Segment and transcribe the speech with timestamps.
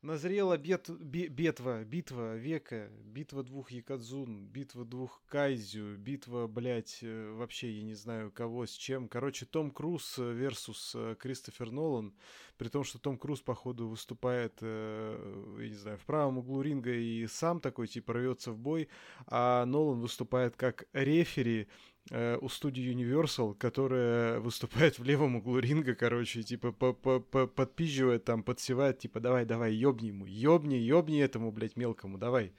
[0.00, 7.32] Назрела бет, бе, битва, битва века, битва двух Якадзун, битва двух Кайзю, битва, блядь, э,
[7.32, 9.08] вообще я не знаю кого с чем.
[9.08, 12.14] Короче, Том Круз versus э, Кристофер Нолан,
[12.58, 16.92] при том, что Том Круз, походу, выступает, э, я не знаю, в правом углу ринга
[16.92, 18.88] и сам такой, типа, рвется в бой,
[19.26, 25.94] а Нолан выступает как рефери, Э, у студии Universal, которая выступает в левом углу ринга,
[25.94, 32.16] короче, типа подпизживает там, подсевает, типа давай, давай, ёбни ему, ёбни, ёбни этому, блядь, мелкому,
[32.16, 32.54] давай,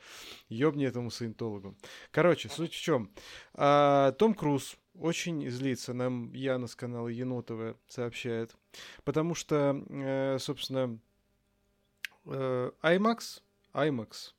[0.49, 1.75] ёбни этому саентологу.
[2.11, 3.11] Короче, суть в чем?
[3.53, 8.55] А, Том Круз очень злится, нам Яна с канала Енотова сообщает,
[9.03, 10.99] потому что, э, собственно,
[12.25, 13.41] э, IMAX,
[13.73, 14.33] IMAX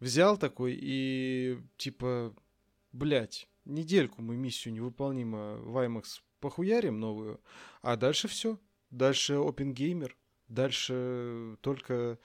[0.00, 2.34] взял такой и, типа,
[2.92, 7.40] блядь, недельку мы миссию невыполнима в IMAX похуярим новую,
[7.82, 8.58] а дальше все.
[8.90, 10.12] Дальше Open Gamer,
[10.48, 12.18] дальше только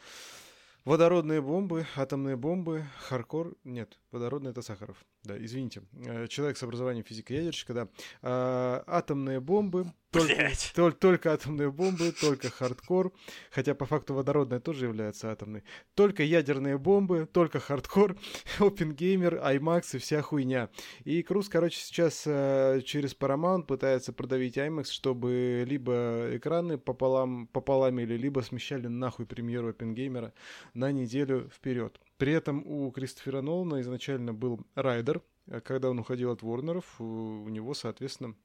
[0.86, 3.56] водородные бомбы, атомные бомбы, хардкор.
[3.64, 5.04] Нет, водородный это Сахаров.
[5.24, 5.82] Да, извините.
[6.06, 7.88] Э, человек с образованием физика-ядерщика, да.
[8.22, 13.12] А, атомные бомбы, только, только, только атомные бомбы, только хардкор.
[13.52, 15.64] Хотя по факту водородная тоже является атомной.
[15.94, 18.16] Только ядерные бомбы, только хардкор,
[18.60, 20.70] Оппенгеймер, IMAX и вся хуйня.
[21.04, 28.16] И Круз, короче, сейчас э, через Paramount пытается продавить IMAX, чтобы либо экраны пополам, пополамили,
[28.16, 30.32] либо смещали нахуй премьеру Оппенгеймера
[30.74, 32.00] на неделю вперед.
[32.20, 35.24] При этом у Кристофера Нолана изначально был Райдер.
[35.64, 38.36] Когда он уходил от Ворнеров, у него, соответственно,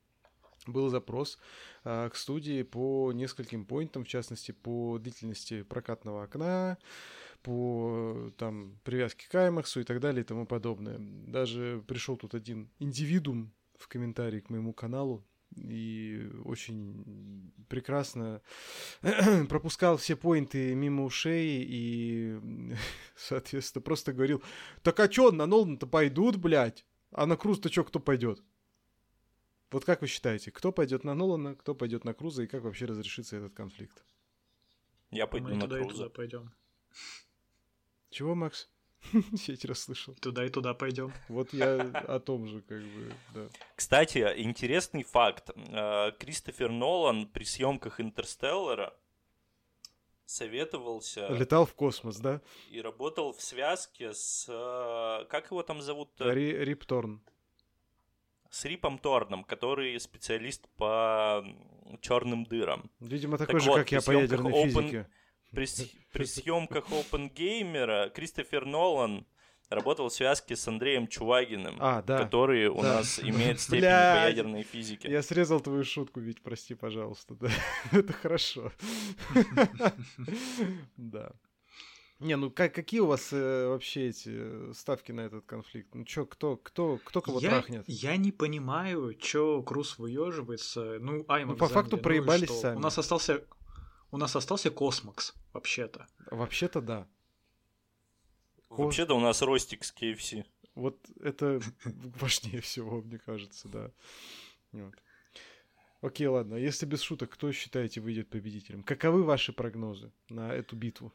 [0.68, 1.38] был запрос
[1.82, 6.78] а, к студии по нескольким поинтам, в частности, по длительности прокатного окна,
[7.42, 10.98] по там, привязке к IMAX и так далее и тому подобное.
[11.00, 15.24] Даже пришел тут один индивидуум в комментарии к моему каналу,
[15.56, 18.42] и очень прекрасно
[19.48, 22.38] пропускал все поинты мимо ушей и,
[23.16, 24.42] соответственно, просто говорил,
[24.82, 26.86] так а чё, на Нолана-то пойдут, блядь?
[27.12, 28.42] А на Круз-то чё, кто пойдет?
[29.70, 32.86] Вот как вы считаете, кто пойдет на Нолана, кто пойдет на Круза и как вообще
[32.86, 34.04] разрешится этот конфликт?
[35.10, 35.90] Я пойду Мы на туда Круза.
[35.90, 36.54] и туда пойдем.
[38.10, 38.70] Чего, Макс?
[39.46, 40.14] Я тебя слышал.
[40.14, 41.12] Туда и туда пойдем.
[41.28, 43.48] Вот я о том же, как бы, да.
[43.76, 45.50] Кстати, интересный факт.
[45.54, 48.94] Э, Кристофер Нолан при съемках Интерстеллара
[50.26, 51.28] советовался...
[51.28, 52.40] Летал в космос, да?
[52.70, 54.46] И работал в связке с...
[54.48, 56.10] Э, как его там зовут?
[56.18, 57.22] Ри Рип Торн
[58.54, 61.44] с Рипом Торном, который специалист по
[62.00, 62.88] черным дырам.
[63.00, 64.64] Видимо, такой так же, вот, как я по ядерной open...
[64.64, 65.08] физике.
[65.54, 65.66] При,
[66.12, 69.26] при съемках Open Gamer Кристофер Нолан
[69.70, 72.96] работал в связке с Андреем Чувагиным, а, да, который у да.
[72.96, 75.10] нас имеет степень Бля, по ядерной физике.
[75.10, 77.34] Я срезал твою шутку, ведь прости, пожалуйста.
[77.34, 77.50] Да.
[77.92, 78.72] Это хорошо.
[80.96, 81.32] Да.
[82.20, 85.94] Не, ну как, какие у вас э, вообще эти э, ставки на этот конфликт?
[85.94, 87.84] Ну чё, кто, кто, кто кого я, трахнет?
[87.86, 90.98] Я не понимаю, чё Круз выеживается.
[91.00, 92.76] Ну, Ну, по факту проебались ну, сами.
[92.76, 93.44] У нас остался,
[94.12, 96.06] у нас остался Космокс, вообще-то.
[96.30, 97.08] Вообще-то да.
[98.68, 100.44] Вообще-то у нас Ростик с KFC.
[100.74, 103.90] Вот это важнее всего, мне кажется, да.
[104.72, 104.94] Вот.
[106.00, 106.56] Окей, ладно.
[106.56, 108.82] Если без шуток, кто считаете выйдет победителем?
[108.82, 111.14] Каковы ваши прогнозы на эту битву?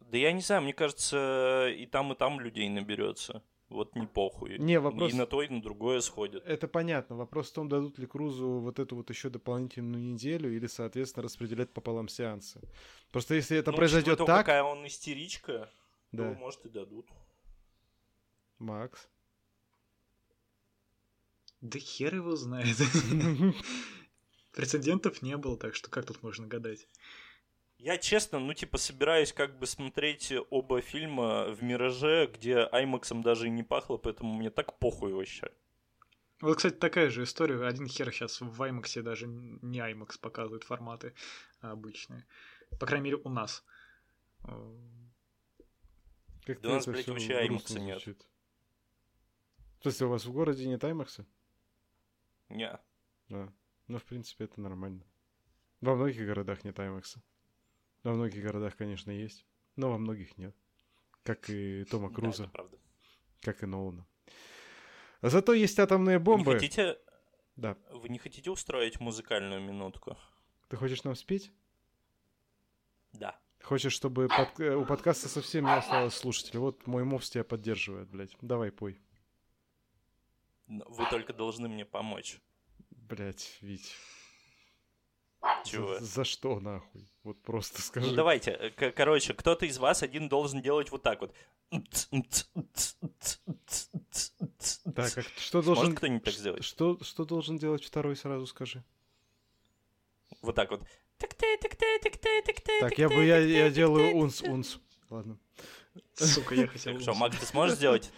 [0.00, 3.42] Да я не знаю, мне кажется, и там, и там людей наберется.
[3.70, 4.58] Вот не похуй.
[4.58, 5.12] Не, вопрос...
[5.12, 6.44] И на то, и на другое сходит.
[6.44, 7.16] Это понятно.
[7.16, 11.70] Вопрос в том, дадут ли Крузу вот эту вот еще дополнительную неделю или, соответственно, распределять
[11.70, 12.60] пополам сеансы.
[13.12, 14.26] Просто если это ну, произойдет так...
[14.26, 15.70] какая он истеричка,
[16.10, 16.34] да.
[16.34, 17.08] то, может, и дадут.
[18.58, 19.08] Макс?
[21.60, 22.76] Да хер его знает.
[24.52, 26.88] Прецедентов не было, так что как тут можно гадать?
[27.82, 33.46] Я честно, ну типа собираюсь как бы смотреть оба фильма в Мираже, где Аймаксом даже
[33.46, 35.50] и не пахло, поэтому мне так похуй вообще.
[36.42, 37.66] Вот, кстати, такая же история.
[37.66, 41.14] Один хер сейчас в IMAX даже не IMAX показывает форматы
[41.60, 42.26] обычные.
[42.78, 43.64] По крайней мере, у нас.
[46.44, 48.04] Как да у нас, блядь, вообще IMAX нет.
[49.80, 51.24] То есть у вас в городе нет IMAX?
[52.50, 52.78] Не.
[53.30, 53.50] Да.
[53.88, 55.02] Ну, в принципе, это нормально.
[55.80, 57.16] Во многих городах нет IMAX.
[58.02, 59.44] Во многих городах, конечно, есть,
[59.76, 60.56] но во многих нет.
[61.22, 62.44] Как и Тома Круза.
[62.44, 62.78] Да, правда.
[63.42, 64.06] Как и Нолана.
[65.22, 66.54] Зато есть атомные бомбы.
[66.54, 66.98] Не хотите...
[67.56, 67.76] Да.
[67.90, 70.16] Вы не хотите устроить музыкальную минутку?
[70.68, 71.52] Ты хочешь нам спеть?
[73.12, 73.38] Да.
[73.62, 74.58] Хочешь, чтобы под...
[74.60, 76.60] Э, у подкаста совсем не осталось слушателей?
[76.60, 78.34] Вот мой мовс тебя поддерживает, блядь.
[78.40, 78.98] Давай, пой.
[80.66, 82.40] Вы только должны мне помочь.
[82.90, 83.94] Блять, Вить.
[85.64, 85.98] Чего?
[85.98, 87.08] За, за что, нахуй?
[87.22, 88.08] Вот просто скажи.
[88.08, 91.34] Ну давайте, э, к- короче, кто-то из вас один должен делать вот так вот.
[94.94, 95.94] Так, а что Сможет должен...
[95.94, 96.64] кто-нибудь так сделать?
[96.64, 98.82] Что, что должен делать второй, сразу скажи.
[100.42, 100.82] Вот так вот.
[102.80, 104.78] Так, я бы я, я делаю унс, унс.
[105.10, 105.38] Ладно.
[106.14, 106.92] Сука, я хотел...
[106.94, 108.10] Хорошо, Макс, ты сможешь сделать?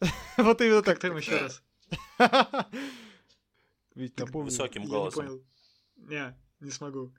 [0.38, 0.98] Вот именно так.
[0.98, 1.62] Там еще раз?
[3.94, 4.46] Ведь напомню.
[4.46, 5.44] Высоким Я не голосом.
[6.08, 7.12] Не, не смогу.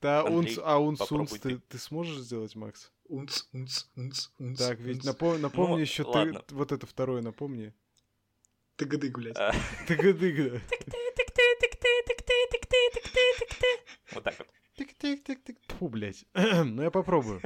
[0.00, 1.58] Да, унс, а унс, попробуй ты, ты.
[1.68, 2.92] ты сможешь сделать, Макс?
[3.08, 4.58] Унц, унц, унц, унц.
[4.58, 5.04] Так, ведь унц.
[5.06, 7.74] напомни, напомни Ну, еще ты, вот это второе напомни.
[8.76, 9.36] Ты годы гулять.
[9.38, 9.52] А,
[9.86, 10.60] Тыгадыга.
[14.12, 14.48] Вот так вот.
[14.76, 15.56] Тык-тык-тык-тык.
[15.78, 16.24] Фу, блядь.
[16.34, 17.40] Ну, я попробую.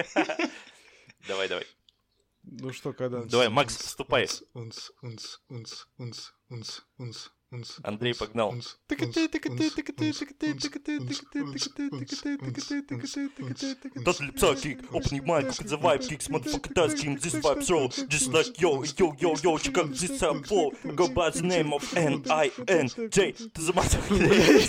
[1.29, 1.67] Давай, давай.
[2.43, 3.23] Ну что, когда...
[3.23, 4.27] Давай, Макс, вступай.
[4.55, 7.29] Унц, унц, унц, унц, унц, унц, унц.
[7.83, 8.55] Андрей погнал.
[14.05, 14.79] Does it suck kick?
[14.95, 19.35] Open your mind, look at the vibe kicks, this vibe just like yo, yo, yo,
[19.43, 23.73] yo, check out this up flow, go by the name of N-I-N-J, ты за.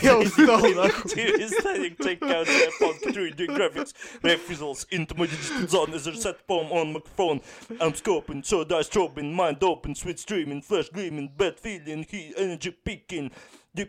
[0.01, 1.11] Я устал, нахуй.
[1.11, 3.93] Devastating takeout, Japan 3D graphics,
[4.23, 7.41] refusals into my digital zone, as a set poem on microphone,
[7.79, 12.70] I'm scoping, so dice strobing, mind open, sweet streaming, flash gleaming, bad feeling, heat, energy,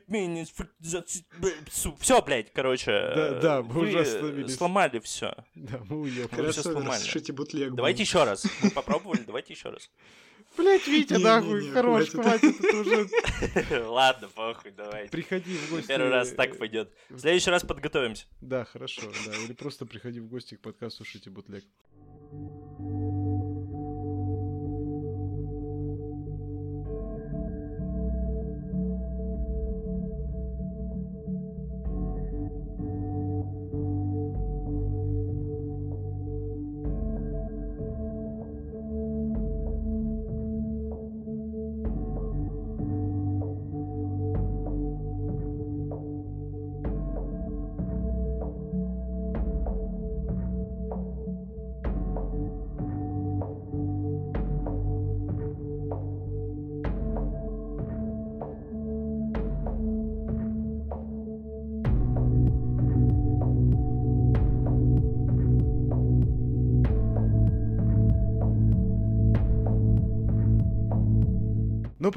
[0.08, 0.52] meanings,
[2.00, 2.90] все, блядь, короче.
[2.90, 4.54] Да, да, мы уже остановились.
[4.54, 5.34] сломали все.
[5.54, 6.36] Да, мы уехали.
[6.42, 7.32] Хорошо, сломали.
[7.32, 7.74] бутлег.
[7.74, 8.46] Давайте еще раз.
[8.60, 9.90] Вы попробовали, давайте еще раз.
[10.56, 12.40] Блять, Витя, Не-не-не, нахуй, хорош, хватит.
[12.40, 13.84] хватит, это уже...
[13.88, 15.10] Ладно, похуй, давайте.
[15.10, 15.88] Приходи в гости.
[15.88, 16.92] Первый раз так пойдет.
[17.08, 18.26] В следующий раз подготовимся.
[18.42, 19.34] Да, хорошо, да.
[19.34, 21.64] Или просто приходи в гости к подкасту «Шити бутлег».
[22.32, 22.71] Ну,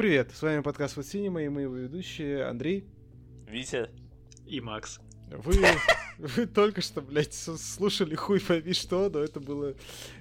[0.06, 2.86] привет, с вами подкаст «Вот Синема» и мы его ведущие Андрей.
[3.48, 3.90] Витя,
[4.46, 5.00] И Макс.
[5.32, 5.56] Вы,
[6.20, 9.74] вы только что, блядь, слушали хуй пойми что, но это было,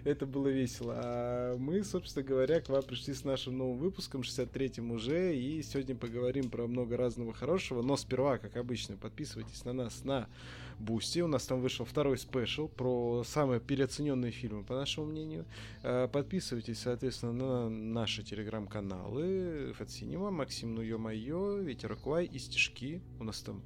[0.04, 0.94] это было весело.
[0.96, 5.94] А мы, собственно говоря, к вам пришли с нашим новым выпуском, 63-м уже, и сегодня
[5.94, 10.30] поговорим про много разного хорошего, но сперва, как обычно, подписывайтесь на нас на
[10.78, 15.46] Бусти, у нас там вышел второй special про самые переоцененные фильмы, по нашему мнению.
[15.82, 23.02] А, Подписывайтесь, соответственно, на наши телеграм-каналы, Фатсинема, Максим Ну Ё-Моё, Ветер Квай и Стишки.
[23.20, 23.62] У нас там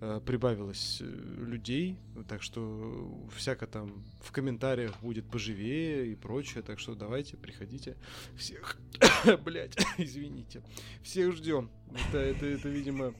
[0.00, 1.98] э, прибавилось э, людей,
[2.28, 7.96] так что всяко там в комментариях будет поживее и прочее, так что давайте, приходите.
[8.36, 8.78] Всех,
[9.44, 10.62] блять, извините,
[11.02, 11.70] всех ждем.
[12.08, 13.14] Это, это, это, видимо,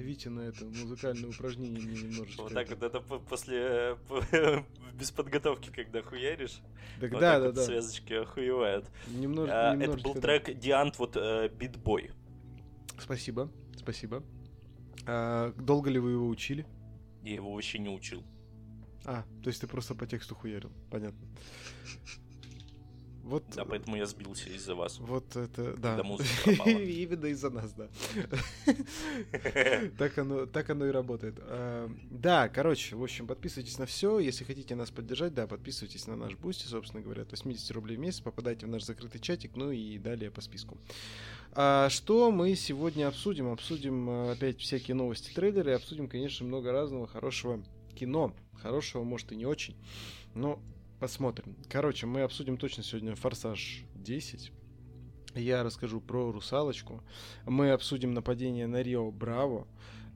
[0.00, 2.42] Витя на это музыкальное упражнение мне немножечко.
[2.42, 3.96] вот так вот это по- после...
[4.32, 4.62] э,
[4.94, 6.60] Без подготовки, когда хуяришь.
[7.00, 7.62] Так вот да, так да, вот да.
[7.64, 8.90] связочки охуевают.
[9.08, 10.20] Немнож- А, Это был да.
[10.20, 11.16] трек Диант, вот
[11.56, 12.10] Битбой.
[12.98, 14.22] Спасибо, спасибо.
[15.06, 16.66] А, долго ли вы его учили?
[17.22, 18.22] Я его вообще не учил.
[19.06, 21.26] А, то есть ты просто по тексту хуярил, понятно.
[23.22, 24.98] Вот, Да, поэтому я сбился из-за вас.
[24.98, 25.96] вот это, да.
[25.96, 26.50] Когда музыка.
[26.70, 27.88] Именно из-за нас, да.
[29.98, 31.36] Так оно, так оно и работает.
[31.40, 34.18] А, Да, короче, в общем, подписывайтесь на все.
[34.18, 38.00] Если хотите нас поддержать, да, подписывайтесь на наш бусти, собственно говоря, от 80 рублей в
[38.00, 40.78] месяц, попадайте в наш закрытый чатик, ну и далее по списку.
[41.52, 43.48] А что мы сегодня обсудим?
[43.52, 47.62] Обсудим а, опять всякие новости, трейлеры, и обсудим, конечно, много разного хорошего
[47.94, 48.34] кино.
[48.62, 49.74] Хорошего, может, и не очень,
[50.34, 50.60] но
[51.00, 51.56] посмотрим.
[51.68, 54.52] Короче, мы обсудим точно сегодня «Форсаж 10».
[55.34, 57.02] Я расскажу про «Русалочку».
[57.46, 59.66] Мы обсудим нападение на Рио Браво.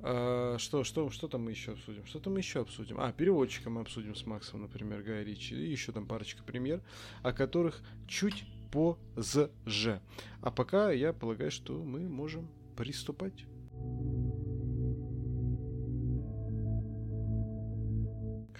[0.00, 2.04] А, что, что, что там мы еще обсудим?
[2.04, 3.00] Что там еще обсудим?
[3.00, 5.54] А, переводчика мы обсудим с Максом, например, Гай Ричи.
[5.54, 6.82] И еще там парочка премьер,
[7.22, 10.02] о которых чуть позже.
[10.42, 13.46] А пока я полагаю, что мы можем приступать.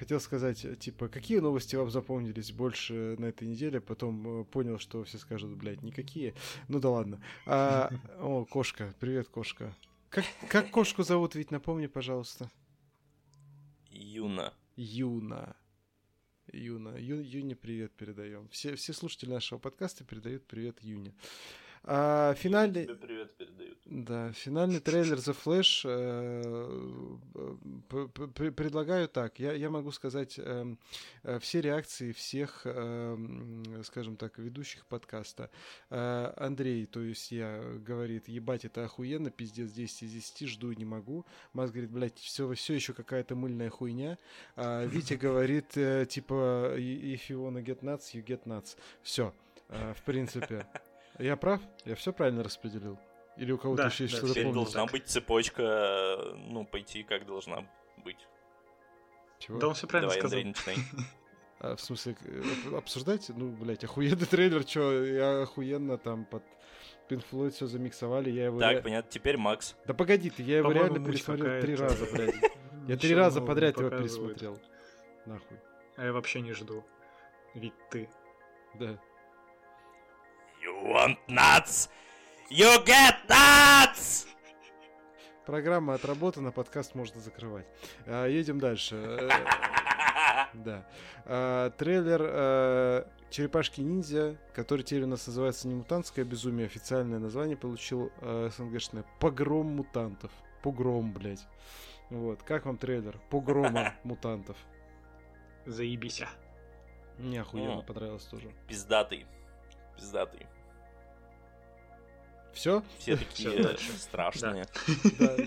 [0.05, 4.79] Хотел сказать, э, типа, какие новости вам запомнились больше на этой неделе, потом э, понял,
[4.79, 6.35] что все скажут, блядь, никакие.
[6.69, 7.23] Ну да ладно.
[7.47, 7.89] А,
[8.21, 9.75] о, кошка, привет, кошка.
[10.11, 12.51] Как, как кошку зовут, ведь напомни, пожалуйста.
[13.89, 14.53] Юна.
[14.77, 15.57] Юна.
[16.53, 16.99] Юна.
[16.99, 18.47] Ю, Юне привет передаем.
[18.51, 21.15] Все, все слушатели нашего подкаста передают привет Юне.
[21.87, 22.85] А, финальный...
[22.85, 23.79] Тебе привет передают.
[23.85, 25.83] Да, финальный трейлер The Flash
[27.91, 29.39] э, предлагаю так.
[29.39, 30.77] Я, я могу сказать э,
[31.23, 35.51] э, все реакции всех, э, скажем так, ведущих подкаста.
[35.91, 40.87] Э, Андрей, то есть я, говорит, ебать, это охуенно, пиздец, 10 из 10, жду не
[40.87, 41.27] могу.
[41.53, 44.17] Макс говорит, блядь, все, все еще какая-то мыльная хуйня.
[44.57, 48.79] А Витя говорит, э, типа, if you wanna get nuts, you get nuts.
[49.03, 49.35] Все,
[49.69, 50.67] в принципе.
[51.19, 51.61] Я прав?
[51.85, 52.99] Я все правильно распределил?
[53.37, 54.55] Или у кого-то Да, еще есть да, что-то помнить?
[54.55, 57.67] должна быть цепочка, ну, пойти как должна
[58.05, 58.29] быть.
[59.39, 59.59] Чего?
[59.59, 60.39] Да он все правильно Давай, сказал.
[60.39, 60.77] Андрей, начинай.
[61.61, 63.31] А, в смысле, э, об- обсуждать?
[63.31, 66.43] Ну, блядь, охуенный трейлер, что я охуенно там под
[67.09, 68.61] Pink Floyd все замиксовали, я его...
[68.61, 69.75] ре- Так, понятно, теперь Макс.
[69.87, 72.35] Да погоди ты, я его По-моему, реально пересмотрел три раза, блядь.
[72.89, 74.59] Я три раза подряд его пересмотрел.
[75.25, 75.57] Нахуй.
[75.97, 76.85] А я вообще не жду.
[77.55, 78.11] Ведь ты.
[78.79, 79.01] Да.
[80.65, 81.89] You want nuts?
[82.51, 84.27] You get nuts!
[85.47, 87.67] Программа отработана, подкаст можно закрывать.
[88.07, 89.29] А, едем дальше.
[90.55, 90.87] Да.
[91.27, 97.57] А, трейлер э, Черепашки ниндзя, который теперь у нас называется не мутантское безумие, официальное название
[97.57, 100.31] получил СНГшное Погром мутантов.
[100.63, 101.45] Погром, блядь.
[102.11, 102.43] Вот.
[102.45, 103.19] Как вам трейлер?
[103.31, 104.57] Погрома мутантов.
[105.67, 106.29] Заебися.
[107.19, 107.87] Мне охуенно М.
[107.87, 108.53] понравилось тоже.
[108.69, 109.27] Пиздатый.
[109.97, 110.47] Пиздатый.
[112.55, 112.83] Все?
[112.99, 114.67] Все такие страшные.
[115.19, 115.37] Да.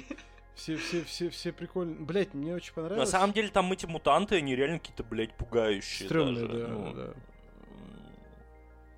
[0.55, 1.95] Все, все, все, все прикольные.
[1.99, 3.11] Блять, мне очень понравилось.
[3.11, 6.59] На самом деле там эти мутанты, они реально какие-то, блядь, пугающие Стрёмные, даже.
[6.61, 7.03] да, Ну, да.
[7.03, 7.13] м,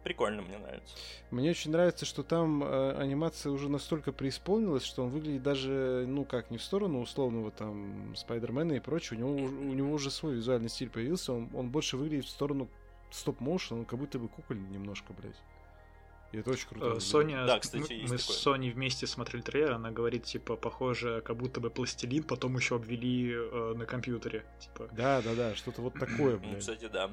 [0.05, 0.95] Прикольно, мне нравится.
[1.31, 6.23] Мне очень нравится, что там э, анимация уже настолько преисполнилась, что он выглядит даже, ну
[6.23, 9.15] как, не в сторону условного там Спайдермена и прочего.
[9.17, 12.69] У него, у него уже свой визуальный стиль появился, он, он больше выглядит в сторону
[13.11, 15.35] стоп-моушен, он как будто бы кукольный немножко, блядь.
[16.31, 16.97] И это очень круто.
[16.97, 16.99] Э.
[16.99, 18.35] Соня, Да, с- кстати, мы, есть мы такое.
[18.35, 22.75] с Соней вместе смотрели трейлер, она говорит, типа, похоже, как будто бы пластилин, потом еще
[22.75, 24.45] обвели э, на компьютере.
[24.59, 26.59] Типа, Да, да, да, что-то вот такое, Ну, блядь.
[26.59, 27.09] кстати, да.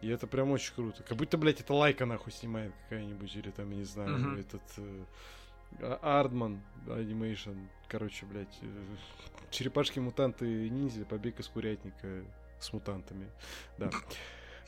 [0.00, 1.02] И это прям очень круто.
[1.02, 4.38] Как будто, блядь, это лайка нахуй снимает какая-нибудь, или там, я не знаю, Мгм.
[4.38, 5.04] этот э,
[5.82, 7.50] А- Ардман анимейшн.
[7.88, 8.66] Короче, блядь, э,
[9.50, 12.24] черепашки-мутанты ниндзя, побег из курятника
[12.60, 13.26] с мутантами.
[13.76, 13.90] Да.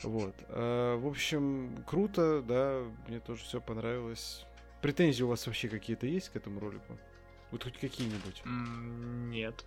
[0.05, 0.35] Вот.
[0.49, 4.45] А, в общем, круто, да, мне тоже все понравилось.
[4.83, 6.99] Претензии у вас вообще какие-то есть к этому ролику?
[7.51, 8.43] Вот хоть какие-нибудь?
[8.45, 9.65] нет.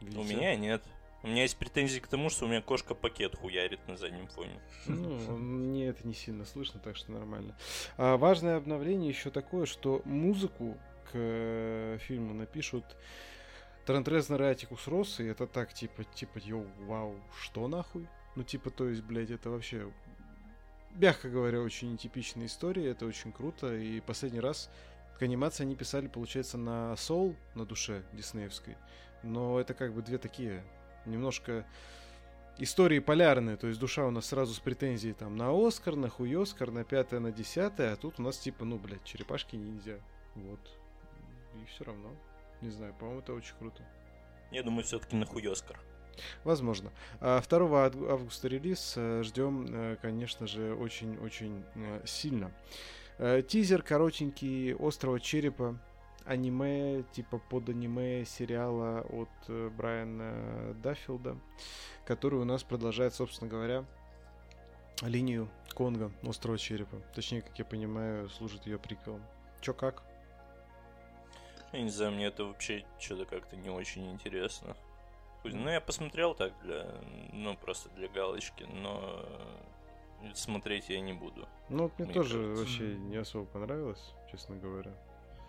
[0.00, 0.34] У Видите?
[0.34, 0.82] меня нет.
[1.22, 4.58] У меня есть претензии к тому, что у меня кошка пакет хуярит на заднем фоне.
[4.86, 7.56] Ну, мне это не сильно слышно, так что нормально.
[7.98, 12.84] А, важное обновление еще такое, что музыку к э, фильму напишут
[13.86, 18.06] Трент Резнер и Атикус Росс, и это так, типа, типа, йоу, вау, что нахуй?
[18.36, 19.90] Ну, типа, то есть, блядь, это вообще,
[20.92, 24.70] мягко говоря, очень нетипичная история, это очень круто, и последний раз
[25.18, 28.76] к анимации они писали, получается, на Soul, на душе диснеевской,
[29.22, 30.62] но это как бы две такие
[31.06, 31.66] немножко
[32.58, 36.40] истории полярные, то есть душа у нас сразу с претензией там на Оскар, на хуй
[36.40, 40.00] Оскар, на пятое, на десятое, а тут у нас типа, ну, блядь, черепашки ниндзя.
[40.34, 40.60] Вот.
[41.54, 42.10] И все равно.
[42.60, 43.82] Не знаю, по-моему, это очень круто.
[44.50, 45.78] Я думаю, все-таки нахуй Оскар.
[46.44, 46.90] Возможно.
[47.20, 48.94] А 2 ав- августа релиз.
[48.96, 52.50] э, Ждем, э, конечно же, очень-очень э, сильно.
[53.48, 55.78] Тизер коротенький «Острого черепа».
[56.24, 61.36] Аниме, типа под аниме сериала от Брайана Даффилда,
[62.06, 63.84] который у нас продолжает, собственно говоря,
[65.02, 66.96] линию Конга «Острого черепа».
[67.14, 69.22] Точнее, как я понимаю, служит ее приквелом.
[69.60, 70.02] Чё как?
[71.72, 74.76] Я не знаю, мне это вообще что-то как-то не очень интересно.
[75.44, 76.86] Ну, я посмотрел так для,
[77.32, 79.24] ну, просто для галочки, но
[80.34, 81.48] смотреть я не буду.
[81.68, 82.60] Ну, вот мне Мне тоже кажется.
[82.60, 84.92] вообще не особо понравилось, честно говоря.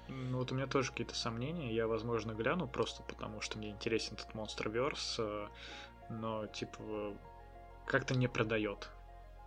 [0.07, 1.73] Ну вот у меня тоже какие-то сомнения.
[1.73, 5.47] Я, возможно, гляну просто потому, что мне интересен этот Monsterverse, э,
[6.09, 7.15] но, типа,
[7.85, 8.89] как-то не продает.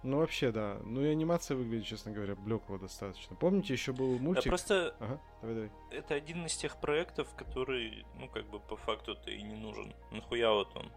[0.05, 0.77] Ну, вообще, да.
[0.85, 3.35] Ну и анимация выглядит, честно говоря, блекло достаточно.
[3.37, 4.49] Помните, еще был Да мультик?
[4.51, 5.71] просто Ага, давай, давай.
[5.91, 9.95] это один из тех проектов, который, ну, как бы по факту-то и не нужен.
[10.11, 10.93] Нахуя вот он?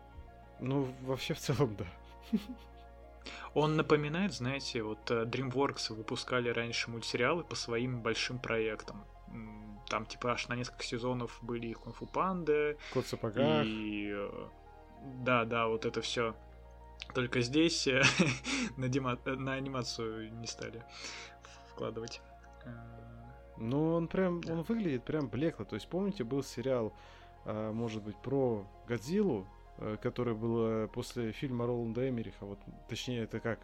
[0.59, 1.85] Ну, вообще, в целом, да.
[3.53, 9.03] Он напоминает, знаете, вот э, DreamWorks выпускали раньше мультсериалы по своим большим проектам.
[9.89, 13.65] Там, типа, аж на несколько сезонов были и Кунг-фу Панды, Кот в сапогах.
[13.65, 14.11] и...
[14.13, 14.47] э,
[15.23, 16.35] Да, да, вот это все.
[17.13, 18.03] Только здесь э,
[18.77, 20.83] на, дима- э, на анимацию не стали
[21.71, 22.21] вкладывать.
[22.65, 22.69] Э,
[23.57, 25.65] Ну, он прям, он выглядит прям блекло.
[25.65, 26.93] То есть, помните, был сериал,
[27.45, 32.45] а, может быть, про Годзиллу, э, который был э, после фильма Роланда Эмериха.
[32.45, 33.59] Вот, точнее, это как?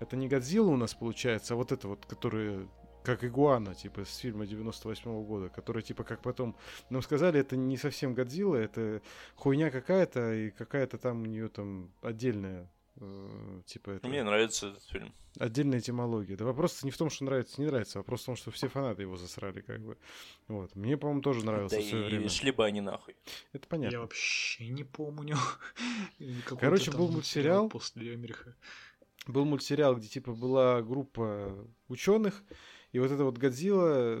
[0.00, 2.68] Это не Годзилла у нас получается, а вот это вот, который
[3.04, 6.56] как игуана, типа, с фильма 98 -го года, который, типа, как потом
[6.90, 9.02] нам сказали, это не совсем Годзилла, это
[9.36, 14.08] хуйня какая-то, и какая-то там у нее там отдельная Э, типа это...
[14.08, 15.12] Мне нравится этот фильм.
[15.38, 16.36] Отдельная этимология.
[16.36, 18.68] Да вопрос не в том, что нравится, не нравится, а вопрос в том, что все
[18.68, 19.98] фанаты его засрали, как бы.
[20.46, 20.74] Вот.
[20.76, 22.28] Мне, по-моему, тоже нравился да в свое и время.
[22.28, 23.16] шли бы они нахуй.
[23.52, 23.94] Это понятно.
[23.94, 25.36] Я вообще не помню.
[26.60, 27.68] Короче, был мультсериал.
[27.68, 28.54] После Эмериха.
[29.26, 32.44] Был мультсериал, где, типа, была группа ученых,
[32.94, 34.20] и вот эта вот Годзилла,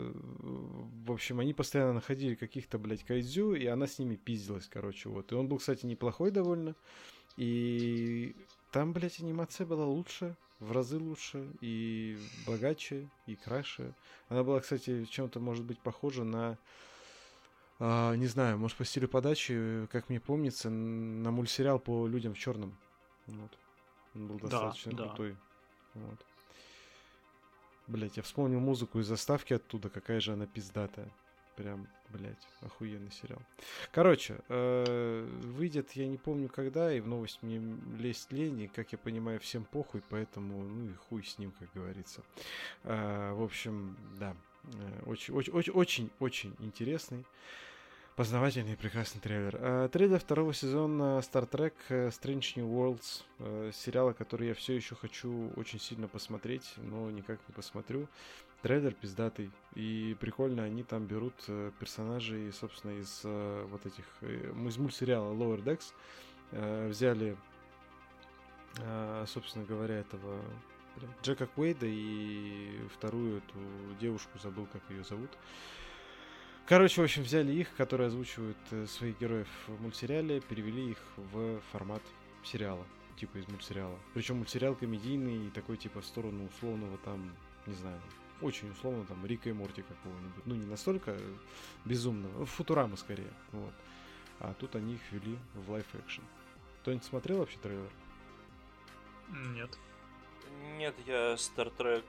[1.06, 5.30] в общем, они постоянно находили каких-то, блядь, кайдзю, и она с ними пиздилась, короче, вот.
[5.30, 6.74] И он был, кстати, неплохой довольно.
[7.36, 8.34] И
[8.72, 13.94] там, блядь, анимация была лучше, в разы лучше, и богаче, и краше.
[14.28, 16.58] Она была, кстати, чем-то, может быть, похожа на...
[17.78, 22.38] А, не знаю, может, по стилю подачи, как мне помнится, на мультсериал по людям в
[22.38, 22.76] черном.
[23.28, 23.56] Вот.
[24.16, 25.36] Он был достаточно да, крутой.
[25.94, 26.00] Да.
[26.00, 26.26] Вот.
[27.86, 31.10] Блять, я вспомнил музыку из заставки оттуда, какая же она пиздатая.
[31.56, 33.40] Прям, блядь, охуенный сериал.
[33.92, 37.62] Короче, э, выйдет, я не помню когда, и в новость мне
[37.96, 41.68] лезть лень, и, как я понимаю, всем похуй, поэтому, ну и хуй с ним, как
[41.72, 42.22] говорится.
[42.82, 44.34] Э, в общем, да,
[45.06, 47.24] очень, очень, очень, очень, очень интересный.
[48.16, 49.58] Познавательный и прекрасный трейлер.
[49.58, 54.94] А, трейлер второго сезона Star Trek Strange New Worlds, э, сериала, который я все еще
[54.94, 58.06] хочу очень сильно посмотреть, но никак не посмотрю.
[58.62, 59.50] Трейлер пиздатый.
[59.74, 64.04] И прикольно, они там берут э, персонажей, собственно, из э, вот этих...
[64.20, 65.92] Э, из мультсериала Lower Decks.
[66.52, 67.36] Э, взяли,
[68.78, 70.40] э, собственно говоря, этого
[71.24, 73.58] Джека Куэйда и вторую эту
[74.00, 75.30] девушку, забыл, как ее зовут.
[76.66, 81.60] Короче, в общем, взяли их, которые озвучивают э, своих героев в мультсериале, перевели их в
[81.72, 82.02] формат
[82.42, 82.86] сериала,
[83.20, 83.98] типа из мультсериала.
[84.14, 88.00] Причем мультсериал комедийный и такой, типа, в сторону условного там, не знаю,
[88.40, 90.46] очень условно там Рика и Морти какого-нибудь.
[90.46, 91.18] Ну, не настолько
[91.84, 93.32] безумного, Футурама скорее.
[93.52, 93.74] Вот.
[94.40, 96.24] А тут они их ввели в лайф экшен.
[96.80, 97.90] Кто-нибудь смотрел вообще трейлер?
[99.54, 99.78] Нет.
[100.78, 102.04] Нет, я Star Trek...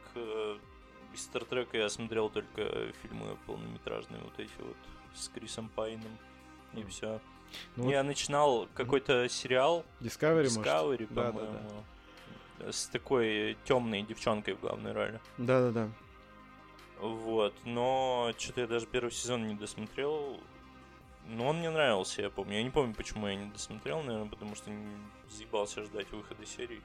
[1.15, 4.77] Э, из Стартрека я смотрел только фильмы полнометражные, вот эти вот,
[5.13, 6.17] с Крисом Пайном,
[6.73, 6.87] и mm.
[6.89, 7.19] все.
[7.75, 8.07] Ну, я вот...
[8.07, 11.51] начинал какой-то сериал Discovery, Discovery по-моему.
[11.51, 11.59] Да,
[12.59, 12.71] да, да.
[12.71, 15.19] С такой темной девчонкой в главной роли.
[15.37, 15.89] Да-да-да.
[16.99, 20.39] Вот, но что-то я даже первый сезон не досмотрел.
[21.27, 22.57] Но он мне нравился, я помню.
[22.57, 24.87] Я не помню, почему я не досмотрел, наверное, потому что не
[25.29, 26.81] заебался ждать выхода серии.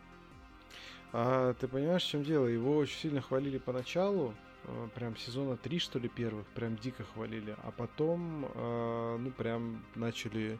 [1.12, 2.46] А ты понимаешь, в чем дело?
[2.46, 7.56] Его очень сильно хвалили поначалу, а, прям сезона 3, что ли, первых, прям дико хвалили,
[7.62, 10.58] а потом, а, ну, прям начали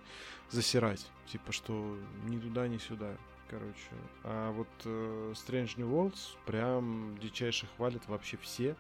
[0.50, 3.16] засирать, типа, что ни туда, ни сюда,
[3.48, 3.90] короче.
[4.24, 8.74] А вот э, Strange New Worlds прям дичайше хвалят вообще все,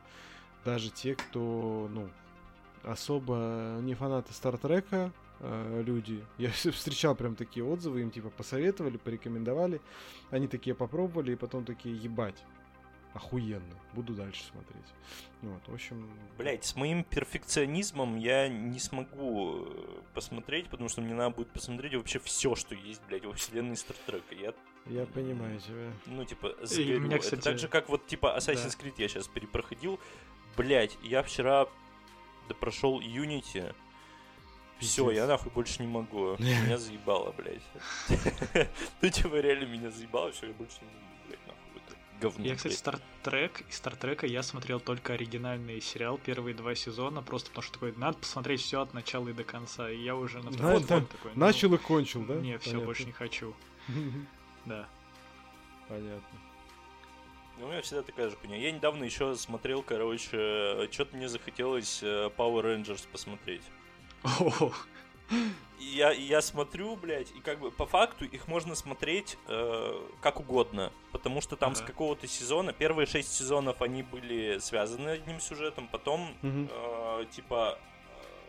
[0.64, 2.08] даже те, кто, ну,
[2.82, 6.24] особо не фанаты Стартрека, э, люди.
[6.38, 9.80] Я встречал прям такие отзывы, им типа посоветовали, порекомендовали.
[10.30, 12.44] Они такие попробовали, и потом такие, ебать,
[13.14, 14.86] охуенно, буду дальше смотреть.
[15.42, 16.08] Вот, в общем...
[16.38, 21.94] Блять, с моим перфекционизмом я не смогу э, посмотреть, потому что мне надо будет посмотреть
[21.94, 24.34] вообще все, что есть, блядь, во вселенной Стартрека.
[24.34, 24.54] Я
[24.86, 25.92] я понимаю тебя.
[26.06, 27.00] Ну, типа, сгорю.
[27.00, 27.40] Меня, кстати...
[27.40, 28.86] Это так же, как вот, типа, Assassin's да.
[28.86, 30.00] Creed я сейчас перепроходил.
[30.56, 31.66] Блять, я вчера
[32.60, 33.74] прошел Unity.
[34.80, 36.36] Все, я нахуй больше не могу.
[36.38, 37.62] Меня заебало, блядь.
[39.02, 41.82] Ну, типа, реально меня заебало, все, я больше не могу, блядь, нахуй.
[41.86, 42.46] Это говно.
[42.46, 47.62] Я, кстати, Стартрек, из Стартрека я смотрел только оригинальный сериал, первые два сезона, просто потому
[47.62, 49.90] что такой, надо посмотреть все от начала и до конца.
[49.90, 51.32] И я уже на втором такой.
[51.34, 52.34] Ну, Начал и кончил, да?
[52.34, 53.54] Не, все, больше не хочу.
[54.66, 54.86] Да.
[55.88, 56.38] Понятно.
[57.58, 58.56] Ну, у меня всегда такая же хуйня.
[58.56, 63.62] Я недавно еще смотрел, короче, что-то мне захотелось э, Power Rangers посмотреть.
[65.80, 70.92] Я, я смотрю, блядь, и как бы по факту их можно смотреть э, как угодно.
[71.10, 71.78] Потому что там ага.
[71.78, 76.68] с какого-то сезона, первые шесть сезонов они были связаны одним сюжетом, потом угу.
[76.70, 77.78] э, типа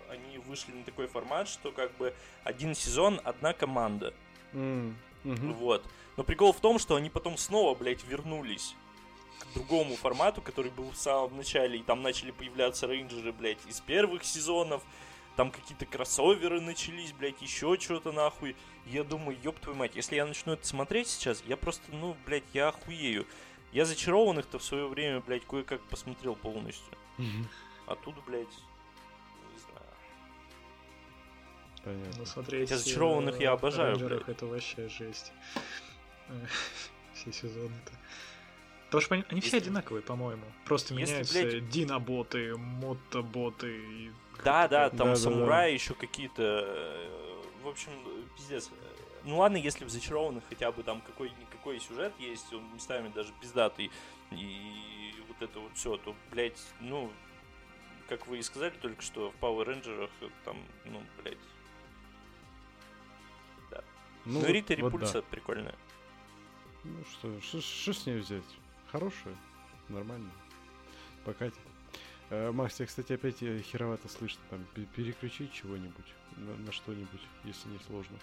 [0.09, 4.13] э, они вышли на такой формат, что как бы один сезон, одна команда.
[4.51, 4.93] Mm.
[5.23, 5.53] Угу.
[5.53, 5.85] Вот.
[6.17, 8.75] Но прикол в том, что они потом снова, блядь, вернулись
[9.39, 13.79] к другому формату, который был в самом начале, и там начали появляться рейнджеры, блядь, из
[13.79, 14.83] первых сезонов,
[15.35, 18.55] там какие-то кроссоверы начались, блядь, еще что-то нахуй.
[18.85, 22.43] Я думаю, ёб твою мать, если я начну это смотреть сейчас, я просто, ну, блядь,
[22.53, 23.25] я охуею.
[23.71, 26.93] Я зачарованных-то в свое время, блядь, кое-как посмотрел полностью.
[27.87, 28.47] А тут, блядь,
[29.53, 29.85] не знаю.
[31.83, 32.13] Понятно.
[32.19, 32.69] Ну, смотреть...
[32.69, 34.27] Хотя зачарованных я э, обожаю, блядь.
[34.27, 35.31] Это вообще жесть.
[37.13, 37.91] Все сезоны-то.
[38.85, 40.43] Потому что они- они все одинаковые, по-моему.
[40.65, 44.11] Просто Если, меняются блядь- диноботы, мотоботы и...
[44.43, 45.15] Да, да, там Да-да-да.
[45.15, 46.41] самураи еще какие-то.
[46.65, 48.71] э, В общем, э, пиздец.
[49.23, 53.91] Ну ладно, если в зачарованных хотя бы там какой-никакой сюжет есть, он местами даже пиздатый,
[54.31, 57.11] и вот это вот все, то, блядь, ну,
[58.09, 60.09] как вы и сказали только что, в Power Rangers
[60.43, 61.37] там, ну, блядь.
[64.25, 65.27] Ну, вот- Рита вот Репульса да.
[65.31, 65.75] прикольная.
[66.83, 68.43] Ну что, что- что с ней взять?
[68.91, 69.35] Хорошая,
[69.89, 70.29] нормально.
[71.25, 71.57] Покатит.
[72.31, 74.41] Э, Макс, тебя, кстати, опять э, херовато слышно.
[74.49, 76.05] Там пе- переключить чего-нибудь
[76.37, 78.17] на, на что-нибудь, если не сложно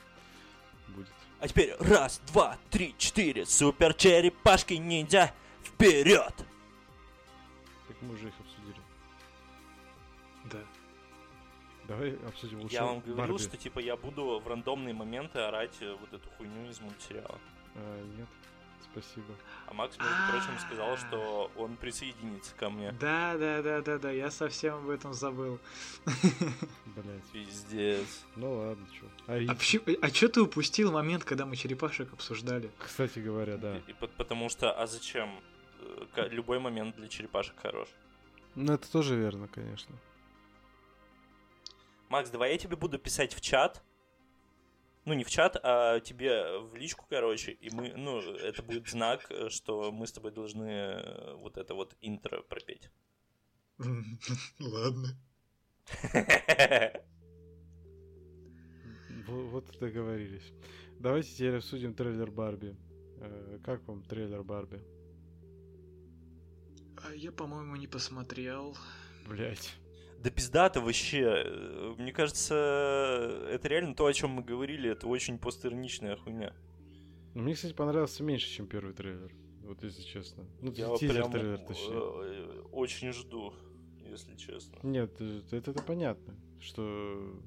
[0.89, 1.09] будет.
[1.41, 6.33] А теперь раз, два, три, четыре, супер черепашки ниндзя, вперед!
[7.87, 8.81] Так мы уже их обсудили.
[10.51, 10.59] Да.
[11.87, 13.43] Давай обсудим лучше Я вам говорил, Барби.
[13.43, 17.39] что типа я буду в рандомные моменты орать э, вот эту хуйню из мультсериала.
[17.75, 18.29] А, нет,
[18.85, 19.35] спасибо.
[19.67, 22.93] А Макс, между прочим, сказал, что он присоединится ко мне.
[22.93, 25.59] Да, да, да, да, да, я совсем об этом забыл.
[26.87, 27.25] Блять.
[27.33, 28.25] Пиздец.
[28.37, 29.07] Ну ладно, чё.
[29.27, 32.71] А, А, почему- а чё ты упустил момент, когда мы черепашек обсуждали?
[32.79, 33.77] кстати говоря, да.
[33.79, 35.41] И- и по- потому что, а зачем?
[36.17, 37.89] Э, Любой момент для черепашек хорош.
[38.55, 39.95] Ну это тоже верно, конечно.
[42.09, 43.83] Макс, давай я тебе буду писать в чат.
[45.09, 49.25] Ну, не в чат, а тебе в личку, короче, и мы, ну, это будет знак,
[49.31, 52.91] э, что мы с тобой должны э, вот это вот интро пропеть.
[54.61, 55.09] Ладно.
[59.27, 60.53] Во- Вот и договорились.
[61.01, 62.77] Давайте теперь обсудим трейлер Барби.
[63.21, 64.83] Э, Как вам трейлер Барби?
[67.03, 68.77] А я, по-моему, не посмотрел.
[69.27, 69.75] Блять.
[70.23, 71.43] Да пиздато вообще.
[71.45, 72.55] Э, Мне кажется,
[73.51, 76.55] это реально то, о чем мы говорили, это очень постироничная хуйня.
[77.35, 79.33] Ну, Мне, кстати, понравился меньше, чем первый трейлер.
[79.63, 80.45] Вот если честно.
[80.61, 81.91] Ну, Я тизер прям трейлер, точнее.
[81.93, 83.55] э, очень жду,
[84.05, 84.79] если честно.
[84.83, 87.41] Нет, э, это, это понятно, что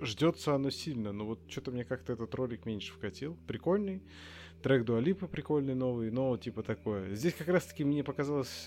[0.00, 3.36] ждется оно сильно, но вот что-то мне как-то этот ролик меньше вкатил.
[3.46, 4.02] Прикольный.
[4.62, 7.14] Трек Дуалипа прикольный новый, но типа такое.
[7.14, 8.66] Здесь как раз-таки мне показалось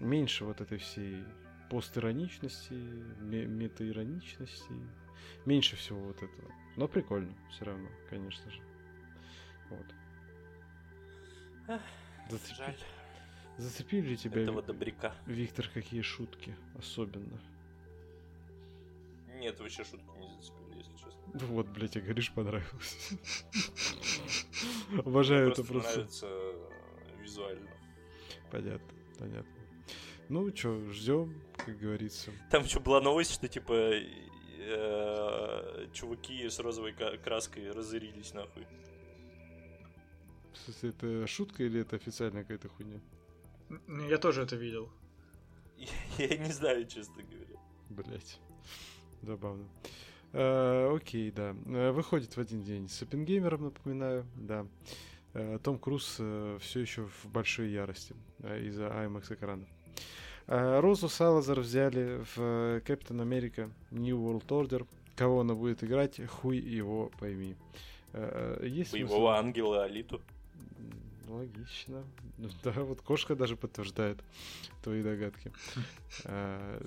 [0.00, 1.16] меньше вот этой всей
[1.72, 4.72] постироничности, ме- метаироничности.
[5.46, 6.52] Меньше всего вот этого.
[6.76, 8.60] Но прикольно все равно, конечно же.
[9.70, 9.86] Вот.
[11.68, 11.80] Эх,
[12.28, 12.76] Зацепи- Жаль
[13.56, 15.14] Зацепили ли тебя, этого добряка.
[15.26, 17.40] Виктор, какие шутки особенно?
[19.38, 21.20] Нет, вообще шутки не зацепили, если честно.
[21.32, 23.12] Ну вот, блядь, я говоришь, понравилось.
[25.04, 25.92] Обожаю это просто просто.
[25.96, 27.70] нравится э, визуально.
[28.50, 29.61] Понятно, понятно.
[30.32, 32.32] Ну что, ждем, как говорится.
[32.50, 34.06] Там еще была новость, что типа э,
[35.92, 38.66] чуваки с розовой краской разорились нахуй.
[40.54, 42.98] В смысле, это шутка или это официальная какая-то хуйня?
[44.08, 44.88] Я тоже это видел.
[46.16, 47.60] Я не знаю, честно говоря.
[47.90, 48.40] Блять.
[49.20, 49.68] Забавно.
[50.32, 51.54] Э, окей, да.
[51.66, 54.66] Э, выходит в один день с Оппенгеймером, напоминаю, да.
[55.34, 59.68] Э, Том Круз все еще в большой ярости из-за IMAX экранов.
[60.46, 64.86] Э, Розу Салазар взяли в э, Captain America New World Order.
[65.16, 67.54] Кого она будет играть, хуй его пойми.
[68.12, 69.06] Э, э, Есть смысл?
[69.06, 70.20] Боевого ангела Алиту.
[71.28, 72.04] Логично.
[72.38, 74.18] Ну Да, вот кошка даже подтверждает
[74.82, 75.52] твои догадки.
[76.24, 76.80] Э,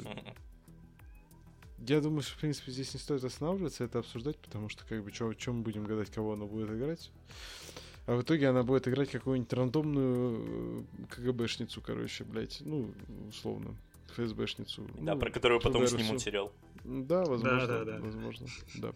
[1.79, 5.11] Я думаю, что, в принципе, здесь не стоит останавливаться, это обсуждать, потому что, как бы,
[5.11, 7.11] чем мы будем гадать, кого она будет играть?
[8.07, 12.93] А в итоге она будет играть какую-нибудь рандомную э, КГБшницу, короче, блядь, ну,
[13.29, 13.75] условно,
[14.13, 14.87] ФСБшницу.
[14.99, 16.51] Да, ну, про которую потом снимут сериал.
[16.83, 17.99] Да, возможно, Да, да, да.
[17.99, 18.91] возможно, да.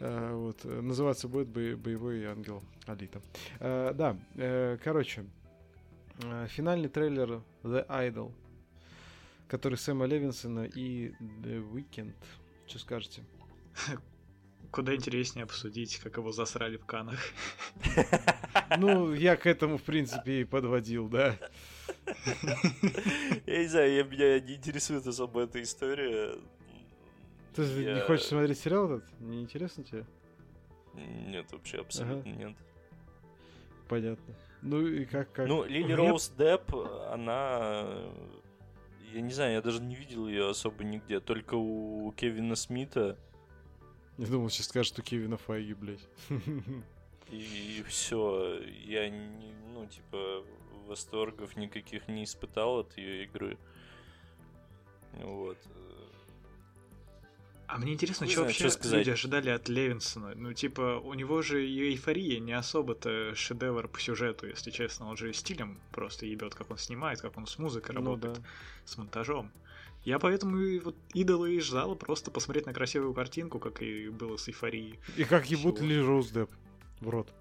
[0.00, 3.22] А, вот, э, называться будет бо- «Боевой ангел Алита».
[3.60, 5.24] А, да, э, короче,
[6.48, 8.32] финальный трейлер The Idol,
[9.46, 12.14] который Сэма Левинсона и The Weeknd.
[12.66, 13.22] Что скажете?
[14.70, 17.18] Куда интереснее обсудить, как его засрали в Канах.
[18.78, 21.36] Ну, я к этому, в принципе, и подводил, да.
[23.46, 26.36] Я не знаю, я- меня не интересует особо эта история.
[27.54, 29.20] Ты же не хочешь смотреть сериал этот?
[29.20, 30.06] Не интересно тебе?
[30.94, 32.56] Нет, вообще абсолютно нет.
[33.88, 34.34] Понятно.
[34.62, 35.48] Ну и как, как?
[35.48, 36.74] Ну, Лили Роуз Депп,
[37.10, 37.88] она...
[39.12, 43.18] Я не знаю, я даже не видел ее особо нигде, только у Кевина Смита.
[44.20, 46.06] Я думал, сейчас скажешь, что Кевина Файги, блядь.
[47.30, 50.44] И все, я не, ну, типа,
[50.86, 53.56] восторгов никаких не испытал от ее игры.
[55.22, 55.56] Вот.
[57.66, 58.98] А мне интересно, что вообще что сказать.
[58.98, 60.34] люди ожидали от Левинсона.
[60.34, 65.08] Ну, типа, у него же и эйфория не особо-то шедевр по сюжету, если честно.
[65.08, 68.42] Он же стилем просто ебет, как он снимает, как он с музыкой Ну работает, да.
[68.84, 69.50] с монтажом.
[70.04, 74.36] Я поэтому и вот идола и ждала просто посмотреть на красивую картинку, как и было
[74.36, 74.98] с эйфорией.
[75.16, 75.80] И как ебут.
[75.80, 76.50] Ли Роуз Депп
[77.00, 77.32] в рот.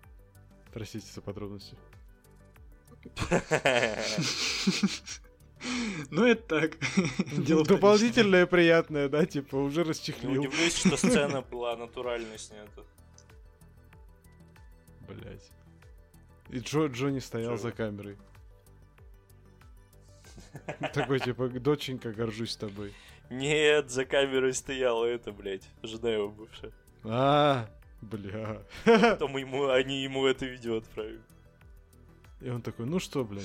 [0.73, 1.77] Простите за подробности.
[6.09, 6.77] Ну, это так.
[7.45, 10.39] Дело Дополнительное приятное, да, типа уже расчехлил.
[10.41, 12.81] удивлюсь, что сцена была натурально снята.
[15.07, 15.51] Блять.
[16.49, 18.17] И Джо Джонни стоял за камерой.
[20.93, 22.93] Такой, типа, доченька, горжусь тобой.
[23.29, 26.71] Нет, за камерой стояла это, блядь, жена его бывшая.
[27.03, 27.69] А,
[28.01, 28.61] бля.
[28.85, 31.21] Потом ему, они ему это видео отправили.
[32.41, 33.43] И он такой, ну что, блядь.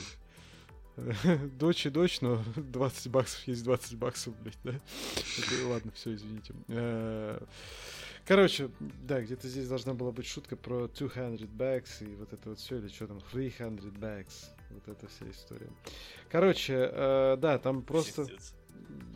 [1.59, 4.72] Дочь и дочь, но 20 баксов есть 20 баксов, блядь, да?
[5.66, 6.55] Ладно, все, извините.
[6.68, 7.40] Э,
[8.27, 12.59] Короче, да, где-то здесь должна была быть шутка про 200 bags и вот это вот
[12.59, 13.64] все, или что там, 300
[13.98, 14.46] bags.
[14.75, 15.71] Вот эта вся история.
[16.31, 18.25] Короче, э, да, там просто...
[18.25, 18.55] Пиздец.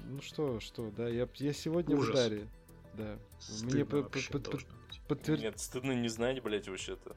[0.08, 2.08] Ну что, что, да, я, я сегодня Ужас.
[2.08, 2.48] в ударе.
[2.94, 3.04] Да.
[3.04, 5.00] Мне Стыдно по- вообще по- по- должно быть.
[5.08, 7.14] подтвер- Нет, стыдно не знать, блядь, вообще-то.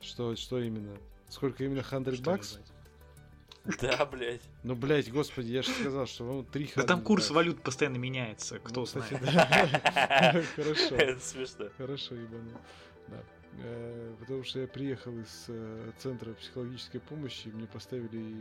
[0.00, 0.96] Что, что именно?
[1.28, 2.58] Сколько именно 100 Что не бакс?
[3.80, 4.42] Да, блядь.
[4.64, 7.34] Ну, блядь, господи, я же сказал, что ну, 300 Да там курс бакс.
[7.36, 9.24] валют постоянно меняется, кто Ну, кстати, знает.
[9.32, 10.42] да.
[10.56, 10.96] Хорошо.
[10.96, 11.66] Это смешно.
[11.78, 12.52] Хорошо, ебанул.
[13.08, 13.22] Да.
[13.58, 18.34] Э, Потому что я приехал из э, центра психологической помощи, мне поставили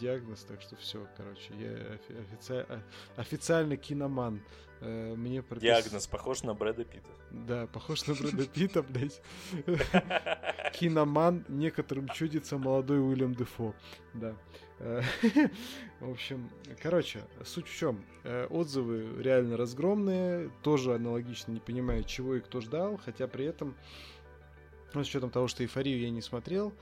[0.00, 2.80] диагноз, так что все, короче, я офи- офици-
[3.16, 4.40] официально киноман.
[4.80, 7.08] Э, Мне пропис- Диагноз похож на Брэда Питта.
[7.30, 9.20] Да, похож на Брэда Питта, блядь.
[10.72, 13.74] Киноман, некоторым чудится молодой Уильям Дефо.
[14.14, 14.34] Да.
[16.00, 16.50] В общем,
[16.82, 18.04] короче, суть в чем?
[18.50, 23.76] Отзывы реально разгромные, тоже аналогично не понимаю, чего и кто ждал, хотя при этом,
[24.94, 26.72] ну, с учетом того, что эйфорию я не смотрел,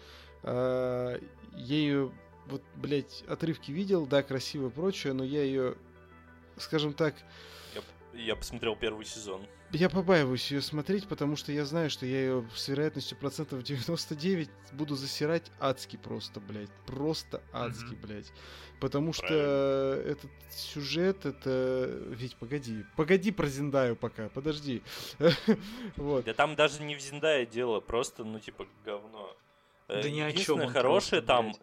[0.44, 1.18] я
[1.56, 2.10] ее,
[2.46, 5.76] вот, блядь, отрывки видел, да, красиво и прочее, но я ее,
[6.58, 7.14] скажем так,
[8.14, 9.46] Я посмотрел первый сезон.
[9.72, 14.50] Я побаиваюсь ее смотреть, потому что я знаю, что я ее с вероятностью процентов 99
[14.72, 16.70] буду засирать адски просто, блядь.
[16.86, 18.30] Просто адски, блядь.
[18.80, 20.10] Потому что Правильно.
[20.10, 21.88] этот сюжет, это...
[22.08, 22.84] Ведь погоди.
[22.96, 24.82] Погоди про Зиндаю пока, подожди.
[25.96, 26.24] Вот.
[26.24, 29.36] Да там даже не в Зиндае дело, просто, ну, типа, говно.
[29.88, 30.66] Э, Да ни о чем.
[30.68, 31.60] Хорошее просто, там, блядь.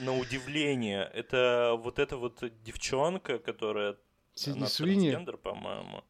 [0.00, 3.96] на удивление, это вот эта вот девчонка, которая...
[4.34, 5.24] Сидни Суини?
[5.42, 6.04] по-моему.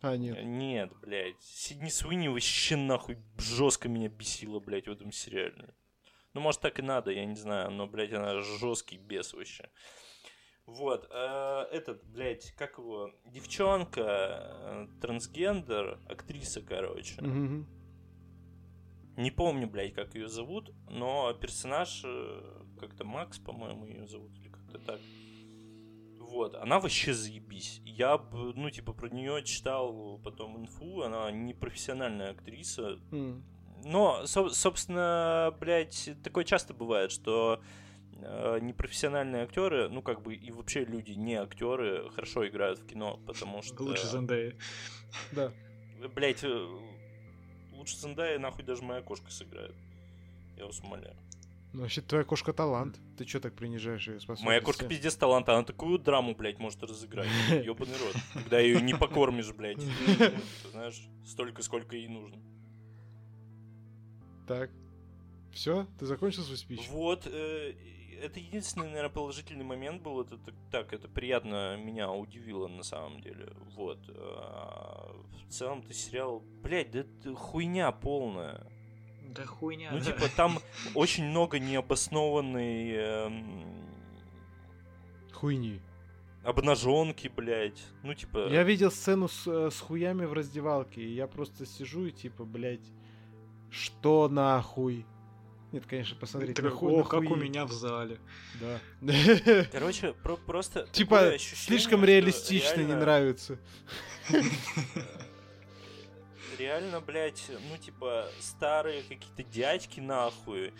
[0.00, 0.38] А, нет.
[0.42, 1.40] Нет, блядь.
[1.42, 5.74] Сидни Суини вообще нахуй жестко меня бесила, блядь, в этом сериале.
[6.34, 9.70] Ну, может, так и надо, я не знаю, но, блядь, она жесткий бес вообще.
[10.66, 17.20] Вот, э, этот, блядь, как его, девчонка, э, трансгендер, актриса, короче.
[17.20, 17.66] Мгм.
[19.16, 24.48] Не помню, блядь, как ее зовут, но персонаж э, как-то Макс, по-моему, ее зовут, или
[24.48, 25.00] как-то так.
[26.34, 27.80] Вот, она вообще заебись.
[27.84, 32.98] Я ну, типа, про нее читал потом инфу, она не профессиональная актриса.
[33.12, 33.44] М.
[33.84, 37.62] Но, со- собственно, блядь, такое часто бывает, что
[38.16, 43.20] э, непрофессиональные актеры, ну, как бы, и вообще люди, не актеры, хорошо играют в кино,
[43.26, 43.84] потому что...
[43.84, 44.54] Лучше Зендея.
[45.32, 45.52] Да.
[46.16, 46.44] Блять,
[47.72, 49.74] лучше Зендая нахуй даже моя кошка сыграет.
[50.56, 51.16] Я вас умоляю.
[51.74, 53.00] Ну, вообще, твоя кошка талант.
[53.18, 54.46] Ты что так принижаешь ее способности?
[54.46, 57.28] Моя кошка пиздец талант, она такую драму, блядь, может разыграть.
[57.64, 58.14] Ёбаный рот.
[58.32, 59.78] Когда ее не покормишь, блядь.
[60.18, 60.30] Ну,
[60.62, 62.38] ты знаешь, столько, сколько ей нужно.
[64.46, 64.70] Так.
[65.52, 65.86] Все?
[65.98, 66.88] Ты закончил свой спич?
[66.90, 67.74] Вот, э,
[68.22, 70.20] это единственный, наверное, положительный момент был.
[70.20, 70.38] Это
[70.70, 73.52] так- это приятно меня удивило на самом деле.
[73.74, 73.98] Вот.
[74.10, 75.10] А,
[75.48, 78.64] В целом-то сериал, блядь, да это хуйня полная.
[79.34, 79.90] Да хуйня.
[79.92, 80.04] Ну, да.
[80.04, 80.58] типа, там
[80.94, 83.64] очень много необоснованной эм,
[85.32, 85.80] Хуйни.
[86.42, 87.82] обнаженки, блядь.
[88.02, 88.48] Ну, типа...
[88.48, 92.44] Я видел сцену с, э, с хуями в раздевалке, и я просто сижу и типа,
[92.44, 92.86] блядь,
[93.70, 95.04] что нахуй?
[95.72, 97.40] Нет, конечно, посмотреть Такой, на хуй, О, на как у хуи».
[97.40, 98.20] меня в зале.
[98.60, 98.78] Да.
[99.72, 100.86] Короче, про- просто...
[100.92, 103.58] Типа, ощущение, слишком реалистично, не реально- нравится.
[106.58, 110.72] Реально, блядь, ну, типа, старые какие-то дядьки, нахуй,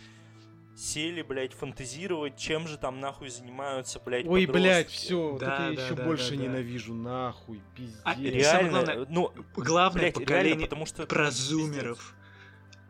[0.76, 5.04] сели, блядь, фантазировать, чем же там, нахуй, занимаются, блядь, Ой, блядь, подростки.
[5.06, 6.42] все, вот Да, это я да, еще да, больше да, да.
[6.42, 8.00] ненавижу, нахуй, пиздец.
[8.04, 11.06] А, и самое Реально, главное, ну, Главное блядь, реально, поколение потому что...
[11.06, 11.98] про пиздец.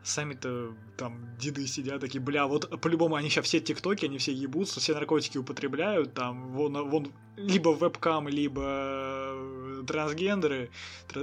[0.05, 4.79] Сами-то там деды сидят такие, бля, вот по-любому они сейчас все тиктоки, они все ебутся,
[4.79, 10.69] все наркотики употребляют, там, вон, вон либо вебкам, либо э, трансгендеры.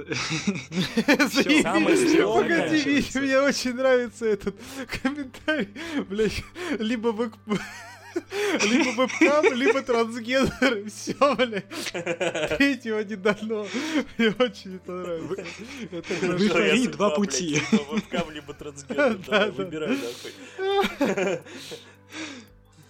[2.23, 4.55] Погоди, мне очень нравится этот
[5.01, 5.69] комментарий.
[6.09, 6.43] Блять,
[6.77, 7.31] либо.
[8.63, 10.85] Либо вебкам, либо трансгендер.
[10.89, 11.65] Все, блядь.
[12.57, 13.67] Третьего не дано.
[14.17, 15.45] Мне очень это нравится.
[15.91, 17.61] Это два пути.
[17.71, 19.51] Либо вебкам, либо трансгендер.
[19.57, 21.41] Выбирай нахуй.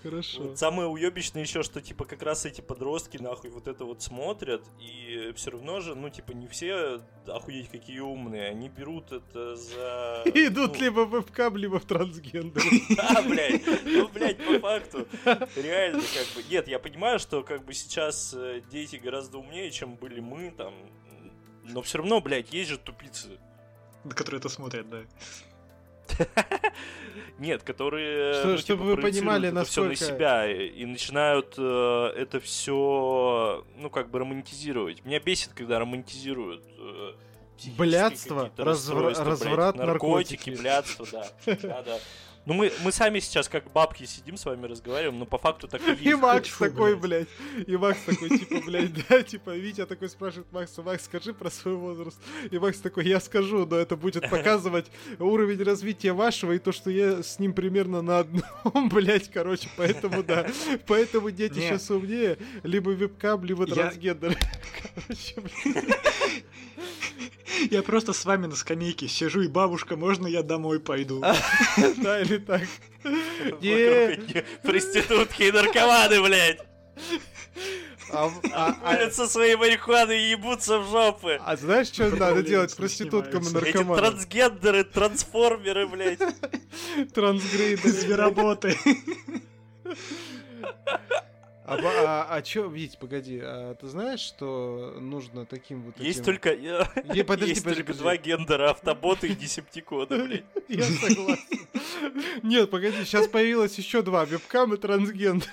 [0.03, 0.43] Хорошо.
[0.43, 4.61] Вот самое уебищное еще, что типа как раз эти подростки нахуй вот это вот смотрят,
[4.81, 10.23] и все равно же, ну типа не все охуеть какие умные, они берут это за...
[10.25, 10.81] Идут ну...
[10.81, 12.61] либо в вебкам, либо в трансгендер.
[12.97, 15.07] Да, блядь, ну, блядь, по факту.
[15.55, 16.49] Реально, как бы.
[16.49, 20.73] Нет, я понимаю, что как бы сейчас э, дети гораздо умнее, чем были мы там,
[21.63, 23.39] но все равно, блядь, есть же тупицы.
[24.09, 25.03] Которые это смотрят, да.
[27.39, 30.11] Нет, которые Что, ну, чтобы типа, вы понимали, это все насколько...
[30.11, 35.03] на себя и начинают э, это все, ну как бы романтизировать.
[35.03, 36.63] Меня бесит, когда романтизируют.
[36.77, 37.13] Э,
[37.77, 40.61] Блядство, развра- разврат, наркотики, наркотики.
[40.61, 41.27] блядство, да.
[41.61, 41.99] да, да.
[42.45, 45.81] Ну, мы, мы сами сейчас как бабки сидим с вами разговариваем, но по факту так
[45.87, 46.01] и есть.
[46.05, 47.27] И Макс Фу, такой, блядь.
[47.55, 47.67] блядь.
[47.69, 51.75] И Макс такой, типа, блядь, да, типа, Витя такой спрашивает Макса, Макс, скажи про свой
[51.75, 52.17] возраст.
[52.51, 54.87] И Макс такой, я скажу, но это будет показывать
[55.19, 60.21] уровень развития вашего и то, что я с ним примерно на одном, блядь, короче, поэтому,
[60.21, 60.45] да.
[60.85, 61.63] Поэтому дети Нет.
[61.79, 64.37] сейчас умнее, либо вебкам, либо Я- трансгендер.
[64.95, 65.85] Короче, блядь.
[67.69, 71.21] Я просто с вами на скамейке сижу, и бабушка, можно я домой пойду?
[71.21, 72.61] Да, или так.
[73.61, 74.13] Не.
[74.13, 76.59] одни Проститутки и наркоманы, блядь.
[78.11, 81.39] А, а- а- со своей марихуаной и ебутся в жопы.
[81.43, 83.69] а знаешь, что надо делать проституткам и снимается.
[83.69, 84.03] Эти наркоманам?
[84.05, 86.19] трансгендеры, трансформеры, блядь.
[87.13, 87.89] Трансгрейдеры.
[87.89, 88.77] Звероботы.
[91.65, 96.25] А, а, а чё, Вить, погоди, а ты знаешь, что нужно таким вот Есть этим-
[96.25, 97.99] только, Не, подожди, есть подожди, только подожди.
[97.99, 100.43] два гендера, автоботы и десептиконы, блядь.
[100.67, 101.67] Я согласен.
[102.43, 105.47] Нет, погоди, сейчас появилось еще два, вебкам и трансгендер.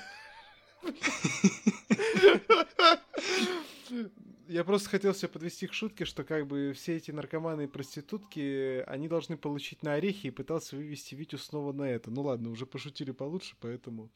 [4.50, 8.82] Я просто хотел себя подвести к шутке, что как бы все эти наркоманы и проститутки,
[8.88, 12.10] они должны получить на орехи и пытался вывести Витю снова на это.
[12.10, 14.10] Ну ладно, уже пошутили получше, поэтому,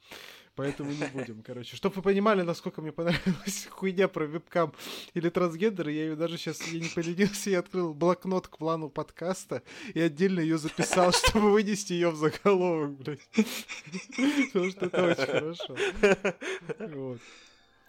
[0.55, 1.77] поэтому не будем, короче.
[1.77, 4.73] Чтобы вы понимали, насколько мне понравилась хуйня про вебкам
[5.13, 9.63] или трансгендеры, я ее даже сейчас, я не поленился, я открыл блокнот к плану подкаста
[9.93, 13.29] и отдельно ее записал, чтобы вынести ее в заголовок, блядь.
[14.51, 15.77] Потому что это очень хорошо.
[16.93, 17.21] Вот.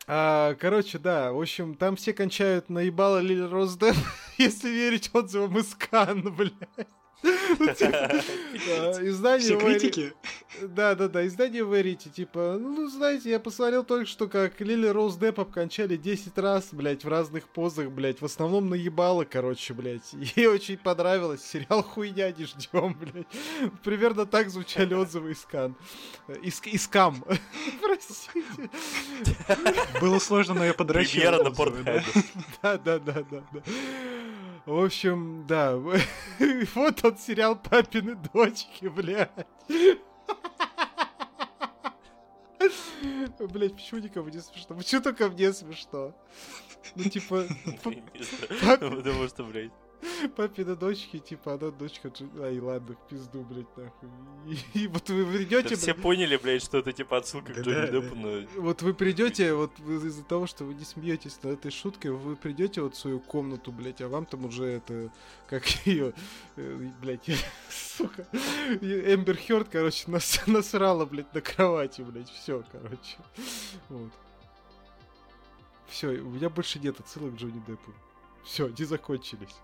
[0.09, 3.95] А, короче, да, в общем, там все кончают наебало Лили Розден,
[4.39, 6.53] если верить отзывам из Канн, блядь.
[7.23, 10.13] Ну, типа, а, Издание Все Вэри- критики.
[10.63, 15.17] Да, да, да, издание Verity, типа, ну, знаете, я посмотрел только что, как Лили Роуз
[15.17, 20.13] Депп обкончали 10 раз, блядь, в разных позах, блядь, в основном наебало, короче, блядь.
[20.37, 23.27] Ей очень понравилось, сериал хуйня, не ждем, блядь.
[23.83, 25.77] Примерно так звучали отзывы из Кан.
[26.43, 27.25] Из, из Кам.
[27.83, 28.71] Простите.
[30.01, 31.21] Было сложно, но я подращивал.
[31.21, 31.97] Премьера на отзывы, да.
[31.97, 32.25] Pornhub.
[32.63, 33.63] Да, да, да, да, да.
[34.67, 35.77] В общем, да.
[36.75, 39.31] Вот тот сериал «Папины дочки», блядь.
[43.53, 44.77] Блять, почему никому не смешно?
[44.77, 46.15] Почему только мне смешно?
[46.95, 47.47] Ну, типа,
[48.63, 49.73] Потому что, блядь.
[50.37, 52.13] Папины дочки, типа, она дочка...
[52.41, 54.09] Ай, ладно, в пизду, блядь, нахуй.
[54.47, 55.71] И, и вот вы придете...
[55.71, 58.47] Да все поняли, блядь, что это типа отсылка к Джонни да, Деппу, но...
[58.61, 62.81] Вот вы придете, вот из-за того, что вы не смеетесь над этой шуткой, вы придете
[62.83, 65.13] вот в свою комнату, блядь, а вам там уже это,
[65.49, 66.13] как ее,
[66.57, 67.29] блядь,
[67.71, 68.27] сука,
[68.81, 73.19] Эмбер Хёрд, короче, нас, насрала, блядь, на кровати, блядь, все, короче,
[73.89, 74.13] вот.
[75.89, 77.93] Все, у меня больше нет отсылок к Джонни Деппу.
[78.45, 79.55] Все, они закончились.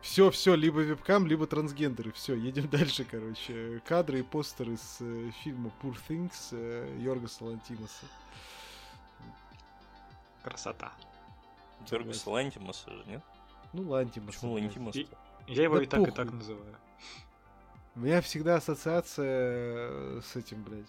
[0.00, 2.12] Все, все, либо вебкам, либо трансгендеры.
[2.12, 3.80] Все, едем дальше, короче.
[3.86, 8.06] Кадры и постеры с э, фильма Poor Things э, Йоргаса Лантимоса.
[10.42, 10.92] Красота.
[11.90, 13.22] Йоргас Лантимаса же, нет?
[13.72, 14.34] Ну, Лантимос.
[14.36, 14.96] Почему Лантимас?
[14.96, 15.08] И-
[15.46, 16.16] Я его Да и так, и похуй.
[16.16, 16.76] так называю.
[17.96, 19.26] У меня всегда ассоциация
[19.90, 20.86] э, с этим, блядь.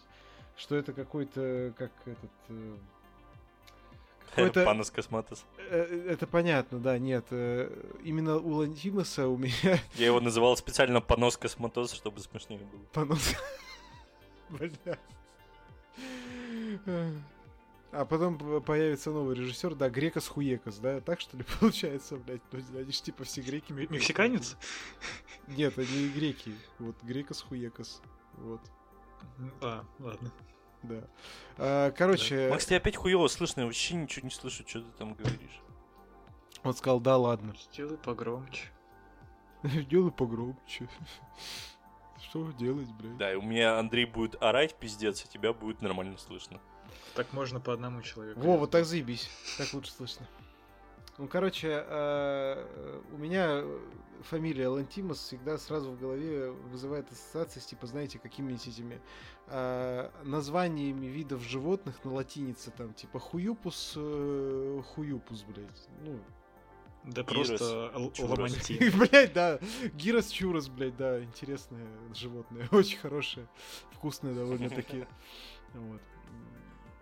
[0.55, 2.31] Что это какой-то, как этот...
[2.49, 2.77] э,
[4.47, 4.65] Какой-то...
[4.65, 5.45] Панос Косматос.
[5.69, 7.25] э, Это понятно, да, нет.
[7.31, 7.69] э,
[8.03, 12.81] Именно у Лантимоса у меня Я его называл специально Панос Косматос, чтобы смешнее было.
[12.93, 13.35] понос...
[14.49, 14.97] Бля.
[17.91, 22.41] А потом появится новый режиссер, да, Грекос Хуекос, да, так что ли получается, блядь?
[22.51, 23.71] Ну, они ж типа все греки.
[23.73, 24.57] Мексиканец?
[25.47, 26.53] Нет, они греки.
[26.77, 28.01] Вот, Грекос Хуекос.
[28.37, 28.61] Вот,
[29.61, 30.31] А, ладно.
[30.83, 31.03] Да.
[31.57, 35.13] А, короче, Макс, тебя опять хуево слышно, я вообще ничего не слышу, что ты там
[35.13, 35.61] говоришь.
[36.63, 37.55] он сказал, да ладно.
[37.71, 38.69] Сделай погромче.
[39.63, 40.89] Делай погромче.
[42.29, 43.17] Что делать, блядь?
[43.17, 46.59] Да, и у меня Андрей будет орать, пиздец, а тебя будет нормально слышно.
[47.15, 48.39] Так можно по одному человеку.
[48.39, 49.29] Во, вот так заебись.
[49.57, 50.27] Так лучше слышно.
[51.19, 53.65] Ну, короче, э, у меня
[54.21, 59.01] фамилия Лантимос всегда сразу в голове вызывает ассоциации с, типа, знаете, какими-нибудь этими
[59.47, 65.89] э, названиями видов животных на латинице, там, типа, хуюпус, э, хуюпус, блядь.
[66.05, 66.21] Ну,
[67.03, 68.97] Да Гирос, просто ламантин.
[68.99, 69.59] блядь, да,
[69.95, 73.45] гирос чурос, блядь, да, интересное животное, очень хорошее,
[73.91, 75.05] вкусное довольно-таки.
[75.73, 76.01] Вот.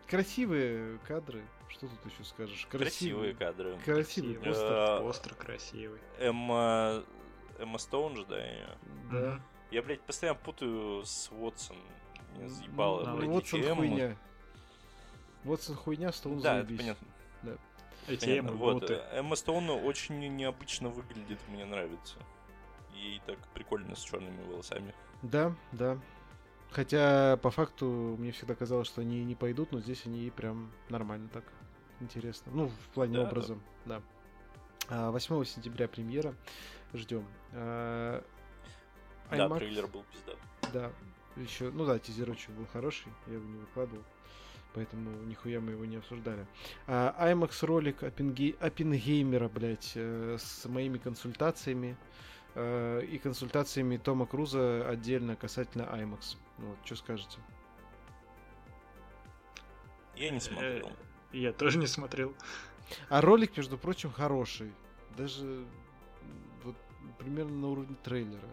[0.07, 2.65] Красивые кадры, что тут еще скажешь?
[2.71, 3.77] Красивые кадры.
[3.83, 4.53] Красивый Красиво.
[4.53, 4.71] постер.
[4.71, 5.99] Э, Постер красивый.
[6.19, 7.03] Эмма...
[7.59, 8.37] Эмма Стоун же, да?
[8.37, 8.67] её?
[9.11, 9.41] Да.
[9.71, 11.77] Я, блядь, постоянно путаю с Уотсон.
[12.35, 13.75] Меня заебало, Ну, блядь, Вотсон эти Эммы.
[13.89, 14.17] хуйня.
[15.43, 16.79] Вотсон хуйня, Стоун Да, это заебись.
[16.79, 17.07] понятно.
[18.07, 18.51] Эти понятно.
[18.53, 18.93] Вот, боты.
[18.93, 22.17] э, Эмма Стоун очень не- необычно выглядит, мне нравится.
[22.93, 24.93] Ей так прикольно с черными волосами.
[25.21, 25.99] Да, да.
[26.77, 31.27] Хотя, по факту, мне всегда казалось, что они не пойдут, но здесь они прям нормально
[31.33, 31.43] так.
[32.01, 32.51] Интересно.
[32.53, 33.27] Ну, в плане Да, да.
[33.29, 34.01] образа, да.
[34.87, 36.35] А, 8 сентября премьера.
[36.93, 37.25] Ждем.
[37.53, 38.23] А,
[39.31, 40.37] Да, IMAX, трейлер был пиздат.
[40.71, 40.91] Да.
[41.35, 44.03] Еще, ну да, тизерочек был хороший, я его не выкладывал.
[44.75, 46.45] Поэтому нихуя мы его не обсуждали.
[46.85, 51.97] А, IMAX ролик Оппенге- Оппенгеймера, блядь, э, с моими консультациями
[52.53, 56.37] э, и консультациями Тома Круза отдельно касательно IMAX.
[56.57, 57.39] Вот, что скажете?
[60.15, 60.91] Я не смотрел.
[61.31, 62.33] Я тоже не смотрел.
[63.09, 64.73] А ролик, между прочим, хороший.
[65.15, 65.65] Даже
[66.63, 66.75] вот
[67.19, 68.47] примерно на уровне трейлера.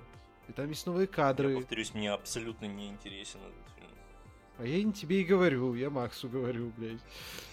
[0.49, 1.57] И там есть новые Я кадры.
[1.57, 3.89] повторюсь, мне абсолютно не интересен этот фильм.
[4.59, 7.01] А я не тебе и говорю, я Максу говорю, блядь.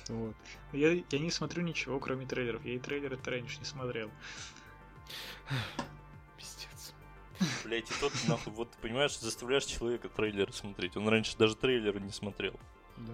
[0.10, 0.36] Вот.
[0.74, 2.66] Я, я не смотрю ничего, кроме трейлеров.
[2.66, 4.12] Я и трейлеры раньше не смотрел.
[7.64, 10.96] Блять, и тот нахуй, вот понимаешь, заставляешь человека трейлер смотреть.
[10.98, 12.54] Он раньше даже трейлеры не смотрел.
[12.98, 13.14] Да.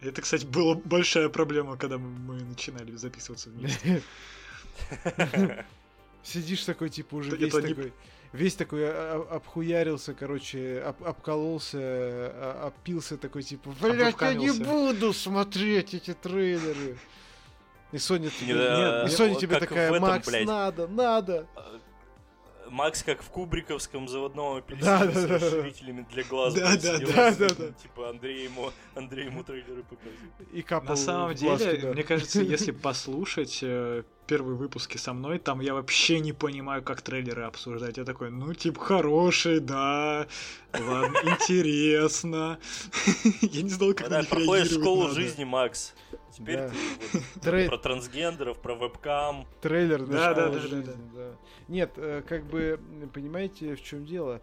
[0.00, 4.02] Это, кстати, была большая проблема, когда мы, начинали записываться вместе.
[6.22, 7.92] Сидишь такой, типа, уже весь такой,
[8.32, 14.50] весь такой а- а- обхуярился, короче, об- обкололся, а- опился такой, типа, блядь, я не
[14.52, 16.96] буду смотреть эти трейлеры.
[17.92, 20.46] И Соня, Не, тебе- да, и Соня вот тебе такая, Макс, блядь.
[20.46, 21.46] надо, надо.
[22.74, 26.54] Макс как в кубриковском заводном апельсине да, с да, расширителями для глаз.
[26.54, 27.72] Да, да, да, да, да.
[27.80, 30.52] Типа Андрей ему, Андрей ему трейлеры показывает.
[30.52, 35.60] И капал На самом деле, мне кажется, если послушать э, первые выпуски со мной, там
[35.60, 37.96] я вообще не понимаю, как трейлеры обсуждать.
[37.96, 40.26] Я такой, ну, типа, хороший, да,
[40.72, 42.58] ладно, интересно.
[43.40, 45.94] Я не знал, как на них проходишь школу жизни, Макс.
[46.32, 46.68] Теперь
[47.42, 49.46] ты про трансгендеров, про вебкам.
[49.60, 51.36] трейлер Да, да, да, да.
[51.68, 52.80] Нет, э, как бы,
[53.12, 54.42] понимаете, в чем дело?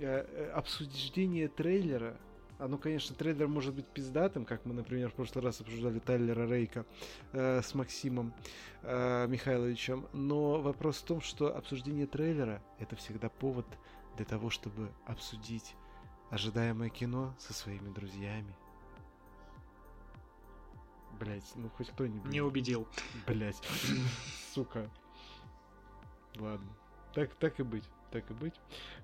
[0.00, 2.16] Э, э, Обсуждение трейлера,
[2.58, 6.84] оно, конечно, трейлер может быть пиздатым, как мы, например, в прошлый раз обсуждали Тайлера Рейка
[7.32, 8.34] э, с Максимом
[8.82, 13.66] э, Михайловичем, но вопрос в том, что обсуждение трейлера это всегда повод
[14.16, 15.76] для того, чтобы обсудить
[16.30, 18.54] ожидаемое кино со своими друзьями.
[21.18, 22.30] Блять, ну хоть кто-нибудь.
[22.30, 22.86] Не убедил.
[23.26, 23.60] Блять,
[24.54, 24.90] сука.
[26.36, 26.68] Ладно.
[27.14, 27.84] Так, так и быть.
[28.10, 28.54] Так и быть.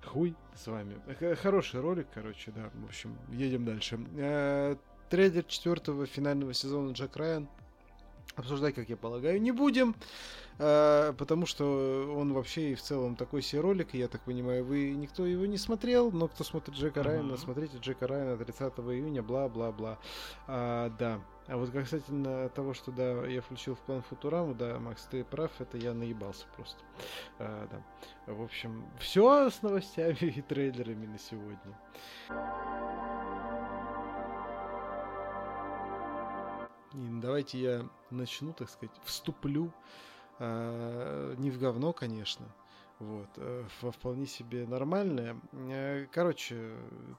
[0.03, 0.95] Хуй с вами.
[1.35, 2.69] Хороший ролик, короче, да.
[2.73, 3.99] В общем, едем дальше.
[4.17, 4.75] Э,
[5.09, 7.47] Трейлер четвертого финального сезона Джек Райан.
[8.35, 9.95] Обсуждать, как я полагаю, не будем.
[10.57, 13.93] э, Потому что он вообще и в целом такой себе ролик.
[13.93, 16.11] Я так понимаю, вы никто его не смотрел.
[16.11, 17.07] Но кто смотрит Джека Мгм.
[17.09, 19.99] Райана, смотрите Джека Райана 30 июня, бла-бла-бла.
[20.47, 21.21] А, да.
[21.47, 25.51] А вот касательно того, что да, я включил в план Футураму, да, Макс, ты прав,
[25.59, 26.79] это я наебался просто.
[27.37, 28.33] А, да.
[28.33, 31.79] В общем, все с новостями и трейлерами на сегодня.
[36.93, 39.71] И давайте я начну, так сказать, вступлю.
[40.39, 42.47] а, не в говно, конечно.
[42.99, 45.39] Вот, э, во вполне себе нормальное.
[45.51, 46.71] Э, Короче,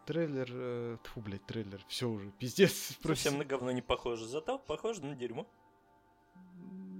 [0.06, 0.48] трейлер...
[0.50, 1.84] э, Тьфу, блядь, трейлер.
[1.88, 2.96] Все уже, пиздец.
[3.02, 5.46] Совсем на говно не похоже, зато похоже на дерьмо.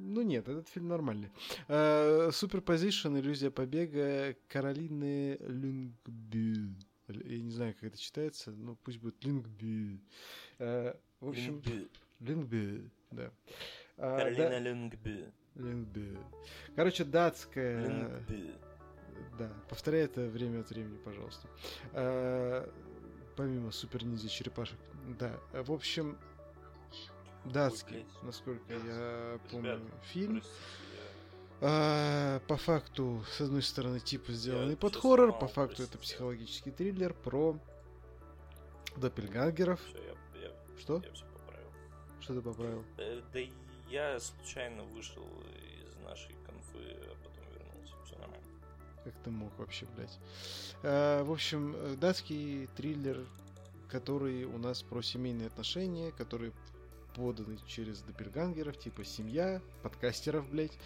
[0.09, 1.31] Ну нет, этот фильм нормальный.
[1.67, 6.75] Superposition, иллюзия побега Каролины Люнгбю.
[7.09, 9.99] Я не знаю, как это читается, но пусть будет Люнгбю.
[10.59, 11.63] В общем,
[12.21, 13.31] Лингби, да.
[13.99, 15.33] А, Каролина да, Люнгби.
[15.55, 16.19] Лингби.
[16.75, 17.87] Короче, датская...
[17.87, 18.55] Люнгби.
[19.39, 21.49] Да, повторяй это время от времени, пожалуйста.
[21.93, 22.69] А,
[23.37, 24.79] помимо супер ниндзя черепашек.
[25.19, 26.17] Да, в общем,
[27.45, 29.81] датский, насколько я помню,
[30.13, 30.43] фильм.
[31.61, 36.71] А, по факту, с одной стороны, типа сделанный Я под хоррор, по факту это психологический
[36.71, 37.59] триллер про
[38.97, 39.81] доппельгангеров.
[39.95, 41.03] я- я- Что?
[41.05, 41.69] Я все поправил.
[42.21, 42.85] Что ты поправил?
[42.99, 43.51] Э, Да и
[43.89, 45.27] я случайно вышел
[45.87, 46.79] из нашей конфы,
[47.11, 47.36] а потом.
[49.07, 50.19] Как ты мог вообще, блядь?
[50.83, 53.25] А, в общем, э, датский триллер,
[53.89, 56.53] который у нас про семейные отношения, который
[57.15, 60.77] поданы через доппельгангеров, типа семья, подкастеров, блядь,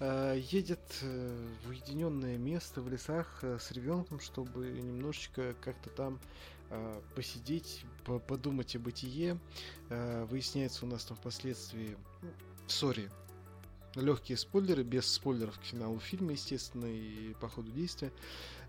[0.00, 6.18] а, едет э, в уединенное место в лесах э, с ребенком, чтобы немножечко как-то там
[7.14, 9.38] посидеть, по- подумать о бытие.
[9.88, 11.96] Выясняется у нас там впоследствии...
[12.20, 12.28] ну,
[12.66, 13.08] Сори,
[14.00, 18.12] легкие спойлеры, без спойлеров к финалу фильма, естественно, и по ходу действия.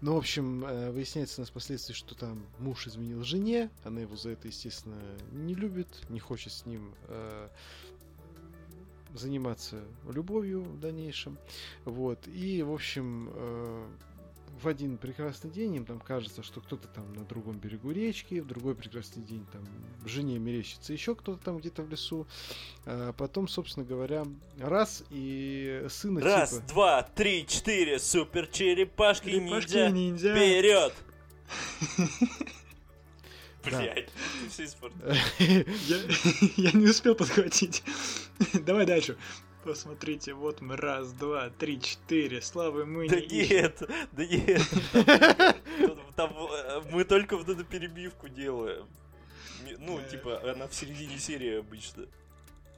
[0.02, 4.16] Но, в общем, э, выясняется у нас впоследствии, что там муж изменил жене, она его
[4.16, 5.00] за это, естественно,
[5.32, 7.50] не любит, не хочет с ним э,
[9.14, 11.38] заниматься любовью в дальнейшем.
[11.86, 12.28] Вот.
[12.28, 13.88] И, в общем, э,
[14.62, 18.47] в один прекрасный день им там кажется, что кто-то там на другом берегу речки, в
[18.47, 19.64] другой прекрасный день там
[20.05, 22.28] жене мерещится еще кто-то там где-то в лесу.
[22.86, 24.26] А потом, собственно говоря,
[24.60, 26.64] раз и сына Раз, типа...
[26.68, 29.89] два, три, четыре, супер черепашки, Черепашки ниндзя.
[29.89, 30.36] ниндзя.
[30.36, 30.93] Вперед!
[33.64, 34.10] Блять,
[34.41, 34.99] ты все испортил.
[36.57, 37.84] Я не успел подхватить.
[38.66, 39.18] Давай дальше.
[39.64, 42.41] Посмотрите, вот мы раз, два, три, четыре.
[42.41, 43.55] Славы мы Да не ищем.
[43.57, 43.84] нет,
[44.14, 44.62] да нет.
[46.16, 48.88] Там- э, мы только вот эту перебивку делаем.
[49.80, 50.10] Ну, Э.
[50.10, 52.05] типа, она в середине серии обычно.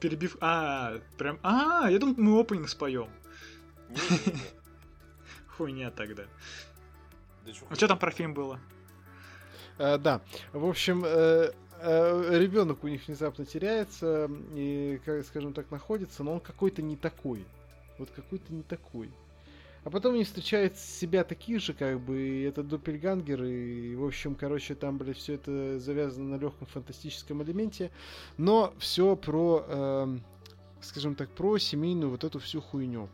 [0.00, 0.36] Перебив...
[0.40, 1.38] А, прям...
[1.44, 3.08] А, я думал, мы опенинг споем.
[5.56, 6.24] Хуйня тогда.
[7.70, 8.58] А что там про фильм было?
[9.78, 10.20] А, да.
[10.52, 11.04] В общем,
[11.82, 17.44] ребенок у них внезапно теряется и, скажем так, находится, но он какой-то не такой.
[17.98, 19.10] Вот какой-то не такой.
[19.84, 24.36] А потом они встречают себя таких же, как бы, и это доппельгангер, и, в общем,
[24.36, 27.90] короче, там, блядь, все это завязано на легком фантастическом элементе,
[28.36, 30.22] но все про, эм,
[30.80, 33.08] скажем так, про семейную вот эту всю хуйню.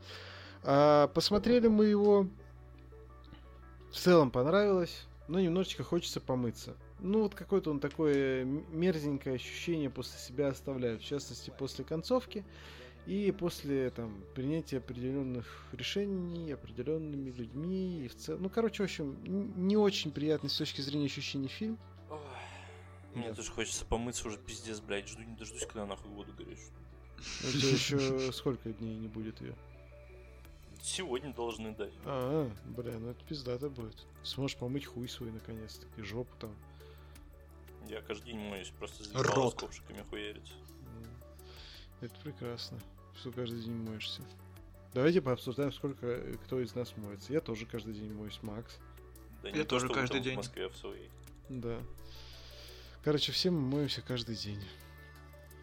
[0.63, 2.29] А, посмотрели мы его,
[3.91, 6.77] в целом понравилось, но немножечко хочется помыться.
[7.01, 12.45] Ну, вот какое-то он такое мерзенькое ощущение после себя оставляет, в частности, после концовки
[13.07, 18.43] и после там принятия определенных решений определенными людьми и в целом.
[18.43, 21.79] Ну, короче, в общем, не очень приятный с точки зрения ощущений фильм.
[22.11, 22.19] Ой,
[23.15, 25.09] Мне тоже хочется помыться уже пиздец, блядь.
[25.09, 26.71] Жду не дождусь, когда нахуй воду горячую.
[27.19, 29.55] У тебя еще сколько дней не будет ее?
[30.83, 31.93] Сегодня должны дать.
[32.05, 34.07] А, бля, ну это пиздато будет.
[34.23, 36.55] Сможешь помыть хуй свой наконец-таки, жопу там.
[37.89, 40.53] Я каждый день моюсь, просто с ковшиками хуярить.
[42.01, 42.79] Это прекрасно,
[43.19, 44.23] что каждый день моешься.
[44.95, 47.33] Давайте пообсуждаем, сколько э, кто из нас моется.
[47.33, 48.79] Я тоже каждый день моюсь, Макс.
[49.43, 50.35] Да Я не то, тоже каждый там день.
[50.35, 51.11] В Москве, а в своей.
[51.49, 51.79] Да.
[53.05, 54.63] Короче, все мы моемся каждый день.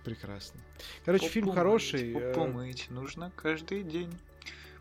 [0.04, 0.60] Прекрасно.
[1.04, 2.14] Короче, фильм Попу хороший.
[2.14, 4.14] мыть, э, попу мыть нужно каждый день.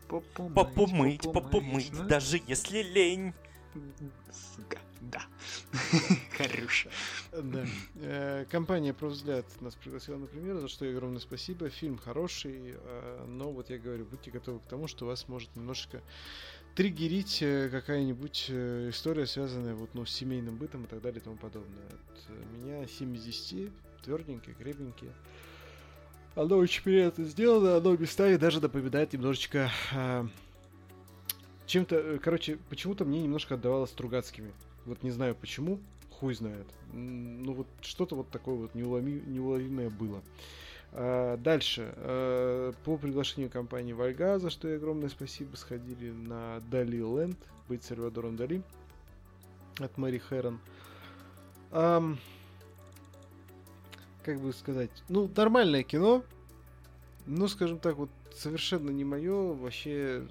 [0.07, 3.33] Попу мыть, Попу мыть, попу попу мыть, даже если лень.
[4.55, 5.23] сука, Да.
[6.37, 6.89] Хорошо.
[7.31, 7.65] Да.
[7.95, 11.69] Э, Компания «Про взгляд» нас пригласила на премьеру, за что огромное спасибо.
[11.69, 16.01] Фильм хороший, э, но вот я говорю, будьте готовы к тому, что вас может немножко
[16.75, 21.37] триггерить э, какая-нибудь история, связанная вот, ну, с семейным бытом и так далее и тому
[21.37, 21.85] подобное.
[21.87, 23.71] От меня 7 из 10,
[24.03, 25.11] тверденькие, крепенькие.
[26.35, 30.27] Оно очень приятно сделано, оно местами даже напоминает немножечко э,
[31.65, 34.51] чем-то, короче, почему-то мне немножко отдавало Стругацкими.
[34.85, 35.79] Вот не знаю почему,
[36.25, 36.65] хуй знает.
[36.91, 40.23] Ну вот что-то вот такое вот неуломи- неуловимое было.
[40.91, 41.93] А, Дальше.
[41.97, 47.37] э, По приглашению компании Вальга, за что ей огромное спасибо, сходили на Дали Ленд,
[47.69, 48.63] быть Сальвадором Дали
[49.77, 50.59] от Мэри Хэрон.
[51.71, 52.17] Ам,
[54.23, 56.23] Как бы сказать, ну, нормальное кино,
[57.27, 60.27] ну, скажем так, вот совершенно не мое, вообще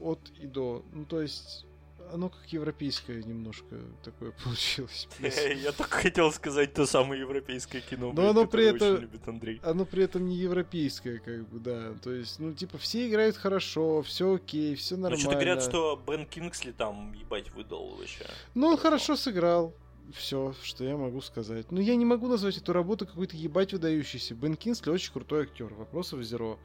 [0.00, 0.82] от и до.
[0.94, 1.66] Ну, то есть,
[2.14, 5.08] оно как европейское немножко такое получилось.
[5.20, 9.60] Я только хотел сказать то самое европейское кино, Но оно при этом- любит Андрей.
[9.64, 11.94] Оно при этом не европейское, как бы, да.
[12.02, 15.20] То есть, ну, типа, все играют хорошо, все окей, все Ну нормально.
[15.20, 18.24] что-то говорят, что Бен Кингсли там, ебать, выдал вообще.
[18.54, 19.74] Ну, он хорошо сыграл.
[20.12, 21.72] все, что я могу сказать.
[21.72, 24.34] Ну, я не могу назвать эту работу какой-то ебать выдающейся.
[24.34, 26.58] Бен Кинсли очень крутой актер, вопросов зеро.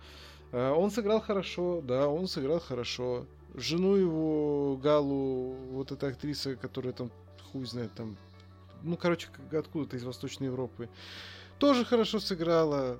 [0.51, 3.25] А, он сыграл хорошо, да, он сыграл хорошо.
[3.55, 7.11] Жену его, Галу, вот эта актриса, которая там,
[7.51, 8.15] хуй знает, там,
[8.83, 10.89] ну, короче, откуда-то из Восточной Европы,
[11.57, 12.99] тоже хорошо сыграла.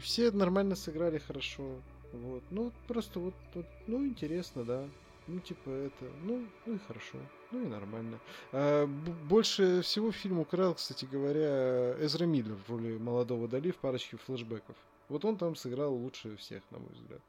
[0.00, 1.80] Все нормально сыграли хорошо.
[2.12, 2.42] Вот.
[2.50, 4.88] Ну, просто вот, вот ну, интересно, да.
[5.26, 7.18] Ну, типа, это, ну, ну и хорошо,
[7.50, 8.20] ну и нормально.
[8.52, 14.16] А, больше всего фильм украл, кстати говоря, Эзра Миллер в роли молодого Дали в парочке
[14.18, 14.76] флешбеков.
[15.08, 17.20] Вот он там сыграл лучше всех, на мой взгляд.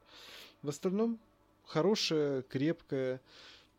[0.62, 1.18] В остальном,
[1.68, 3.20] хорошее, крепкое,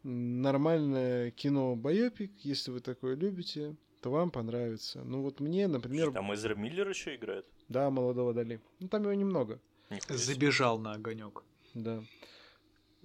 [0.03, 5.03] нормальное кино байопик, если вы такое любите, то вам понравится.
[5.03, 6.11] Ну вот мне, например...
[6.11, 7.45] Там Эзра Миллер еще играет?
[7.67, 8.61] Да, молодого Дали.
[8.79, 9.59] Ну там его немного.
[10.07, 11.43] Забежал на огонек.
[11.73, 12.03] Да.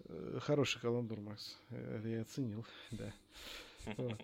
[0.05, 1.59] Э, хороший каламбур, Макс.
[1.71, 3.13] Э, я оценил, да.
[3.97, 4.21] Вот.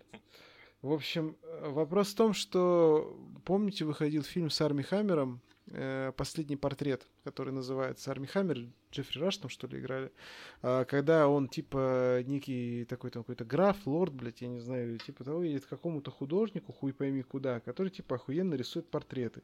[0.83, 5.41] В общем, э, вопрос в том, что, помните, выходил фильм с Арми Хаммером,
[6.17, 10.11] «Последний портрет», который называется «Арми Хаммер», Джеффри Раш там, что ли, играли,
[10.63, 15.25] а, когда он, типа, некий такой там какой-то граф, лорд, блядь, я не знаю, типа
[15.25, 19.43] того, едет к какому-то художнику, хуй пойми куда, который, типа, охуенно рисует портреты.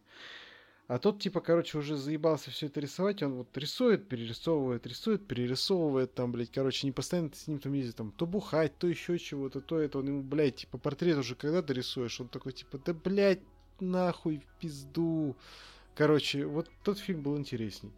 [0.89, 6.15] А тот, типа, короче, уже заебался все это рисовать, он вот рисует, перерисовывает, рисует, перерисовывает,
[6.15, 9.61] там, блядь, короче, не постоянно с ним там ездит, там, то бухать, то еще чего-то,
[9.61, 12.95] то это, он ему, блядь, типа, портрет уже когда ты рисуешь, он такой, типа, да,
[12.95, 13.41] блядь,
[13.81, 15.37] нахуй, в пизду.
[15.97, 17.91] Короче, вот тот фильм был интересней.